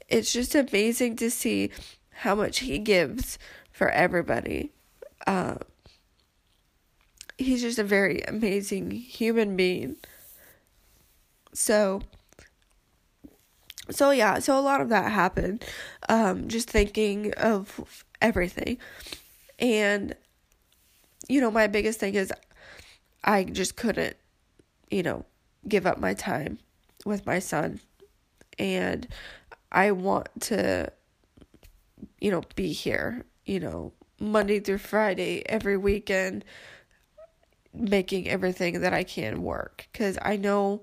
It's 0.08 0.32
just 0.32 0.56
amazing 0.56 1.16
to 1.18 1.30
see 1.30 1.72
how 2.10 2.36
much 2.36 2.60
he 2.60 2.80
gives 2.80 3.38
for 3.72 3.90
everybody. 3.90 4.72
Uh, 5.28 5.56
he's 7.38 7.62
just 7.62 7.80
a 7.80 7.84
very 7.84 8.22
amazing 8.22 8.92
human 8.92 9.56
being. 9.56 9.98
So, 11.54 12.02
so 13.90 14.12
yeah, 14.12 14.40
so 14.40 14.58
a 14.58 14.62
lot 14.62 14.82
of 14.82 14.90
that 14.90 15.12
happened. 15.12 15.64
Um, 16.10 16.48
just 16.48 16.70
thinking 16.70 17.34
of 17.34 18.06
everything. 18.22 18.78
And, 19.60 20.16
you 21.28 21.42
know, 21.42 21.52
my 21.52 21.68
biggest 21.68 22.00
thing 22.00 22.16
is 22.16 22.32
I 23.24 23.44
just 23.44 23.76
couldn't, 23.76 24.16
you 24.90 25.04
know, 25.04 25.26
give 25.68 25.86
up 25.86 25.98
my 25.98 26.14
time 26.14 26.60
with 27.06 27.26
my 27.26 27.40
son. 27.40 27.80
And 28.60 29.08
I 29.72 29.92
want 29.92 30.28
to, 30.42 30.92
you 32.20 32.32
know, 32.32 32.42
be 32.56 32.74
here, 32.74 33.26
you 33.46 33.60
know, 33.60 33.94
Monday 34.20 34.60
through 34.60 34.80
Friday, 34.80 35.44
every 35.48 35.78
weekend, 35.78 36.44
making 37.74 38.28
everything 38.28 38.82
that 38.82 38.94
I 38.94 39.04
can 39.04 39.44
work. 39.44 39.88
Because 39.92 40.18
I 40.22 40.36
know 40.36 40.82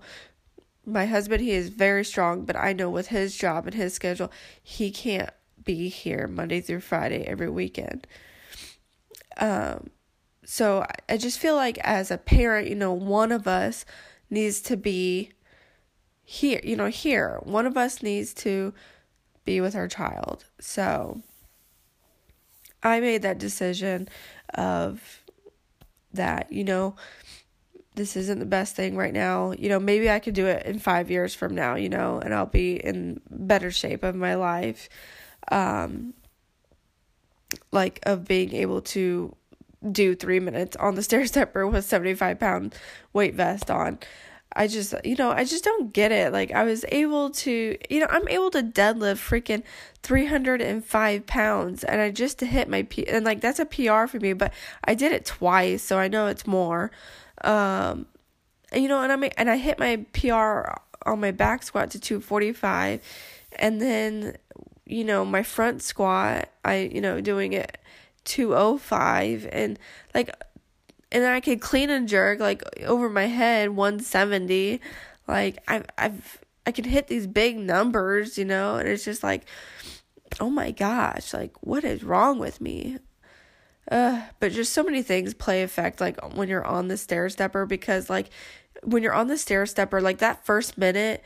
my 0.84 1.06
husband, 1.06 1.42
he 1.42 1.52
is 1.52 1.68
very 1.68 2.04
strong, 2.04 2.44
but 2.44 2.56
I 2.56 2.72
know 2.72 2.90
with 2.90 3.08
his 3.08 3.36
job 3.36 3.66
and 3.66 3.74
his 3.74 3.94
schedule, 3.94 4.30
he 4.62 4.90
can't 4.90 5.30
be 5.64 5.88
here 5.88 6.26
Monday 6.26 6.60
through 6.60 6.80
Friday 6.80 7.24
every 7.26 7.48
weekend. 7.48 8.06
Um, 9.38 9.90
so 10.44 10.84
I 11.08 11.16
just 11.16 11.38
feel 11.38 11.54
like 11.54 11.78
as 11.78 12.10
a 12.10 12.18
parent, 12.18 12.68
you 12.68 12.74
know, 12.74 12.92
one 12.92 13.32
of 13.32 13.46
us 13.46 13.84
needs 14.28 14.60
to 14.62 14.76
be 14.76 15.30
here, 16.24 16.60
you 16.62 16.76
know, 16.76 16.86
here. 16.86 17.38
One 17.42 17.66
of 17.66 17.76
us 17.76 18.02
needs 18.02 18.32
to 18.34 18.72
be 19.44 19.60
with 19.60 19.74
our 19.74 19.88
child. 19.88 20.44
So 20.60 21.22
I 22.82 23.00
made 23.00 23.22
that 23.22 23.38
decision 23.38 24.08
of 24.54 25.22
that, 26.12 26.52
you 26.52 26.64
know, 26.64 26.96
this 27.94 28.16
isn't 28.16 28.38
the 28.38 28.46
best 28.46 28.74
thing 28.74 28.96
right 28.96 29.12
now. 29.12 29.52
You 29.52 29.68
know, 29.68 29.78
maybe 29.78 30.10
I 30.10 30.18
could 30.18 30.34
do 30.34 30.46
it 30.46 30.64
in 30.64 30.78
five 30.78 31.10
years 31.10 31.34
from 31.34 31.54
now, 31.54 31.74
you 31.74 31.88
know, 31.88 32.18
and 32.18 32.34
I'll 32.34 32.46
be 32.46 32.76
in 32.76 33.20
better 33.30 33.70
shape 33.70 34.02
of 34.02 34.14
my 34.14 34.34
life. 34.34 34.88
Um, 35.50 36.14
like 37.70 38.00
of 38.04 38.26
being 38.26 38.54
able 38.54 38.80
to 38.80 39.34
do 39.90 40.14
three 40.14 40.40
minutes 40.40 40.76
on 40.76 40.94
the 40.94 41.02
stair 41.02 41.26
stepper 41.26 41.66
with 41.66 41.84
75 41.84 42.38
pound 42.38 42.74
weight 43.12 43.34
vest 43.34 43.70
on. 43.70 43.98
I 44.54 44.66
just, 44.66 44.94
you 45.04 45.16
know, 45.16 45.30
I 45.30 45.44
just 45.44 45.64
don't 45.64 45.92
get 45.92 46.12
it. 46.12 46.32
Like, 46.32 46.52
I 46.52 46.64
was 46.64 46.84
able 46.88 47.30
to, 47.30 47.76
you 47.88 48.00
know, 48.00 48.06
I'm 48.10 48.28
able 48.28 48.50
to 48.50 48.62
deadlift 48.62 49.16
freaking 49.16 49.62
305 50.02 51.26
pounds, 51.26 51.84
and 51.84 52.00
I 52.00 52.10
just 52.10 52.40
hit 52.40 52.68
my 52.68 52.82
P, 52.82 53.06
and 53.08 53.24
like, 53.24 53.40
that's 53.40 53.58
a 53.58 53.66
PR 53.66 54.06
for 54.06 54.20
me, 54.20 54.32
but 54.32 54.52
I 54.84 54.94
did 54.94 55.12
it 55.12 55.24
twice, 55.24 55.82
so 55.82 55.98
I 55.98 56.08
know 56.08 56.26
it's 56.26 56.46
more. 56.46 56.90
Um, 57.42 58.06
and, 58.72 58.82
you 58.82 58.88
know, 58.88 59.02
and 59.02 59.12
I 59.12 59.30
and 59.36 59.50
I 59.50 59.56
hit 59.56 59.78
my 59.78 60.04
PR 60.12 60.72
on 61.04 61.20
my 61.20 61.30
back 61.30 61.62
squat 61.62 61.90
to 61.92 62.00
245, 62.00 63.00
and 63.58 63.80
then, 63.80 64.36
you 64.86 65.04
know, 65.04 65.24
my 65.24 65.42
front 65.42 65.82
squat, 65.82 66.48
I, 66.64 66.90
you 66.92 67.00
know, 67.00 67.20
doing 67.20 67.52
it 67.54 67.78
205, 68.24 69.48
and 69.50 69.78
like, 70.14 70.34
and 71.12 71.22
then 71.22 71.32
I 71.32 71.40
could 71.40 71.60
clean 71.60 71.90
and 71.90 72.08
jerk 72.08 72.40
like 72.40 72.62
over 72.84 73.08
my 73.08 73.26
head 73.26 73.70
170. 73.70 74.80
Like 75.28 75.58
I've 75.68 75.86
I've 75.96 76.40
I 76.66 76.72
can 76.72 76.84
hit 76.84 77.06
these 77.06 77.26
big 77.26 77.58
numbers, 77.58 78.38
you 78.38 78.44
know, 78.44 78.76
and 78.76 78.88
it's 78.88 79.04
just 79.04 79.22
like, 79.22 79.44
oh 80.40 80.50
my 80.50 80.70
gosh, 80.70 81.34
like 81.34 81.52
what 81.60 81.84
is 81.84 82.02
wrong 82.02 82.38
with 82.38 82.60
me? 82.60 82.98
Uh, 83.90 84.22
but 84.40 84.52
just 84.52 84.72
so 84.72 84.82
many 84.82 85.02
things 85.02 85.34
play 85.34 85.62
effect 85.62 86.00
like 86.00 86.18
when 86.34 86.48
you're 86.48 86.64
on 86.64 86.88
the 86.88 86.96
stair 86.96 87.28
stepper 87.28 87.66
because 87.66 88.08
like 88.08 88.30
when 88.82 89.02
you're 89.02 89.12
on 89.12 89.26
the 89.26 89.36
stair 89.36 89.66
stepper, 89.66 90.00
like 90.00 90.18
that 90.18 90.46
first 90.46 90.78
minute, 90.78 91.22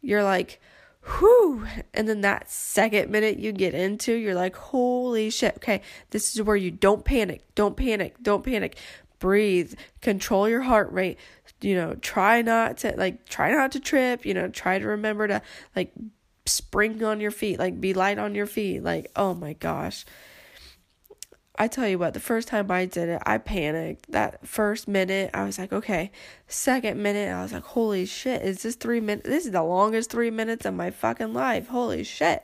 you're 0.00 0.24
like, 0.24 0.60
whew. 1.02 1.66
And 1.94 2.08
then 2.08 2.20
that 2.22 2.50
second 2.50 3.10
minute 3.10 3.38
you 3.38 3.52
get 3.52 3.74
into, 3.74 4.12
you're 4.14 4.34
like, 4.34 4.56
holy 4.56 5.30
shit. 5.30 5.56
Okay, 5.56 5.82
this 6.10 6.34
is 6.34 6.42
where 6.42 6.56
you 6.56 6.70
don't 6.70 7.04
panic, 7.04 7.42
don't 7.54 7.76
panic, 7.76 8.16
don't 8.22 8.44
panic 8.44 8.76
breathe, 9.20 9.74
control 10.00 10.48
your 10.48 10.62
heart 10.62 10.90
rate, 10.90 11.18
you 11.60 11.76
know, 11.76 11.94
try 11.94 12.42
not 12.42 12.78
to 12.78 12.94
like 12.96 13.28
try 13.28 13.52
not 13.52 13.72
to 13.72 13.80
trip, 13.80 14.26
you 14.26 14.34
know, 14.34 14.48
try 14.48 14.78
to 14.78 14.86
remember 14.86 15.28
to 15.28 15.42
like 15.76 15.92
spring 16.46 17.04
on 17.04 17.20
your 17.20 17.30
feet, 17.30 17.58
like 17.58 17.80
be 17.80 17.94
light 17.94 18.18
on 18.18 18.34
your 18.34 18.46
feet. 18.46 18.82
Like, 18.82 19.10
oh 19.14 19.34
my 19.34 19.52
gosh. 19.52 20.04
I 21.58 21.68
tell 21.68 21.86
you 21.86 21.98
what, 21.98 22.14
the 22.14 22.20
first 22.20 22.48
time 22.48 22.70
I 22.70 22.86
did 22.86 23.10
it, 23.10 23.22
I 23.26 23.36
panicked. 23.36 24.10
That 24.12 24.48
first 24.48 24.88
minute, 24.88 25.30
I 25.34 25.44
was 25.44 25.58
like, 25.58 25.74
okay. 25.74 26.10
Second 26.48 27.02
minute, 27.02 27.30
I 27.30 27.42
was 27.42 27.52
like, 27.52 27.64
holy 27.64 28.06
shit, 28.06 28.40
is 28.40 28.62
this 28.62 28.76
three 28.76 29.00
minutes? 29.00 29.28
This 29.28 29.44
is 29.44 29.52
the 29.52 29.62
longest 29.62 30.10
three 30.10 30.30
minutes 30.30 30.64
of 30.64 30.72
my 30.72 30.90
fucking 30.90 31.34
life. 31.34 31.68
Holy 31.68 32.02
shit. 32.02 32.42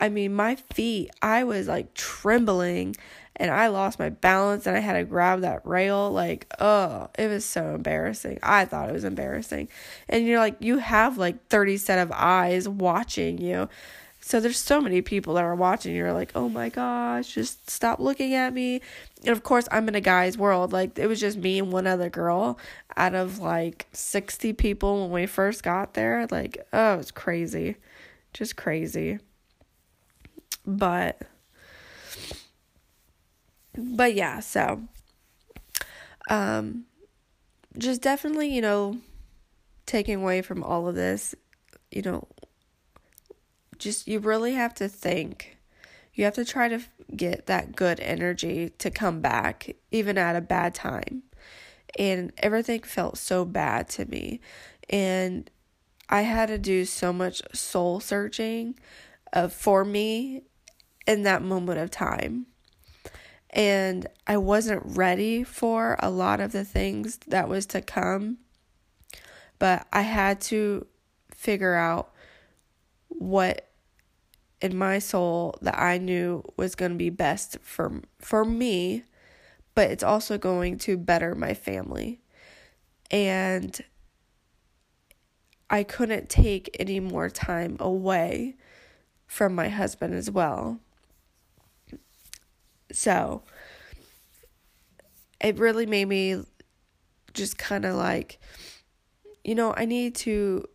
I 0.00 0.08
mean, 0.08 0.34
my 0.34 0.56
feet, 0.56 1.10
I 1.22 1.44
was 1.44 1.68
like 1.68 1.94
trembling 1.94 2.96
and 3.40 3.50
I 3.50 3.68
lost 3.68 3.98
my 3.98 4.10
balance 4.10 4.66
and 4.66 4.76
I 4.76 4.80
had 4.80 4.92
to 4.92 5.04
grab 5.04 5.40
that 5.40 5.66
rail. 5.66 6.10
Like, 6.12 6.46
oh, 6.60 7.08
it 7.18 7.26
was 7.28 7.42
so 7.46 7.74
embarrassing. 7.74 8.38
I 8.42 8.66
thought 8.66 8.90
it 8.90 8.92
was 8.92 9.02
embarrassing. 9.02 9.68
And 10.10 10.26
you're 10.26 10.38
like, 10.38 10.56
you 10.60 10.76
have 10.76 11.16
like 11.16 11.48
30 11.48 11.78
set 11.78 11.98
of 11.98 12.12
eyes 12.14 12.68
watching 12.68 13.38
you. 13.38 13.70
So 14.20 14.40
there's 14.40 14.58
so 14.58 14.82
many 14.82 15.00
people 15.00 15.34
that 15.34 15.44
are 15.44 15.54
watching. 15.54 15.96
You're 15.96 16.12
like, 16.12 16.32
oh 16.34 16.50
my 16.50 16.68
gosh, 16.68 17.34
just 17.34 17.70
stop 17.70 17.98
looking 17.98 18.34
at 18.34 18.52
me. 18.52 18.82
And 19.20 19.30
of 19.30 19.42
course, 19.42 19.66
I'm 19.72 19.88
in 19.88 19.94
a 19.94 20.02
guy's 20.02 20.36
world. 20.36 20.74
Like, 20.74 20.98
it 20.98 21.06
was 21.06 21.18
just 21.18 21.38
me 21.38 21.60
and 21.60 21.72
one 21.72 21.86
other 21.86 22.10
girl 22.10 22.58
out 22.98 23.14
of 23.14 23.38
like 23.38 23.86
60 23.94 24.52
people 24.52 25.00
when 25.00 25.12
we 25.12 25.24
first 25.24 25.62
got 25.62 25.94
there. 25.94 26.26
Like, 26.30 26.58
oh, 26.74 26.98
it's 26.98 27.10
crazy. 27.10 27.76
Just 28.34 28.56
crazy. 28.56 29.18
But 30.66 31.22
but 33.76 34.14
yeah, 34.14 34.40
so 34.40 34.82
um 36.28 36.84
just 37.78 38.02
definitely, 38.02 38.52
you 38.52 38.60
know, 38.60 38.98
taking 39.86 40.16
away 40.16 40.42
from 40.42 40.62
all 40.62 40.88
of 40.88 40.94
this, 40.94 41.34
you 41.90 42.02
know, 42.02 42.26
just 43.78 44.08
you 44.08 44.18
really 44.18 44.54
have 44.54 44.74
to 44.74 44.88
think. 44.88 45.56
You 46.14 46.24
have 46.24 46.34
to 46.34 46.44
try 46.44 46.68
to 46.68 46.80
get 47.16 47.46
that 47.46 47.74
good 47.74 48.00
energy 48.00 48.70
to 48.78 48.90
come 48.90 49.20
back 49.20 49.76
even 49.90 50.18
at 50.18 50.36
a 50.36 50.40
bad 50.40 50.74
time. 50.74 51.22
And 51.98 52.32
everything 52.38 52.82
felt 52.82 53.16
so 53.16 53.44
bad 53.44 53.88
to 53.90 54.04
me. 54.06 54.40
And 54.88 55.48
I 56.08 56.22
had 56.22 56.46
to 56.46 56.58
do 56.58 56.84
so 56.84 57.12
much 57.12 57.42
soul 57.54 58.00
searching 58.00 58.78
uh, 59.32 59.48
for 59.48 59.84
me 59.84 60.42
in 61.06 61.22
that 61.22 61.42
moment 61.42 61.78
of 61.78 61.90
time 61.90 62.46
and 63.50 64.06
I 64.26 64.36
wasn't 64.36 64.82
ready 64.84 65.42
for 65.42 65.96
a 65.98 66.10
lot 66.10 66.40
of 66.40 66.52
the 66.52 66.64
things 66.64 67.18
that 67.26 67.48
was 67.48 67.66
to 67.66 67.82
come. 67.82 68.38
But 69.58 69.86
I 69.92 70.02
had 70.02 70.40
to 70.42 70.86
figure 71.34 71.74
out 71.74 72.12
what 73.08 73.68
in 74.60 74.76
my 74.76 74.98
soul 74.98 75.56
that 75.62 75.78
I 75.78 75.98
knew 75.98 76.44
was 76.56 76.74
going 76.74 76.92
to 76.92 76.96
be 76.96 77.10
best 77.10 77.58
for 77.60 78.02
for 78.18 78.44
me, 78.44 79.02
but 79.74 79.90
it's 79.90 80.04
also 80.04 80.38
going 80.38 80.78
to 80.78 80.96
better 80.96 81.34
my 81.34 81.54
family. 81.54 82.20
And 83.10 83.80
I 85.68 85.82
couldn't 85.82 86.28
take 86.28 86.76
any 86.78 87.00
more 87.00 87.28
time 87.28 87.76
away 87.80 88.56
from 89.26 89.54
my 89.54 89.68
husband 89.68 90.14
as 90.14 90.30
well. 90.30 90.80
So 92.92 93.42
it 95.40 95.58
really 95.58 95.86
made 95.86 96.08
me 96.08 96.42
just 97.32 97.58
kind 97.58 97.84
of 97.84 97.94
like, 97.94 98.38
you 99.44 99.54
know, 99.54 99.72
I 99.76 99.84
need 99.84 100.14
to 100.16 100.68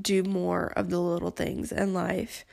do 0.00 0.22
more 0.22 0.72
of 0.76 0.90
the 0.90 1.00
little 1.00 1.30
things 1.30 1.72
in 1.72 1.94
life. 1.94 2.44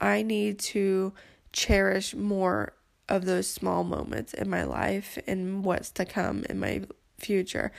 I 0.00 0.22
need 0.22 0.58
to 0.60 1.12
cherish 1.52 2.14
more 2.14 2.72
of 3.08 3.24
those 3.24 3.46
small 3.48 3.84
moments 3.84 4.34
in 4.34 4.48
my 4.48 4.64
life 4.64 5.18
and 5.26 5.64
what's 5.64 5.90
to 5.90 6.04
come 6.04 6.44
in 6.48 6.58
my 6.58 6.82
future. 7.18 7.70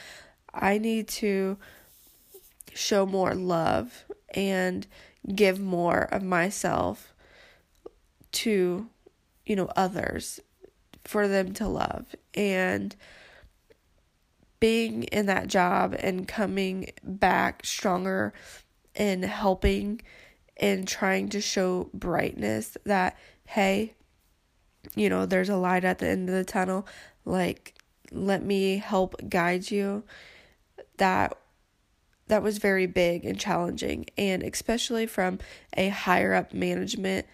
I 0.54 0.78
need 0.78 1.08
to 1.10 1.58
show 2.74 3.06
more 3.06 3.34
love 3.34 4.06
and 4.34 4.86
give 5.34 5.60
more 5.60 6.04
of 6.04 6.24
myself 6.24 7.14
to, 8.32 8.88
you 9.46 9.56
know, 9.56 9.70
others 9.76 10.40
for 11.06 11.28
them 11.28 11.54
to 11.54 11.68
love. 11.68 12.16
And 12.34 12.96
being 14.60 15.04
in 15.04 15.28
that 15.28 15.48
job 15.48 15.96
and 16.00 16.28
coming 16.28 16.92
back 17.04 17.66
stronger 17.66 18.34
and 18.96 19.24
helping 19.24 20.02
and 20.58 20.88
trying 20.88 21.30
to 21.30 21.42
show 21.42 21.90
brightness 21.94 22.78
that, 22.86 23.18
hey, 23.46 23.94
you 24.96 25.10
know, 25.10 25.26
there's 25.26 25.50
a 25.50 25.58
light 25.58 25.84
at 25.84 26.00
the 26.00 26.08
end 26.08 26.30
of 26.30 26.36
the 26.36 26.44
tunnel. 26.44 26.88
Like, 27.26 27.76
let 28.12 28.44
me 28.44 28.78
help 28.78 29.16
guide 29.30 29.70
you. 29.72 30.04
That 30.98 31.38
that 32.28 32.42
was 32.42 32.58
very 32.58 32.88
big 32.88 33.24
and 33.24 33.40
challenging 33.40 34.08
and 34.18 34.42
especially 34.42 35.06
from 35.06 35.38
a 35.78 35.90
higher 35.90 36.34
up 36.34 36.54
management 36.54 37.28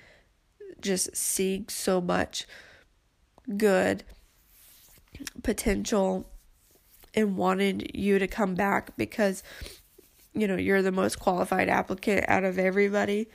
just 0.82 1.16
seeing 1.16 1.66
so 1.70 2.02
much 2.02 2.46
good 3.58 4.04
potential 5.44 6.30
and 7.14 7.38
wanted 7.38 7.92
you 7.94 8.20
to 8.20 8.28
come 8.28 8.56
back 8.56 8.96
because 8.98 9.44
you 10.34 10.48
know 10.48 10.56
you're 10.56 10.82
the 10.82 10.92
most 10.92 11.20
qualified 11.20 11.70
applicant 11.70 12.26
out 12.28 12.44
of 12.44 12.58
everybody. 12.58 13.28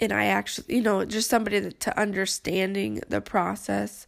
And 0.00 0.12
I 0.12 0.26
actually 0.26 0.76
you 0.76 0.82
know 0.82 1.04
just 1.04 1.30
somebody 1.30 1.60
that, 1.60 1.80
to 1.80 1.98
understanding 1.98 3.00
the 3.08 3.20
process 3.20 4.06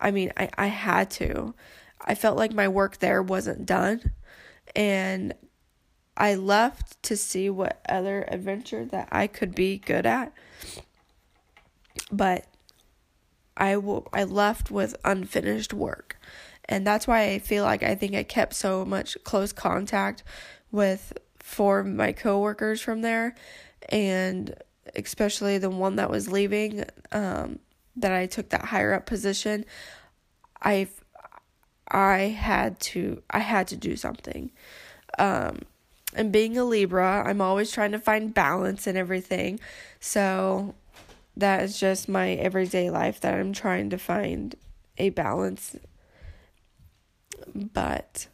I 0.00 0.10
mean 0.10 0.32
I 0.36 0.50
I 0.56 0.66
had 0.66 1.10
to. 1.12 1.54
I 2.00 2.14
felt 2.14 2.38
like 2.38 2.52
my 2.52 2.66
work 2.66 2.98
there 2.98 3.22
wasn't 3.22 3.66
done. 3.66 4.12
And 4.74 5.34
I 6.16 6.34
left 6.34 7.02
to 7.04 7.16
see 7.16 7.50
what 7.50 7.80
other 7.88 8.24
adventure 8.28 8.84
that 8.86 9.08
I 9.10 9.26
could 9.26 9.54
be 9.54 9.78
good 9.78 10.06
at 10.06 10.32
but 12.10 12.46
I 13.56 13.76
will 13.76 14.08
I 14.12 14.24
left 14.24 14.70
with 14.70 14.96
unfinished 15.04 15.72
work. 15.74 16.18
And 16.68 16.86
that's 16.86 17.06
why 17.06 17.30
I 17.30 17.38
feel 17.38 17.64
like 17.64 17.82
I 17.82 17.94
think 17.94 18.14
I 18.14 18.22
kept 18.22 18.54
so 18.54 18.84
much 18.84 19.16
close 19.24 19.52
contact 19.52 20.22
with 20.70 21.12
four 21.40 21.80
of 21.80 21.86
my 21.86 22.12
coworkers 22.12 22.80
from 22.80 23.02
there 23.02 23.34
and 23.88 24.54
especially 24.94 25.58
the 25.58 25.70
one 25.70 25.96
that 25.96 26.10
was 26.10 26.30
leaving 26.30 26.84
um, 27.12 27.58
that 27.96 28.12
I 28.12 28.26
took 28.26 28.50
that 28.50 28.66
higher 28.66 28.94
up 28.94 29.06
position 29.06 29.64
I 30.62 30.88
I 31.88 32.18
had 32.18 32.78
to 32.80 33.22
I 33.30 33.40
had 33.40 33.68
to 33.68 33.76
do 33.76 33.96
something 33.96 34.52
um, 35.18 35.62
and 36.14 36.30
being 36.30 36.56
a 36.56 36.64
Libra 36.64 37.24
I'm 37.26 37.40
always 37.40 37.72
trying 37.72 37.92
to 37.92 37.98
find 37.98 38.32
balance 38.32 38.86
and 38.86 38.96
everything 38.96 39.58
so 39.98 40.74
that 41.40 41.62
is 41.62 41.78
just 41.78 42.08
my 42.08 42.30
everyday 42.32 42.90
life 42.90 43.20
that 43.20 43.34
I'm 43.34 43.52
trying 43.52 43.90
to 43.90 43.98
find 43.98 44.54
a 44.98 45.10
balance. 45.10 45.76
But 47.54 48.28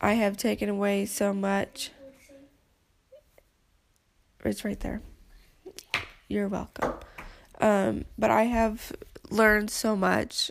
I 0.00 0.14
have 0.14 0.36
taken 0.36 0.68
away 0.68 1.06
so 1.06 1.32
much. 1.32 1.90
It's 4.44 4.64
right 4.64 4.80
there. 4.80 5.02
You're 6.28 6.48
welcome. 6.48 6.94
Um, 7.60 8.04
but 8.18 8.30
I 8.30 8.44
have 8.44 8.92
learned 9.30 9.70
so 9.70 9.94
much 9.94 10.50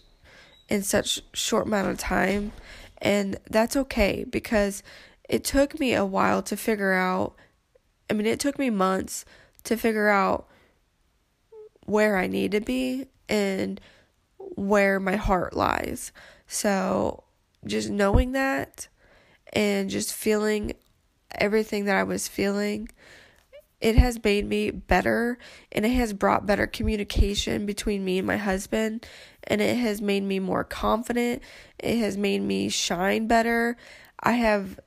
in 0.70 0.84
such 0.84 1.22
short 1.34 1.68
amount 1.68 1.90
of 1.90 1.98
time 1.98 2.52
and 3.02 3.38
that's 3.50 3.76
okay 3.76 4.26
because 4.30 4.84
it 5.28 5.44
took 5.44 5.80
me 5.80 5.94
a 5.94 6.06
while 6.06 6.42
to 6.44 6.56
figure 6.58 6.94
out 6.94 7.36
I 8.10 8.14
mean 8.14 8.26
it 8.26 8.40
took 8.40 8.60
me 8.60 8.70
months 8.70 9.26
to 9.64 9.78
figure 9.78 10.10
out 10.10 10.48
where 11.90 12.18
I 12.18 12.28
need 12.28 12.52
to 12.52 12.62
be 12.62 13.06
and 13.28 13.82
where 14.38 15.00
my 15.00 15.16
heart 15.16 15.56
lies. 15.56 16.12
So 16.48 17.24
just 17.66 17.90
knowing 17.90 18.34
that 18.34 18.88
and 19.54 19.90
just 19.90 20.14
feeling 20.14 20.74
everything 21.32 21.86
that 21.86 21.96
I 21.96 22.04
was 22.04 22.28
feeling, 22.28 22.90
it 23.82 23.96
has 23.96 24.22
made 24.24 24.48
me 24.48 24.72
better 24.72 25.38
and 25.72 25.86
it 25.86 25.90
has 25.90 26.14
brought 26.14 26.46
better 26.46 26.68
communication 26.68 27.66
between 27.66 28.04
me 28.04 28.18
and 28.18 28.28
my 28.28 28.38
husband 28.38 29.06
and 29.44 29.62
it 29.62 29.78
has 29.78 30.02
made 30.02 30.24
me 30.24 30.40
more 30.40 30.64
confident. 30.64 31.42
It 31.78 31.98
has 31.98 32.18
made 32.18 32.42
me 32.42 32.70
shine 32.70 33.28
better. 33.28 33.78
I 34.22 34.34
have 34.34 34.80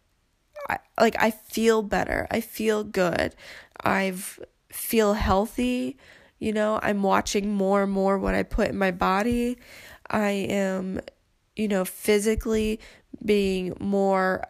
I, 0.68 0.78
like 1.00 1.16
I 1.18 1.30
feel 1.30 1.82
better. 1.82 2.26
I 2.30 2.40
feel 2.40 2.84
good. 2.84 3.34
I've 3.80 4.38
feel 4.70 5.14
healthy. 5.14 5.96
You 6.42 6.52
know, 6.52 6.80
I'm 6.82 7.04
watching 7.04 7.54
more 7.54 7.84
and 7.84 7.92
more 7.92 8.18
what 8.18 8.34
I 8.34 8.42
put 8.42 8.70
in 8.70 8.76
my 8.76 8.90
body. 8.90 9.58
I 10.10 10.30
am, 10.30 11.00
you 11.54 11.68
know, 11.68 11.84
physically 11.84 12.80
being 13.24 13.76
more 13.78 14.42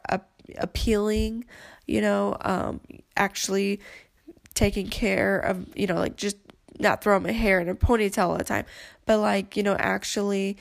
appealing, 0.57 1.45
you 1.87 2.01
know, 2.01 2.39
um, 2.41 2.81
actually 3.15 3.79
taking 4.55 4.89
care 4.89 5.39
of, 5.39 5.67
you 5.77 5.87
know, 5.87 5.97
like 5.97 6.17
just 6.17 6.39
not 6.79 7.05
throwing 7.05 7.25
my 7.25 7.33
hair 7.33 7.61
in 7.61 7.69
a 7.69 7.75
ponytail 7.75 8.29
all 8.29 8.39
the 8.39 8.45
time, 8.45 8.65
but 9.05 9.19
like, 9.19 9.55
you 9.55 9.63
know, 9.63 9.75
actually, 9.75 10.57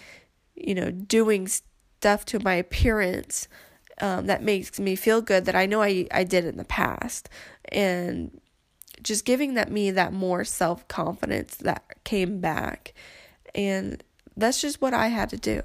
you 0.53 0.75
know, 0.75 0.91
doing 0.91 1.47
stuff 1.47 2.25
to 2.25 2.41
my 2.41 2.55
appearance 2.55 3.47
um, 4.01 4.25
that 4.25 4.43
makes 4.43 4.81
me 4.81 4.97
feel 4.97 5.21
good 5.21 5.45
that 5.45 5.55
I 5.55 5.65
know 5.65 5.81
I, 5.81 6.07
I 6.11 6.25
did 6.25 6.43
in 6.43 6.57
the 6.57 6.65
past. 6.65 7.29
And 7.71 8.40
just 9.01 9.25
giving 9.25 9.55
that 9.55 9.71
me 9.71 9.91
that 9.91 10.13
more 10.13 10.43
self 10.43 10.87
confidence 10.87 11.55
that 11.57 11.83
came 12.03 12.39
back. 12.39 12.93
And 13.53 14.03
that's 14.37 14.61
just 14.61 14.81
what 14.81 14.93
I 14.93 15.07
had 15.07 15.29
to 15.29 15.37
do. 15.37 15.61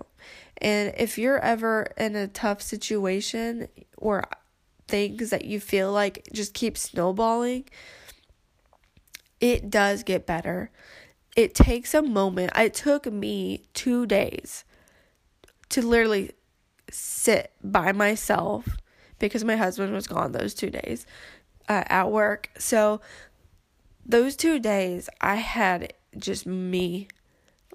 And 0.58 0.94
if 0.96 1.18
you're 1.18 1.38
ever 1.38 1.92
in 1.96 2.16
a 2.16 2.28
tough 2.28 2.62
situation 2.62 3.68
or 3.96 4.24
things 4.88 5.30
that 5.30 5.44
you 5.44 5.60
feel 5.60 5.92
like 5.92 6.26
just 6.32 6.54
keep 6.54 6.78
snowballing, 6.78 7.64
it 9.40 9.68
does 9.68 10.02
get 10.02 10.26
better. 10.26 10.70
It 11.36 11.54
takes 11.54 11.92
a 11.92 12.02
moment. 12.02 12.52
It 12.56 12.72
took 12.72 13.06
me 13.06 13.64
two 13.74 14.06
days 14.06 14.64
to 15.68 15.82
literally 15.82 16.30
sit 16.90 17.52
by 17.62 17.92
myself 17.92 18.76
because 19.18 19.44
my 19.44 19.56
husband 19.56 19.92
was 19.92 20.06
gone 20.06 20.32
those 20.32 20.54
two 20.54 20.70
days 20.70 21.06
uh, 21.68 21.84
at 21.86 22.10
work. 22.10 22.50
So 22.58 23.00
those 24.04 24.36
two 24.36 24.58
days, 24.58 25.08
I 25.20 25.36
had 25.36 25.92
just 26.16 26.46
me, 26.46 27.08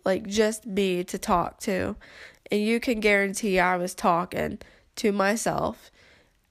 like 0.05 0.27
just 0.27 0.65
me 0.65 1.03
to 1.05 1.17
talk 1.17 1.59
to. 1.61 1.95
And 2.51 2.61
you 2.61 2.79
can 2.79 2.99
guarantee 2.99 3.59
I 3.59 3.77
was 3.77 3.93
talking 3.93 4.59
to 4.97 5.11
myself 5.11 5.91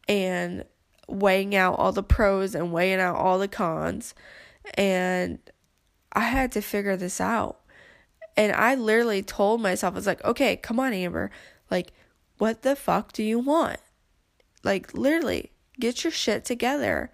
and 0.09 0.65
weighing 1.09 1.55
out 1.55 1.79
all 1.79 1.93
the 1.93 2.03
pros 2.03 2.55
and 2.55 2.73
weighing 2.73 3.01
out 3.01 3.17
all 3.17 3.39
the 3.39 3.49
cons. 3.49 4.15
And 4.75 5.39
I 6.13 6.21
had 6.21 6.53
to 6.53 6.61
figure 6.61 6.97
this 6.97 7.21
out. 7.21 7.61
And 8.37 8.53
I 8.53 8.75
literally 8.75 9.23
told 9.23 9.61
myself, 9.61 9.95
I 9.95 9.97
was 9.97 10.07
like, 10.07 10.25
okay, 10.25 10.57
come 10.57 10.81
on, 10.81 10.93
Amber. 10.93 11.31
Like, 11.71 11.93
what 12.39 12.63
the 12.63 12.75
fuck 12.75 13.13
do 13.13 13.23
you 13.23 13.39
want? 13.39 13.81
Like, 14.63 14.95
literally, 14.95 15.51
get 15.79 16.05
your 16.05 16.11
shit 16.11 16.45
together. 16.45 17.11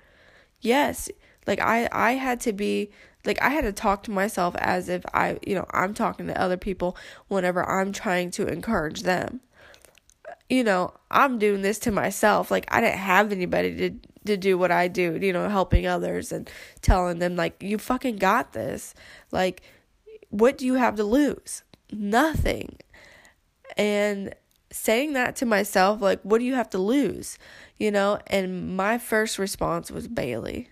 Yes, 0.61 1.11
like 1.47 1.61
I 1.61 1.89
I 1.93 2.13
had 2.13 2.41
to 2.41 2.53
be 2.53 2.91
like 3.27 3.43
I 3.43 3.51
had 3.51 3.63
to 3.63 3.73
talk 3.73 4.05
to 4.05 4.11
myself 4.11 4.55
as 4.59 4.89
if 4.89 5.05
I, 5.13 5.39
you 5.47 5.55
know, 5.55 5.67
I'm 5.73 5.95
talking 5.95 6.27
to 6.29 6.41
other 6.41 6.57
people 6.57 6.97
whenever 7.29 7.69
I'm 7.69 7.93
trying 7.93 8.31
to 8.33 8.47
encourage 8.47 9.03
them. 9.03 9.41
You 10.49 10.63
know, 10.63 10.95
I'm 11.11 11.39
doing 11.39 11.63
this 11.63 11.79
to 11.81 11.91
myself. 11.91 12.51
Like 12.51 12.67
I 12.69 12.81
didn't 12.81 12.99
have 12.99 13.33
anybody 13.33 13.77
to 13.77 14.09
to 14.27 14.37
do 14.37 14.59
what 14.59 14.73
I 14.73 14.89
do, 14.89 15.19
you 15.21 15.33
know, 15.33 15.49
helping 15.49 15.87
others 15.87 16.33
and 16.33 16.49
telling 16.83 17.19
them 17.19 17.37
like 17.37 17.63
you 17.63 17.79
fucking 17.79 18.17
got 18.17 18.53
this. 18.53 18.95
Like 19.33 19.63
what 20.31 20.59
do 20.59 20.67
you 20.67 20.75
have 20.75 20.97
to 20.97 21.05
lose? 21.05 21.63
Nothing. 21.93 22.77
And 23.77 24.35
saying 24.73 25.13
that 25.15 25.37
to 25.37 25.47
myself 25.47 26.01
like 26.03 26.21
what 26.23 26.39
do 26.39 26.45
you 26.45 26.55
have 26.55 26.71
to 26.71 26.79
lose? 26.79 27.39
You 27.79 27.91
know, 27.91 28.19
and 28.29 28.77
my 28.77 28.99
first 28.99 29.39
response 29.39 29.91
was 29.91 30.09
Bailey 30.09 30.71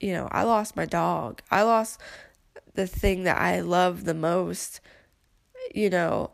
you 0.00 0.14
know, 0.14 0.28
I 0.32 0.42
lost 0.44 0.76
my 0.76 0.86
dog. 0.86 1.42
I 1.50 1.62
lost 1.62 2.00
the 2.74 2.86
thing 2.86 3.24
that 3.24 3.38
I 3.38 3.60
love 3.60 4.04
the 4.04 4.14
most, 4.14 4.80
you 5.74 5.90
know, 5.90 6.30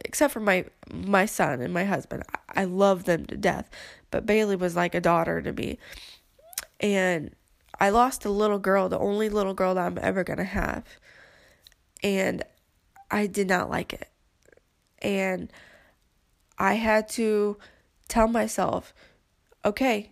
except 0.00 0.32
for 0.32 0.40
my 0.40 0.64
my 0.90 1.26
son 1.26 1.60
and 1.60 1.72
my 1.72 1.84
husband. 1.84 2.24
I 2.48 2.64
love 2.64 3.04
them 3.04 3.26
to 3.26 3.36
death, 3.36 3.70
but 4.10 4.26
Bailey 4.26 4.56
was 4.56 4.74
like 4.74 4.94
a 4.94 5.00
daughter 5.00 5.42
to 5.42 5.52
me. 5.52 5.78
And 6.80 7.34
I 7.78 7.90
lost 7.90 8.24
a 8.24 8.30
little 8.30 8.58
girl, 8.58 8.88
the 8.88 8.98
only 8.98 9.28
little 9.28 9.54
girl 9.54 9.74
that 9.74 9.86
I'm 9.86 9.98
ever 10.00 10.24
going 10.24 10.38
to 10.38 10.44
have. 10.44 10.84
And 12.02 12.42
I 13.10 13.26
did 13.26 13.48
not 13.48 13.70
like 13.70 13.92
it. 13.92 14.08
And 15.00 15.52
I 16.58 16.74
had 16.74 17.08
to 17.10 17.56
tell 18.08 18.28
myself, 18.28 18.92
okay, 19.64 20.10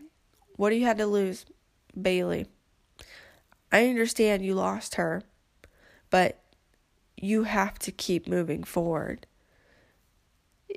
what 0.56 0.70
do 0.70 0.76
you 0.76 0.86
have 0.86 0.98
to 0.98 1.06
lose, 1.06 1.46
Bailey? 2.00 2.46
I 3.72 3.88
understand 3.88 4.44
you 4.44 4.54
lost 4.54 4.96
her, 4.96 5.22
but 6.10 6.42
you 7.16 7.44
have 7.44 7.78
to 7.80 7.92
keep 7.92 8.26
moving 8.26 8.64
forward. 8.64 9.26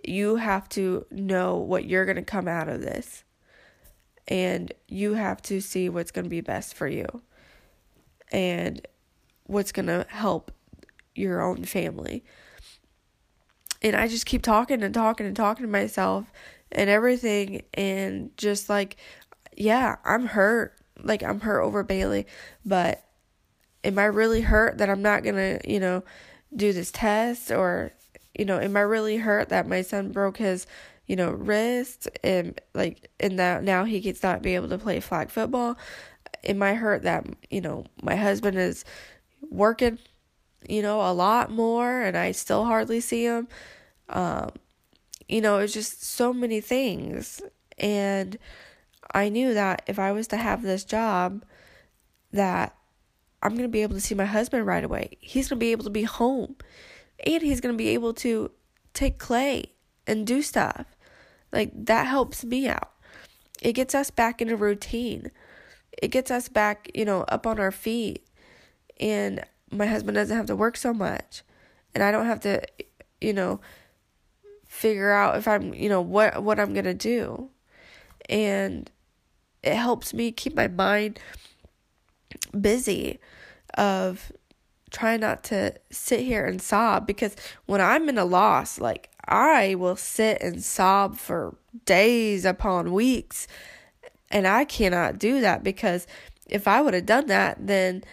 You 0.04 0.38
have 0.38 0.70
to 0.70 1.06
know 1.12 1.58
what 1.58 1.86
you're 1.86 2.06
going 2.06 2.18
to 2.18 2.22
come 2.24 2.48
out 2.48 2.70
of 2.70 2.82
this. 2.82 3.24
And 4.28 4.74
you 4.88 5.16
have 5.16 5.42
to 5.44 5.60
see 5.60 5.90
what's 5.90 6.12
going 6.12 6.26
to 6.26 6.30
be 6.30 6.42
best 6.42 6.74
for 6.74 6.88
you 6.88 7.22
and 8.32 8.86
what's 9.46 9.72
going 9.72 9.88
to 9.88 10.06
help 10.10 10.52
your 11.14 11.42
own 11.42 11.66
family. 11.66 12.24
And 13.82 13.96
I 13.96 14.08
just 14.08 14.26
keep 14.26 14.42
talking 14.42 14.82
and 14.82 14.94
talking 14.94 15.26
and 15.26 15.36
talking 15.36 15.66
to 15.66 15.72
myself 15.72 16.32
and 16.74 16.90
everything. 16.90 17.64
And 17.74 18.36
just 18.38 18.70
like, 18.70 18.98
yeah, 19.56 19.96
I'm 20.04 20.26
hurt. 20.26 20.74
Like, 21.02 21.24
I'm 21.24 21.40
hurt 21.40 21.62
over 21.62 21.84
Bailey. 21.84 22.28
But 22.66 23.04
am 23.84 24.00
I 24.00 24.06
really 24.06 24.42
hurt 24.42 24.78
that 24.78 24.90
I'm 24.90 25.02
not 25.02 25.24
going 25.24 25.36
to, 25.36 25.60
you 25.70 25.80
know, 25.80 26.04
do 26.56 26.74
this 26.74 26.92
test? 26.92 27.52
Or, 27.52 27.94
you 28.38 28.46
know, 28.46 28.60
am 28.60 28.76
I 28.76 28.82
really 28.82 29.18
hurt 29.18 29.50
that 29.50 29.68
my 29.68 29.82
son 29.82 30.12
broke 30.12 30.38
his, 30.38 30.66
you 31.06 31.16
know, 31.16 31.32
wrist 31.32 32.08
and 32.24 32.60
like, 32.74 33.10
and 33.20 33.38
that 33.40 33.64
now 33.64 33.84
he 33.84 34.00
gets 34.00 34.24
not 34.24 34.42
be 34.42 34.56
able 34.56 34.70
to 34.70 34.78
play 34.78 35.00
flag 35.00 35.30
football? 35.30 35.78
Am 36.44 36.62
I 36.62 36.74
hurt 36.74 37.04
that, 37.04 37.26
you 37.50 37.62
know, 37.62 37.86
my 38.02 38.16
husband 38.16 38.58
is 38.58 38.84
working, 39.50 40.00
you 40.68 40.82
know, 40.82 41.02
a 41.02 41.14
lot 41.14 41.52
more 41.52 42.02
and 42.02 42.18
I 42.18 42.32
still 42.32 42.66
hardly 42.66 43.00
see 43.00 43.26
him? 43.26 43.48
Um, 44.10 44.52
you 45.34 45.42
know, 45.42 45.58
it's 45.58 45.74
just 45.74 46.04
so 46.04 46.32
many 46.32 46.62
things. 46.62 47.42
And 47.80 48.38
I 49.16 49.30
knew 49.30 49.56
that 49.56 49.82
if 49.88 49.98
I 49.98 50.12
was 50.12 50.28
to 50.28 50.38
have 50.38 50.62
this 50.62 50.84
job, 50.84 51.44
that 52.32 52.76
I'm 53.42 53.54
going 53.54 53.64
to 53.64 53.68
be 53.68 53.82
able 53.82 53.96
to 53.96 54.02
see 54.02 54.14
my 54.14 54.26
husband 54.26 54.68
right 54.68 54.84
away. 54.84 55.18
He's 55.20 55.50
going 55.50 55.60
to 55.60 55.64
be 55.64 55.72
able 55.72 55.86
to 55.86 55.90
be 55.90 56.04
home. 56.04 56.56
And 57.26 57.42
he's 57.42 57.62
going 57.62 57.74
to 57.74 57.78
be 57.78 57.90
able 57.90 58.14
to 58.16 58.52
take 58.94 59.18
Clay 59.18 59.72
and 60.06 60.28
do 60.28 60.44
stuff. 60.44 60.86
Like 61.52 61.72
that 61.74 62.06
helps 62.06 62.46
me 62.46 62.68
out. 62.68 62.92
It 63.60 63.74
gets 63.74 63.96
us 63.96 64.12
back 64.12 64.40
in 64.40 64.52
a 64.52 64.56
routine. 64.56 65.32
It 66.00 66.10
gets 66.10 66.30
us 66.30 66.48
back, 66.48 66.92
you 66.94 67.06
know, 67.06 67.22
up 67.24 67.48
on 67.48 67.60
our 67.60 67.72
feet. 67.72 68.24
And 69.00 69.44
my 69.72 69.88
husband 69.88 70.14
doesn't 70.14 70.38
have 70.38 70.46
to 70.46 70.56
work 70.56 70.78
so 70.78 70.94
much. 70.94 71.42
And 71.96 72.04
I 72.04 72.12
don't 72.12 72.28
have 72.28 72.42
to, 72.42 72.62
you 73.20 73.34
know, 73.34 73.62
figure 74.84 75.12
out 75.12 75.38
if 75.38 75.48
I'm, 75.48 75.74
you 75.74 75.88
know, 75.88 76.02
what 76.02 76.44
what 76.44 76.60
I'm 76.60 76.74
going 76.74 76.84
to 76.84 76.94
do. 76.94 77.50
And 78.28 78.92
it 79.64 79.76
helps 79.76 80.14
me 80.14 80.34
keep 80.34 80.56
my 80.56 80.68
mind 80.68 81.22
busy 82.60 83.20
of 83.76 84.34
trying 84.92 85.22
not 85.22 85.42
to 85.46 85.74
sit 85.90 86.20
here 86.20 86.46
and 86.46 86.62
sob 86.62 87.08
because 87.08 87.38
when 87.66 87.80
I'm 87.80 88.10
in 88.10 88.18
a 88.18 88.26
loss, 88.26 88.78
like 88.78 89.10
I 89.26 89.76
will 89.76 89.96
sit 89.96 90.42
and 90.42 90.62
sob 90.62 91.16
for 91.16 91.56
days 91.86 92.44
upon 92.44 92.92
weeks. 92.92 93.48
And 94.30 94.46
I 94.46 94.66
cannot 94.66 95.18
do 95.18 95.40
that 95.40 95.64
because 95.64 96.08
if 96.50 96.68
I 96.68 96.82
would 96.82 96.94
have 96.94 97.06
done 97.06 97.28
that, 97.28 97.56
then 97.66 98.04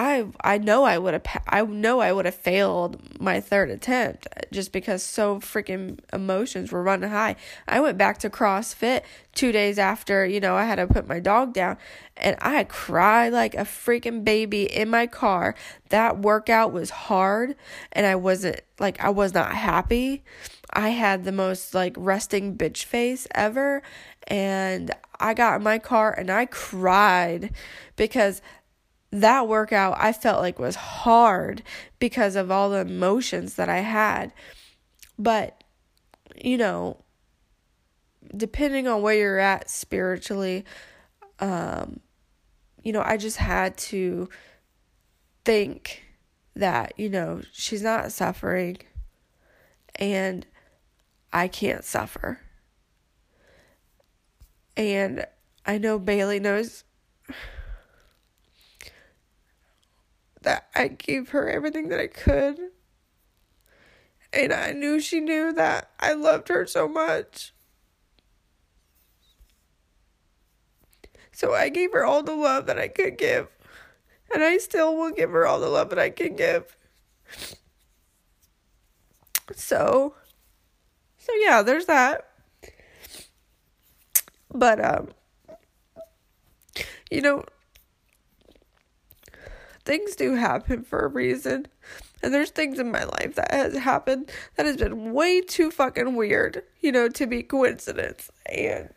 I 0.00 0.24
I 0.40 0.56
know 0.56 0.84
I 0.84 0.96
would 0.96 1.12
have 1.12 1.42
I 1.46 1.60
know 1.60 2.00
I 2.00 2.10
would 2.10 2.24
have 2.24 2.34
failed 2.34 3.20
my 3.20 3.38
third 3.38 3.68
attempt 3.68 4.26
uh, 4.34 4.40
just 4.50 4.72
because 4.72 5.02
so 5.02 5.40
freaking 5.40 5.98
emotions 6.10 6.72
were 6.72 6.82
running 6.82 7.10
high. 7.10 7.36
I 7.68 7.80
went 7.80 7.98
back 7.98 8.16
to 8.20 8.30
CrossFit 8.30 9.02
2 9.34 9.52
days 9.52 9.78
after, 9.78 10.24
you 10.24 10.40
know, 10.40 10.54
I 10.54 10.64
had 10.64 10.76
to 10.76 10.86
put 10.86 11.06
my 11.06 11.20
dog 11.20 11.52
down 11.52 11.76
and 12.16 12.34
I 12.40 12.64
cried 12.64 13.34
like 13.34 13.52
a 13.54 13.58
freaking 13.58 14.24
baby 14.24 14.62
in 14.64 14.88
my 14.88 15.06
car. 15.06 15.54
That 15.90 16.18
workout 16.18 16.72
was 16.72 16.88
hard 16.88 17.54
and 17.92 18.06
I 18.06 18.14
wasn't 18.14 18.62
like 18.78 19.04
I 19.04 19.10
was 19.10 19.34
not 19.34 19.52
happy. 19.52 20.24
I 20.72 20.90
had 20.90 21.24
the 21.24 21.32
most 21.32 21.74
like 21.74 21.94
resting 21.98 22.56
bitch 22.56 22.84
face 22.84 23.26
ever 23.34 23.82
and 24.26 24.92
I 25.18 25.34
got 25.34 25.56
in 25.56 25.62
my 25.62 25.78
car 25.78 26.10
and 26.10 26.30
I 26.30 26.46
cried 26.46 27.52
because 27.96 28.40
that 29.12 29.48
workout 29.48 29.96
I 29.98 30.12
felt 30.12 30.40
like 30.40 30.58
was 30.58 30.76
hard 30.76 31.62
because 31.98 32.36
of 32.36 32.50
all 32.50 32.70
the 32.70 32.80
emotions 32.80 33.54
that 33.54 33.68
I 33.68 33.78
had. 33.78 34.32
But, 35.18 35.62
you 36.36 36.56
know, 36.56 37.04
depending 38.36 38.86
on 38.86 39.02
where 39.02 39.14
you're 39.14 39.38
at 39.38 39.68
spiritually, 39.68 40.64
um, 41.40 42.00
you 42.82 42.92
know, 42.92 43.02
I 43.04 43.16
just 43.16 43.36
had 43.38 43.76
to 43.78 44.28
think 45.44 46.04
that, 46.54 46.92
you 46.96 47.08
know, 47.08 47.42
she's 47.52 47.82
not 47.82 48.12
suffering 48.12 48.78
and 49.96 50.46
I 51.32 51.48
can't 51.48 51.84
suffer. 51.84 52.40
And 54.76 55.26
I 55.66 55.78
know 55.78 55.98
Bailey 55.98 56.40
knows 56.40 56.84
that 60.42 60.68
I 60.74 60.88
gave 60.88 61.30
her 61.30 61.48
everything 61.48 61.88
that 61.88 62.00
I 62.00 62.06
could. 62.06 62.58
And 64.32 64.52
I 64.52 64.72
knew 64.72 65.00
she 65.00 65.20
knew 65.20 65.52
that 65.52 65.90
I 65.98 66.12
loved 66.12 66.48
her 66.48 66.66
so 66.66 66.88
much. 66.88 67.52
So 71.32 71.54
I 71.54 71.68
gave 71.68 71.92
her 71.92 72.04
all 72.04 72.22
the 72.22 72.34
love 72.34 72.66
that 72.66 72.78
I 72.78 72.88
could 72.88 73.18
give. 73.18 73.48
And 74.32 74.44
I 74.44 74.58
still 74.58 74.96
will 74.96 75.10
give 75.10 75.30
her 75.30 75.46
all 75.46 75.58
the 75.58 75.68
love 75.68 75.90
that 75.90 75.98
I 75.98 76.10
can 76.10 76.36
give. 76.36 76.76
So 79.54 80.14
so 81.18 81.32
yeah, 81.40 81.62
there's 81.62 81.86
that. 81.86 82.28
But 84.52 84.84
um 84.84 85.08
you 87.10 87.20
know, 87.20 87.44
things 89.84 90.16
do 90.16 90.34
happen 90.34 90.82
for 90.82 91.00
a 91.00 91.08
reason. 91.08 91.66
And 92.22 92.34
there's 92.34 92.50
things 92.50 92.78
in 92.78 92.90
my 92.90 93.04
life 93.04 93.34
that 93.36 93.50
has 93.50 93.76
happened 93.76 94.30
that 94.56 94.66
has 94.66 94.76
been 94.76 95.12
way 95.12 95.40
too 95.40 95.70
fucking 95.70 96.16
weird, 96.16 96.62
you 96.80 96.92
know, 96.92 97.08
to 97.08 97.26
be 97.26 97.42
coincidence. 97.42 98.30
And 98.46 98.90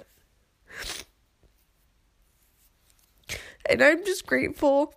and 3.70 3.82
I'm 3.82 4.04
just 4.06 4.26
grateful 4.26 4.94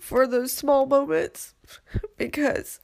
for 0.00 0.26
those 0.26 0.52
small 0.52 0.86
moments 0.86 1.54
because 2.16 2.80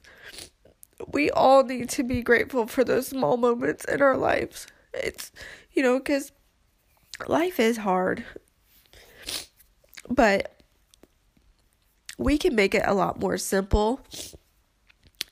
we 1.09 1.31
all 1.31 1.65
need 1.65 1.89
to 1.91 2.03
be 2.03 2.23
grateful 2.23 2.67
for 2.67 2.85
those 2.85 3.09
small 3.09 3.37
moments 3.37 3.85
in 3.87 4.03
our 4.03 4.17
lives. 4.17 4.67
It's, 4.93 5.33
you 5.73 5.83
know, 5.83 5.99
because 5.99 6.33
life 7.27 7.59
is 7.59 7.79
hard. 7.79 8.25
But 10.09 10.56
we 12.19 12.39
can 12.39 12.55
make 12.55 12.75
it 12.75 12.83
a 12.85 12.95
lot 12.95 13.21
more 13.21 13.37
simple 13.37 14.01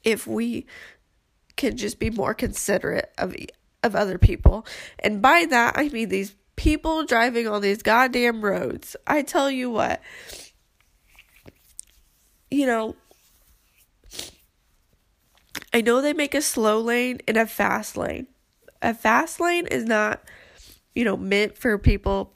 if 0.02 0.26
we 0.26 0.66
can 1.56 1.76
just 1.76 1.98
be 1.98 2.10
more 2.10 2.34
considerate 2.34 3.12
of 3.18 3.34
of 3.82 3.94
other 3.94 4.18
people. 4.18 4.66
And 4.98 5.22
by 5.22 5.46
that 5.48 5.74
I 5.76 5.88
mean 5.88 6.08
these 6.08 6.34
people 6.56 7.04
driving 7.04 7.48
on 7.48 7.62
these 7.62 7.82
goddamn 7.82 8.42
roads. 8.42 8.96
I 9.06 9.22
tell 9.22 9.50
you 9.50 9.70
what. 9.70 10.00
You 12.50 12.66
know, 12.66 12.96
I 15.72 15.80
know 15.80 16.00
they 16.00 16.12
make 16.12 16.34
a 16.34 16.42
slow 16.42 16.80
lane 16.80 17.20
and 17.26 17.36
a 17.36 17.46
fast 17.46 17.96
lane. 17.96 18.28
A 18.80 18.94
fast 18.94 19.40
lane 19.40 19.66
is 19.66 19.84
not, 19.84 20.22
you 20.94 21.04
know, 21.04 21.16
meant 21.16 21.58
for 21.58 21.76
people 21.78 22.33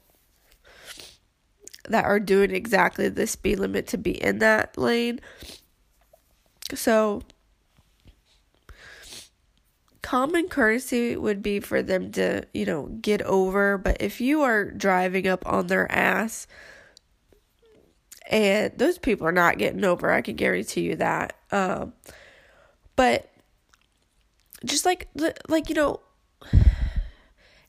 that 1.89 2.05
are 2.05 2.19
doing 2.19 2.51
exactly 2.51 3.09
the 3.09 3.27
speed 3.27 3.59
limit 3.59 3.87
to 3.87 3.97
be 3.97 4.11
in 4.11 4.39
that 4.39 4.77
lane. 4.77 5.19
So, 6.73 7.23
common 10.01 10.47
courtesy 10.47 11.17
would 11.17 11.41
be 11.41 11.59
for 11.59 11.81
them 11.81 12.11
to, 12.11 12.45
you 12.53 12.65
know, 12.65 12.85
get 13.01 13.21
over. 13.23 13.77
But 13.77 13.97
if 14.01 14.21
you 14.21 14.41
are 14.41 14.65
driving 14.65 15.27
up 15.27 15.45
on 15.45 15.67
their 15.67 15.91
ass, 15.91 16.47
and 18.29 18.71
those 18.77 18.99
people 18.99 19.27
are 19.27 19.31
not 19.31 19.57
getting 19.57 19.83
over, 19.83 20.11
I 20.11 20.21
can 20.21 20.35
guarantee 20.35 20.81
you 20.81 20.95
that. 20.97 21.33
Um, 21.51 21.93
but 22.95 23.31
just 24.63 24.85
like, 24.85 25.07
like 25.47 25.69
you 25.69 25.75
know, 25.75 26.01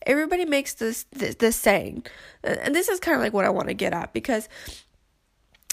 everybody 0.07 0.45
makes 0.45 0.75
this 0.75 1.05
this, 1.13 1.37
this 1.37 1.57
saying, 1.57 2.05
and 2.43 2.75
this 2.75 2.89
is 2.89 3.01
kind 3.01 3.17
of 3.17 3.23
like 3.23 3.33
what 3.33 3.45
I 3.45 3.51
want 3.51 3.69
to 3.69 3.75
get 3.75 3.93
at 3.93 4.13
because 4.13 4.49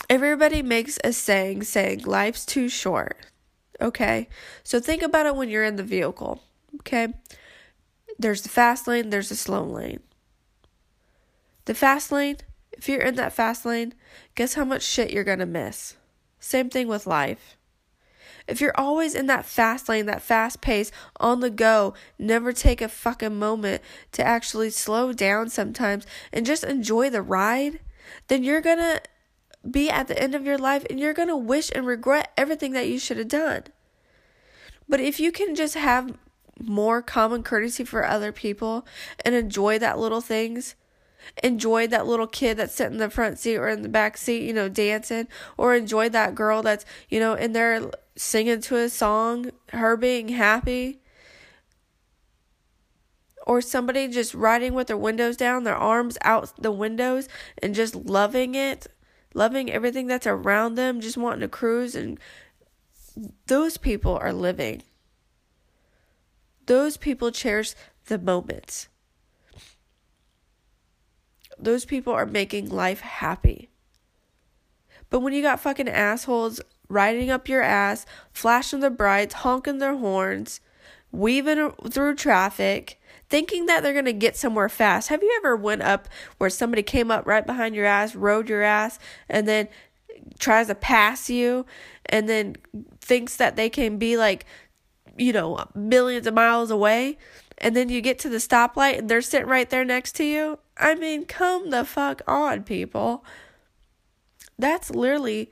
everybody 0.10 0.62
makes 0.62 1.00
a 1.04 1.14
saying 1.14 1.64
saying 1.64 2.04
life's 2.04 2.46
too 2.46 2.70
short. 2.70 3.18
Okay, 3.80 4.28
so 4.64 4.80
think 4.80 5.04
about 5.04 5.26
it 5.26 5.36
when 5.36 5.50
you're 5.50 5.64
in 5.64 5.76
the 5.76 5.84
vehicle. 5.84 6.42
Okay, 6.82 7.14
there's 8.18 8.42
the 8.42 8.50
fast 8.50 8.88
lane, 8.88 9.10
there's 9.10 9.30
the 9.30 9.36
slow 9.36 9.64
lane. 9.64 10.00
The 11.66 11.74
fast 11.74 12.12
lane 12.12 12.38
if 12.78 12.88
you're 12.88 13.02
in 13.02 13.16
that 13.16 13.34
fast 13.34 13.66
lane, 13.66 13.94
guess 14.36 14.54
how 14.54 14.64
much 14.64 14.84
shit 14.84 15.12
you're 15.12 15.24
to 15.24 15.46
miss? 15.46 15.96
Same 16.40 16.70
thing 16.70 16.88
with 16.88 17.08
life. 17.08 17.57
If 18.48 18.62
you're 18.62 18.78
always 18.80 19.14
in 19.14 19.26
that 19.28 19.46
fast 19.46 19.90
lane, 19.90 20.06
that 20.06 20.22
fast 20.22 20.62
pace, 20.62 20.92
on 21.20 21.42
the 21.42 21.50
go, 21.50 21.94
never 22.18 22.54
take 22.54 22.82
a 22.82 22.88
fucking 22.88 23.38
moment 23.38 23.82
to 24.14 24.24
actually 24.24 24.70
slow 24.70 25.12
down 25.12 25.50
sometimes 25.50 26.08
and 26.32 26.46
just 26.46 26.64
enjoy 26.64 27.10
the 27.10 27.22
ride, 27.22 27.80
then 28.28 28.44
you're 28.44 28.62
gonna 28.62 29.02
be 29.70 29.90
at 29.90 30.08
the 30.08 30.18
end 30.22 30.34
of 30.34 30.46
your 30.46 30.58
life 30.58 30.86
and 30.90 31.00
you're 31.00 31.14
gonna 31.14 31.38
wish 31.38 31.70
and 31.76 31.86
regret 31.86 32.32
everything 32.38 32.72
that 32.72 32.88
you 32.88 32.98
should 32.98 33.18
have 33.18 33.28
done. 33.28 33.64
But 34.88 35.02
if 35.02 35.20
you 35.20 35.32
can 35.32 35.54
just 35.54 35.76
have 35.76 36.18
more 36.60 37.02
common 37.02 37.44
courtesy 37.44 37.84
for 37.84 38.06
other 38.06 38.32
people 38.32 38.86
and 39.26 39.36
enjoy 39.36 39.78
that 39.80 40.00
little 40.00 40.22
things, 40.22 40.76
enjoy 41.44 41.88
that 41.88 42.08
little 42.08 42.28
kid 42.28 42.58
that's 42.58 42.74
sitting 42.74 42.94
in 42.94 43.00
the 43.00 43.10
front 43.10 43.40
seat 43.40 43.58
or 43.58 43.68
in 43.68 43.82
the 43.82 43.90
back 43.90 44.18
seat, 44.18 44.44
you 44.44 44.54
know, 44.54 44.70
dancing, 44.70 45.28
or 45.58 45.76
enjoy 45.76 46.10
that 46.10 46.36
girl 46.36 46.62
that's, 46.62 46.86
you 47.10 47.20
know, 47.20 47.34
in 47.34 47.54
there 47.54 47.92
singing 48.16 48.62
to 48.62 48.78
a 48.78 48.90
song, 48.90 49.52
her 49.74 49.96
being 49.96 50.30
happy. 50.30 51.02
Or 53.46 53.62
somebody 53.62 54.10
just 54.10 54.34
riding 54.34 54.74
with 54.74 54.88
their 54.88 54.98
windows 54.98 55.38
down, 55.38 55.64
their 55.64 55.76
arms 55.76 56.18
out 56.22 56.52
the 56.62 56.72
windows, 56.72 57.30
and 57.64 57.74
just 57.74 57.96
loving 57.96 58.56
it, 58.56 58.88
loving 59.34 59.72
everything 59.72 60.08
that's 60.08 60.28
around 60.28 60.76
them, 60.76 61.00
just 61.00 61.16
wanting 61.16 61.42
to 61.42 61.48
cruise. 61.48 61.96
And 61.96 62.20
those 63.46 63.78
people 63.78 64.18
are 64.18 64.34
living. 64.34 64.84
Those 66.66 66.98
people 66.98 67.32
cherish 67.32 67.74
the 68.08 68.20
moments 68.20 68.90
those 71.60 71.86
people 71.86 72.14
are 72.14 72.26
making 72.26 72.70
life 72.70 73.02
happy. 73.02 73.70
But 75.10 75.20
when 75.20 75.34
you 75.34 75.42
got 75.42 75.60
fucking 75.60 75.90
assholes 75.90 76.62
riding 76.90 77.30
up 77.30 77.48
your 77.48 77.62
ass, 77.62 78.06
flashing 78.32 78.80
their 78.80 78.90
brights, 78.90 79.36
honking 79.36 79.80
their 79.80 79.96
horns, 79.96 80.62
weaving 81.12 81.72
through 81.90 82.16
traffic, 82.16 83.00
thinking 83.30 83.66
that 83.66 83.84
they're 83.84 83.94
going 83.94 84.06
to 84.06 84.14
get 84.14 84.38
somewhere 84.38 84.70
fast. 84.70 85.10
Have 85.10 85.22
you 85.22 85.34
ever 85.38 85.56
went 85.56 85.82
up 85.82 86.08
where 86.38 86.50
somebody 86.50 86.84
came 86.84 87.12
up 87.12 87.26
right 87.26 87.46
behind 87.46 87.76
your 87.76 87.86
ass, 87.86 88.16
rode 88.16 88.50
your 88.50 88.64
ass, 88.64 89.00
and 89.30 89.48
then 89.48 89.68
tries 90.40 90.68
to 90.68 90.76
pass 90.76 91.30
you 91.30 91.66
and 92.06 92.28
then 92.30 92.56
thinks 93.00 93.38
that 93.38 93.56
they 93.56 93.70
can 93.70 93.98
be 93.98 94.18
like, 94.18 94.46
you 95.18 95.34
know, 95.34 95.66
millions 95.76 96.28
of 96.28 96.34
miles 96.34 96.72
away? 96.72 97.18
And 97.58 97.76
then 97.76 97.90
you 97.90 98.02
get 98.02 98.20
to 98.20 98.30
the 98.30 98.38
stoplight 98.38 99.00
and 99.00 99.10
they're 99.10 99.22
sitting 99.22 99.48
right 99.48 99.70
there 99.70 99.86
next 99.86 100.16
to 100.16 100.24
you. 100.24 100.60
I 100.78 100.96
mean, 100.96 101.26
come 101.26 101.70
the 101.70 101.86
fuck 101.86 102.22
on, 102.28 102.64
people. 102.64 103.26
That's 104.60 104.92
literally 104.92 105.52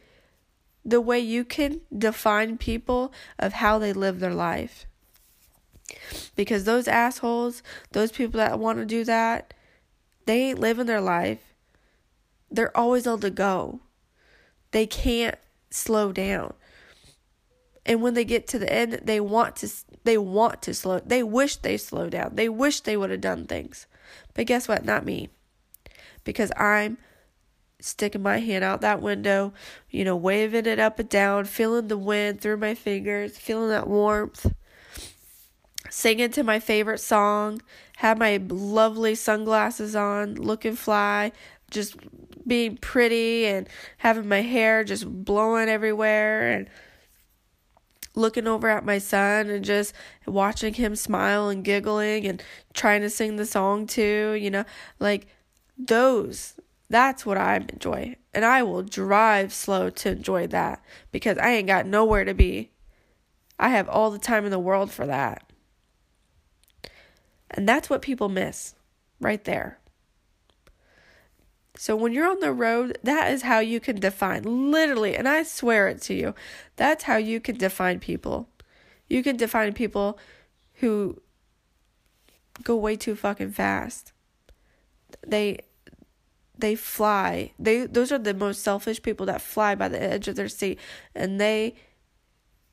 the 0.83 1.01
way 1.01 1.19
you 1.19 1.43
can 1.43 1.81
define 1.95 2.57
people 2.57 3.11
of 3.39 3.53
how 3.53 3.79
they 3.79 3.91
live 3.91 4.19
their 4.19 4.33
life. 4.33 4.85
Because 6.35 6.63
those 6.63 6.87
assholes, 6.87 7.63
those 7.91 8.11
people 8.11 8.37
that 8.37 8.59
want 8.59 8.77
to 8.79 8.85
do 8.85 9.03
that, 9.03 9.53
they 10.25 10.43
ain't 10.43 10.59
living 10.59 10.85
their 10.85 11.01
life. 11.01 11.53
They're 12.51 12.75
always 12.77 13.07
on 13.07 13.19
the 13.19 13.31
go. 13.31 13.81
They 14.71 14.85
can't 14.85 15.37
slow 15.71 16.11
down 16.11 16.53
and 17.85 18.01
when 18.01 18.13
they 18.13 18.25
get 18.25 18.47
to 18.47 18.59
the 18.59 18.71
end 18.71 18.99
they 19.03 19.19
want 19.19 19.55
to 19.57 19.69
they 20.03 20.17
want 20.17 20.61
to 20.63 20.73
slow 20.73 20.99
they 20.99 21.23
wish 21.23 21.57
they 21.57 21.77
slow 21.77 22.09
down. 22.09 22.35
They 22.35 22.49
wish 22.49 22.81
they 22.81 22.97
would 22.97 23.11
have 23.11 23.21
done 23.21 23.45
things. 23.45 23.87
But 24.33 24.47
guess 24.47 24.67
what? 24.67 24.85
Not 24.85 25.05
me. 25.05 25.29
Because 26.23 26.51
i'm 26.57 26.97
sticking 27.79 28.23
my 28.23 28.39
hand 28.39 28.63
out 28.63 28.81
that 28.81 29.01
window 29.01 29.53
you 29.89 30.03
know 30.03 30.15
waving 30.15 30.65
it 30.65 30.79
up 30.79 30.97
and 30.97 31.09
down 31.09 31.45
feeling 31.45 31.87
the 31.87 31.97
wind 31.97 32.41
through 32.41 32.57
my 32.57 32.73
fingers 32.73 33.37
feeling 33.37 33.69
that 33.69 33.87
warmth 33.87 34.51
singing 35.89 36.31
to 36.31 36.43
my 36.43 36.59
favorite 36.59 36.99
song 36.99 37.61
have 37.97 38.17
my 38.17 38.41
lovely 38.47 39.13
sunglasses 39.13 39.95
on 39.95 40.33
looking 40.35 40.75
fly 40.75 41.31
just 41.69 41.95
being 42.47 42.77
pretty 42.77 43.45
and 43.45 43.67
having 43.97 44.27
my 44.27 44.41
hair 44.41 44.83
just 44.83 45.07
blowing 45.23 45.69
everywhere 45.69 46.51
and 46.51 46.69
looking 48.15 48.47
over 48.47 48.69
at 48.69 48.85
my 48.85 48.97
son 48.97 49.49
and 49.49 49.63
just 49.63 49.93
watching 50.25 50.73
him 50.73 50.95
smile 50.95 51.49
and 51.49 51.63
giggling 51.63 52.25
and 52.25 52.41
trying 52.73 53.01
to 53.01 53.09
sing 53.09 53.35
the 53.35 53.45
song 53.45 53.87
too, 53.87 54.33
you 54.39 54.49
know, 54.49 54.65
like 54.99 55.27
those 55.77 56.55
that's 56.89 57.25
what 57.25 57.37
I 57.37 57.55
enjoy. 57.55 58.15
And 58.33 58.45
I 58.45 58.63
will 58.63 58.83
drive 58.83 59.53
slow 59.53 59.89
to 59.89 60.11
enjoy 60.11 60.47
that 60.47 60.83
because 61.11 61.37
I 61.37 61.51
ain't 61.51 61.67
got 61.67 61.85
nowhere 61.85 62.25
to 62.25 62.33
be. 62.33 62.71
I 63.57 63.69
have 63.69 63.89
all 63.89 64.11
the 64.11 64.19
time 64.19 64.45
in 64.45 64.51
the 64.51 64.59
world 64.59 64.91
for 64.91 65.05
that. 65.07 65.51
And 67.49 67.67
that's 67.67 67.89
what 67.89 68.01
people 68.01 68.29
miss 68.29 68.75
right 69.19 69.43
there. 69.45 69.79
So 71.77 71.95
when 71.95 72.13
you're 72.13 72.29
on 72.29 72.39
the 72.39 72.53
road, 72.53 72.97
that 73.03 73.31
is 73.31 73.43
how 73.43 73.59
you 73.59 73.79
can 73.79 73.99
define, 73.99 74.71
literally, 74.71 75.15
and 75.15 75.27
I 75.27 75.43
swear 75.43 75.87
it 75.89 76.01
to 76.03 76.13
you, 76.13 76.33
that's 76.77 77.03
how 77.03 77.17
you 77.17 77.39
can 77.39 77.57
define 77.57 77.99
people. 77.99 78.47
You 79.09 79.21
can 79.21 79.35
define 79.35 79.73
people 79.73 80.17
who 80.75 81.21
go 82.63 82.75
way 82.75 82.95
too 82.95 83.15
fucking 83.15 83.51
fast. 83.51 84.13
They 85.25 85.59
they 86.57 86.75
fly. 86.75 87.51
They 87.59 87.85
those 87.85 88.11
are 88.11 88.17
the 88.17 88.33
most 88.33 88.63
selfish 88.63 89.01
people 89.01 89.25
that 89.25 89.41
fly 89.41 89.75
by 89.75 89.89
the 89.89 90.01
edge 90.01 90.27
of 90.27 90.35
their 90.35 90.47
seat 90.47 90.79
and 91.13 91.39
they 91.39 91.75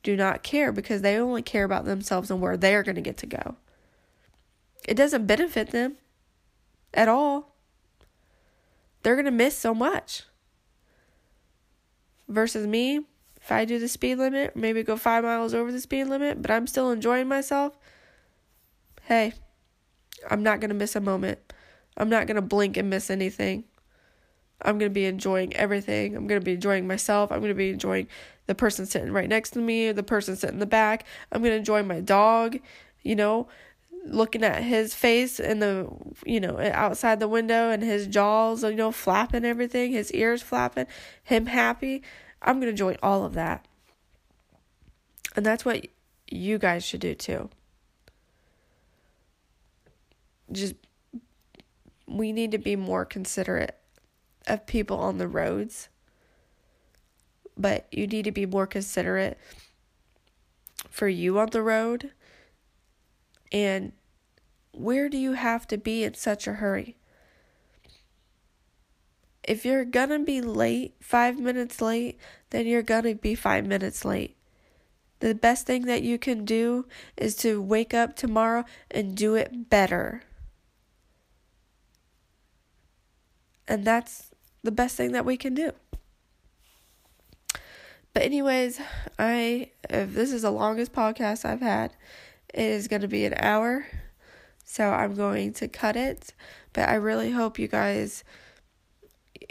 do 0.01 0.15
not 0.15 0.43
care 0.43 0.71
because 0.71 1.01
they 1.01 1.17
only 1.17 1.41
care 1.41 1.63
about 1.63 1.85
themselves 1.85 2.31
and 2.31 2.41
where 2.41 2.57
they're 2.57 2.83
going 2.83 2.95
to 2.95 3.01
get 3.01 3.17
to 3.17 3.25
go. 3.25 3.55
It 4.87 4.95
doesn't 4.95 5.27
benefit 5.27 5.71
them 5.71 5.95
at 6.93 7.07
all 7.07 7.52
they're 9.03 9.15
going 9.15 9.25
to 9.25 9.31
miss 9.31 9.57
so 9.57 9.73
much. 9.73 10.23
Versus 12.27 12.65
me, 12.65 13.01
if 13.41 13.51
I 13.51 13.65
do 13.65 13.77
the 13.77 13.89
speed 13.89 14.15
limit, 14.15 14.55
maybe 14.55 14.81
go 14.81 14.95
five 14.95 15.23
miles 15.23 15.53
over 15.53 15.71
the 15.71 15.81
speed 15.81 16.05
limit, 16.05 16.41
but 16.41 16.49
I'm 16.49 16.65
still 16.65 16.89
enjoying 16.89 17.27
myself, 17.27 17.77
hey, 19.03 19.33
I'm 20.31 20.41
not 20.41 20.61
going 20.61 20.69
to 20.69 20.75
miss 20.75 20.95
a 20.95 21.01
moment. 21.01 21.39
I'm 21.97 22.09
not 22.09 22.25
going 22.25 22.35
to 22.35 22.41
blink 22.41 22.77
and 22.77 22.89
miss 22.89 23.09
anything. 23.09 23.65
I'm 24.61 24.79
going 24.79 24.89
to 24.89 24.93
be 24.93 25.05
enjoying 25.05 25.53
everything. 25.55 26.15
I'm 26.15 26.25
going 26.25 26.39
to 26.39 26.45
be 26.45 26.53
enjoying 26.53 26.87
myself. 26.87 27.31
I'm 27.31 27.39
going 27.39 27.51
to 27.51 27.55
be 27.55 27.71
enjoying 27.71 28.07
the 28.47 28.55
person 28.55 28.85
sitting 28.85 29.11
right 29.11 29.27
next 29.27 29.51
to 29.51 29.59
me, 29.59 29.91
the 29.91 30.03
person 30.03 30.37
sitting 30.37 30.55
in 30.55 30.59
the 30.59 30.65
back. 30.65 31.05
I'm 31.31 31.41
going 31.41 31.51
to 31.51 31.57
enjoy 31.57 31.83
my 31.83 31.99
dog, 31.99 32.57
you 33.03 33.15
know 33.15 33.49
looking 34.05 34.43
at 34.43 34.63
his 34.63 34.93
face 34.93 35.39
in 35.39 35.59
the 35.59 35.87
you 36.25 36.39
know 36.39 36.59
outside 36.59 37.19
the 37.19 37.27
window 37.27 37.69
and 37.69 37.81
his 37.81 38.05
jaws 38.05 38.63
you 38.63 38.75
know 38.75 38.91
flapping 38.91 39.45
everything 39.45 39.91
his 39.91 40.11
ears 40.11 40.41
flapping 40.41 40.87
him 41.23 41.45
happy. 41.45 42.03
I'm 42.41 42.59
going 42.59 42.71
to 42.71 42.77
join 42.77 42.97
all 43.01 43.23
of 43.23 43.33
that. 43.33 43.65
And 45.35 45.45
that's 45.45 45.63
what 45.63 45.87
you 46.29 46.57
guys 46.57 46.83
should 46.83 46.99
do 46.99 47.15
too. 47.15 47.49
Just 50.51 50.75
we 52.05 52.31
need 52.31 52.51
to 52.51 52.57
be 52.57 52.75
more 52.75 53.05
considerate 53.05 53.77
of 54.45 54.65
people 54.67 54.97
on 54.99 55.17
the 55.17 55.27
roads. 55.27 55.89
But 57.57 57.87
you 57.91 58.07
need 58.07 58.25
to 58.25 58.31
be 58.31 58.45
more 58.45 58.67
considerate 58.67 59.37
for 60.89 61.07
you 61.07 61.39
on 61.39 61.49
the 61.51 61.61
road 61.61 62.11
and 63.53 63.93
where 64.71 65.07
do 65.07 65.17
you 65.17 65.33
have 65.33 65.67
to 65.67 65.77
be 65.77 66.03
in 66.03 66.15
such 66.15 66.47
a 66.47 66.53
hurry? 66.53 66.97
If 69.43 69.63
you're 69.63 69.85
gonna 69.85 70.19
be 70.19 70.41
late, 70.41 70.95
five 70.99 71.39
minutes 71.39 71.79
late, 71.79 72.17
then 72.49 72.65
you're 72.65 72.81
gonna 72.81 73.13
be 73.13 73.35
five 73.35 73.65
minutes 73.65 74.03
late. 74.03 74.35
The 75.19 75.35
best 75.35 75.67
thing 75.67 75.85
that 75.85 76.01
you 76.01 76.17
can 76.17 76.43
do 76.43 76.85
is 77.15 77.35
to 77.37 77.61
wake 77.61 77.93
up 77.93 78.15
tomorrow 78.15 78.65
and 78.89 79.15
do 79.15 79.35
it 79.35 79.69
better. 79.69 80.23
And 83.67 83.85
that's 83.85 84.31
the 84.63 84.71
best 84.71 84.97
thing 84.97 85.11
that 85.11 85.25
we 85.25 85.37
can 85.37 85.53
do. 85.53 85.71
But 88.13 88.23
anyways, 88.23 88.79
I 89.17 89.71
this 89.89 90.31
is 90.31 90.41
the 90.41 90.51
longest 90.51 90.93
podcast 90.93 91.45
I've 91.45 91.61
had. 91.61 91.93
It 92.53 92.65
is 92.65 92.87
going 92.87 93.01
to 93.01 93.07
be 93.07 93.25
an 93.25 93.33
hour, 93.37 93.87
so 94.63 94.91
I'm 94.91 95.15
going 95.15 95.53
to 95.53 95.67
cut 95.67 95.95
it. 95.95 96.33
But 96.71 96.89
I 96.89 96.95
really 96.95 97.31
hope 97.31 97.57
you 97.59 97.67
guys, 97.67 98.23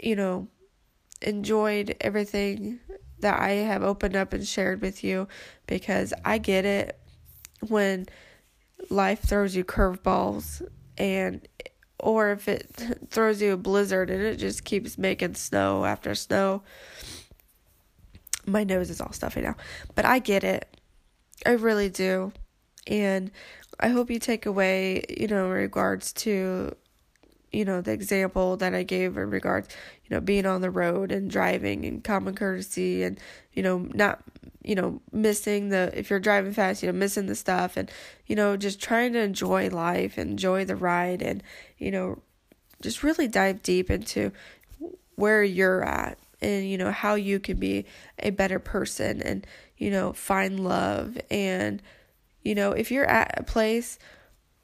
you 0.01 0.15
know, 0.15 0.47
enjoyed 1.21 1.95
everything 2.01 2.79
that 3.19 3.39
I 3.39 3.51
have 3.51 3.83
opened 3.83 4.15
up 4.15 4.33
and 4.33 4.45
shared 4.45 4.81
with 4.81 5.03
you 5.03 5.27
because 5.67 6.13
I 6.23 6.37
get 6.37 6.65
it 6.65 6.99
when 7.67 8.07
life 8.89 9.21
throws 9.21 9.55
you 9.55 9.63
curveballs 9.63 10.61
and 10.97 11.47
or 11.99 12.31
if 12.31 12.47
it 12.47 12.69
throws 13.09 13.41
you 13.41 13.53
a 13.53 13.57
blizzard 13.57 14.09
and 14.09 14.21
it 14.21 14.37
just 14.37 14.63
keeps 14.63 14.97
making 14.97 15.35
snow 15.35 15.85
after 15.85 16.13
snow. 16.13 16.61
My 18.45 18.65
nose 18.65 18.89
is 18.89 18.99
all 18.99 19.13
stuffy 19.13 19.41
now, 19.41 19.55
but 19.95 20.03
I 20.03 20.19
get 20.19 20.43
it. 20.43 20.67
I 21.45 21.51
really 21.51 21.89
do. 21.89 22.33
And 22.87 23.31
I 23.79 23.89
hope 23.89 24.09
you 24.09 24.19
take 24.19 24.45
away, 24.45 25.03
you 25.09 25.27
know, 25.27 25.45
in 25.45 25.51
regards 25.51 26.13
to, 26.13 26.75
you 27.51 27.65
know, 27.65 27.81
the 27.81 27.91
example 27.91 28.57
that 28.57 28.73
I 28.73 28.83
gave 28.83 29.17
in 29.17 29.29
regards, 29.29 29.69
you 30.05 30.15
know, 30.15 30.21
being 30.21 30.45
on 30.45 30.61
the 30.61 30.71
road 30.71 31.11
and 31.11 31.29
driving 31.29 31.85
and 31.85 32.03
common 32.03 32.35
courtesy 32.35 33.03
and, 33.03 33.19
you 33.53 33.63
know, 33.63 33.87
not, 33.93 34.21
you 34.63 34.75
know, 34.75 35.01
missing 35.11 35.69
the, 35.69 35.91
if 35.93 36.09
you're 36.09 36.19
driving 36.19 36.53
fast, 36.53 36.83
you 36.83 36.91
know, 36.91 36.97
missing 36.97 37.27
the 37.27 37.35
stuff 37.35 37.77
and, 37.77 37.91
you 38.27 38.35
know, 38.35 38.57
just 38.57 38.81
trying 38.81 39.13
to 39.13 39.19
enjoy 39.19 39.69
life, 39.69 40.17
enjoy 40.17 40.65
the 40.65 40.75
ride 40.75 41.21
and, 41.21 41.43
you 41.77 41.91
know, 41.91 42.19
just 42.81 43.03
really 43.03 43.27
dive 43.27 43.63
deep 43.63 43.89
into 43.89 44.31
where 45.15 45.43
you're 45.43 45.83
at 45.83 46.17
and 46.41 46.69
you 46.69 46.77
know 46.77 46.91
how 46.91 47.15
you 47.15 47.39
can 47.39 47.57
be 47.57 47.85
a 48.19 48.29
better 48.29 48.59
person 48.59 49.21
and 49.21 49.47
you 49.77 49.89
know 49.89 50.13
find 50.13 50.59
love 50.59 51.17
and 51.31 51.81
you 52.43 52.55
know 52.55 52.71
if 52.71 52.91
you're 52.91 53.09
at 53.09 53.33
a 53.39 53.43
place 53.43 53.97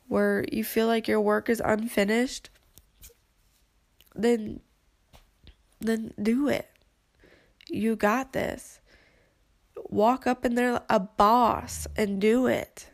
where 0.07 0.45
you 0.51 0.63
feel 0.63 0.87
like 0.87 1.07
your 1.07 1.21
work 1.21 1.49
is 1.49 1.61
unfinished 1.63 2.49
then 4.15 4.61
then 5.79 6.13
do 6.21 6.47
it. 6.47 6.69
You 7.69 7.95
got 7.95 8.33
this. 8.33 8.79
Walk 9.89 10.27
up 10.27 10.45
in 10.45 10.55
there 10.55 10.81
a 10.89 10.99
boss 10.99 11.87
and 11.95 12.19
do 12.19 12.47
it. 12.47 12.89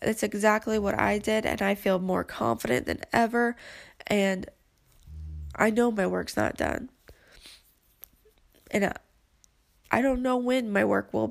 That's 0.00 0.22
exactly 0.22 0.78
what 0.78 0.98
I 0.98 1.18
did 1.18 1.46
and 1.46 1.60
I 1.62 1.74
feel 1.74 1.98
more 1.98 2.24
confident 2.24 2.86
than 2.86 3.00
ever 3.12 3.56
and 4.06 4.48
I 5.54 5.70
know 5.70 5.90
my 5.90 6.06
work's 6.06 6.36
not 6.36 6.56
done. 6.56 6.90
And 8.70 8.86
I, 8.86 8.96
I 9.90 10.00
don't 10.00 10.22
know 10.22 10.36
when 10.36 10.72
my 10.72 10.84
work 10.84 11.12
will 11.12 11.28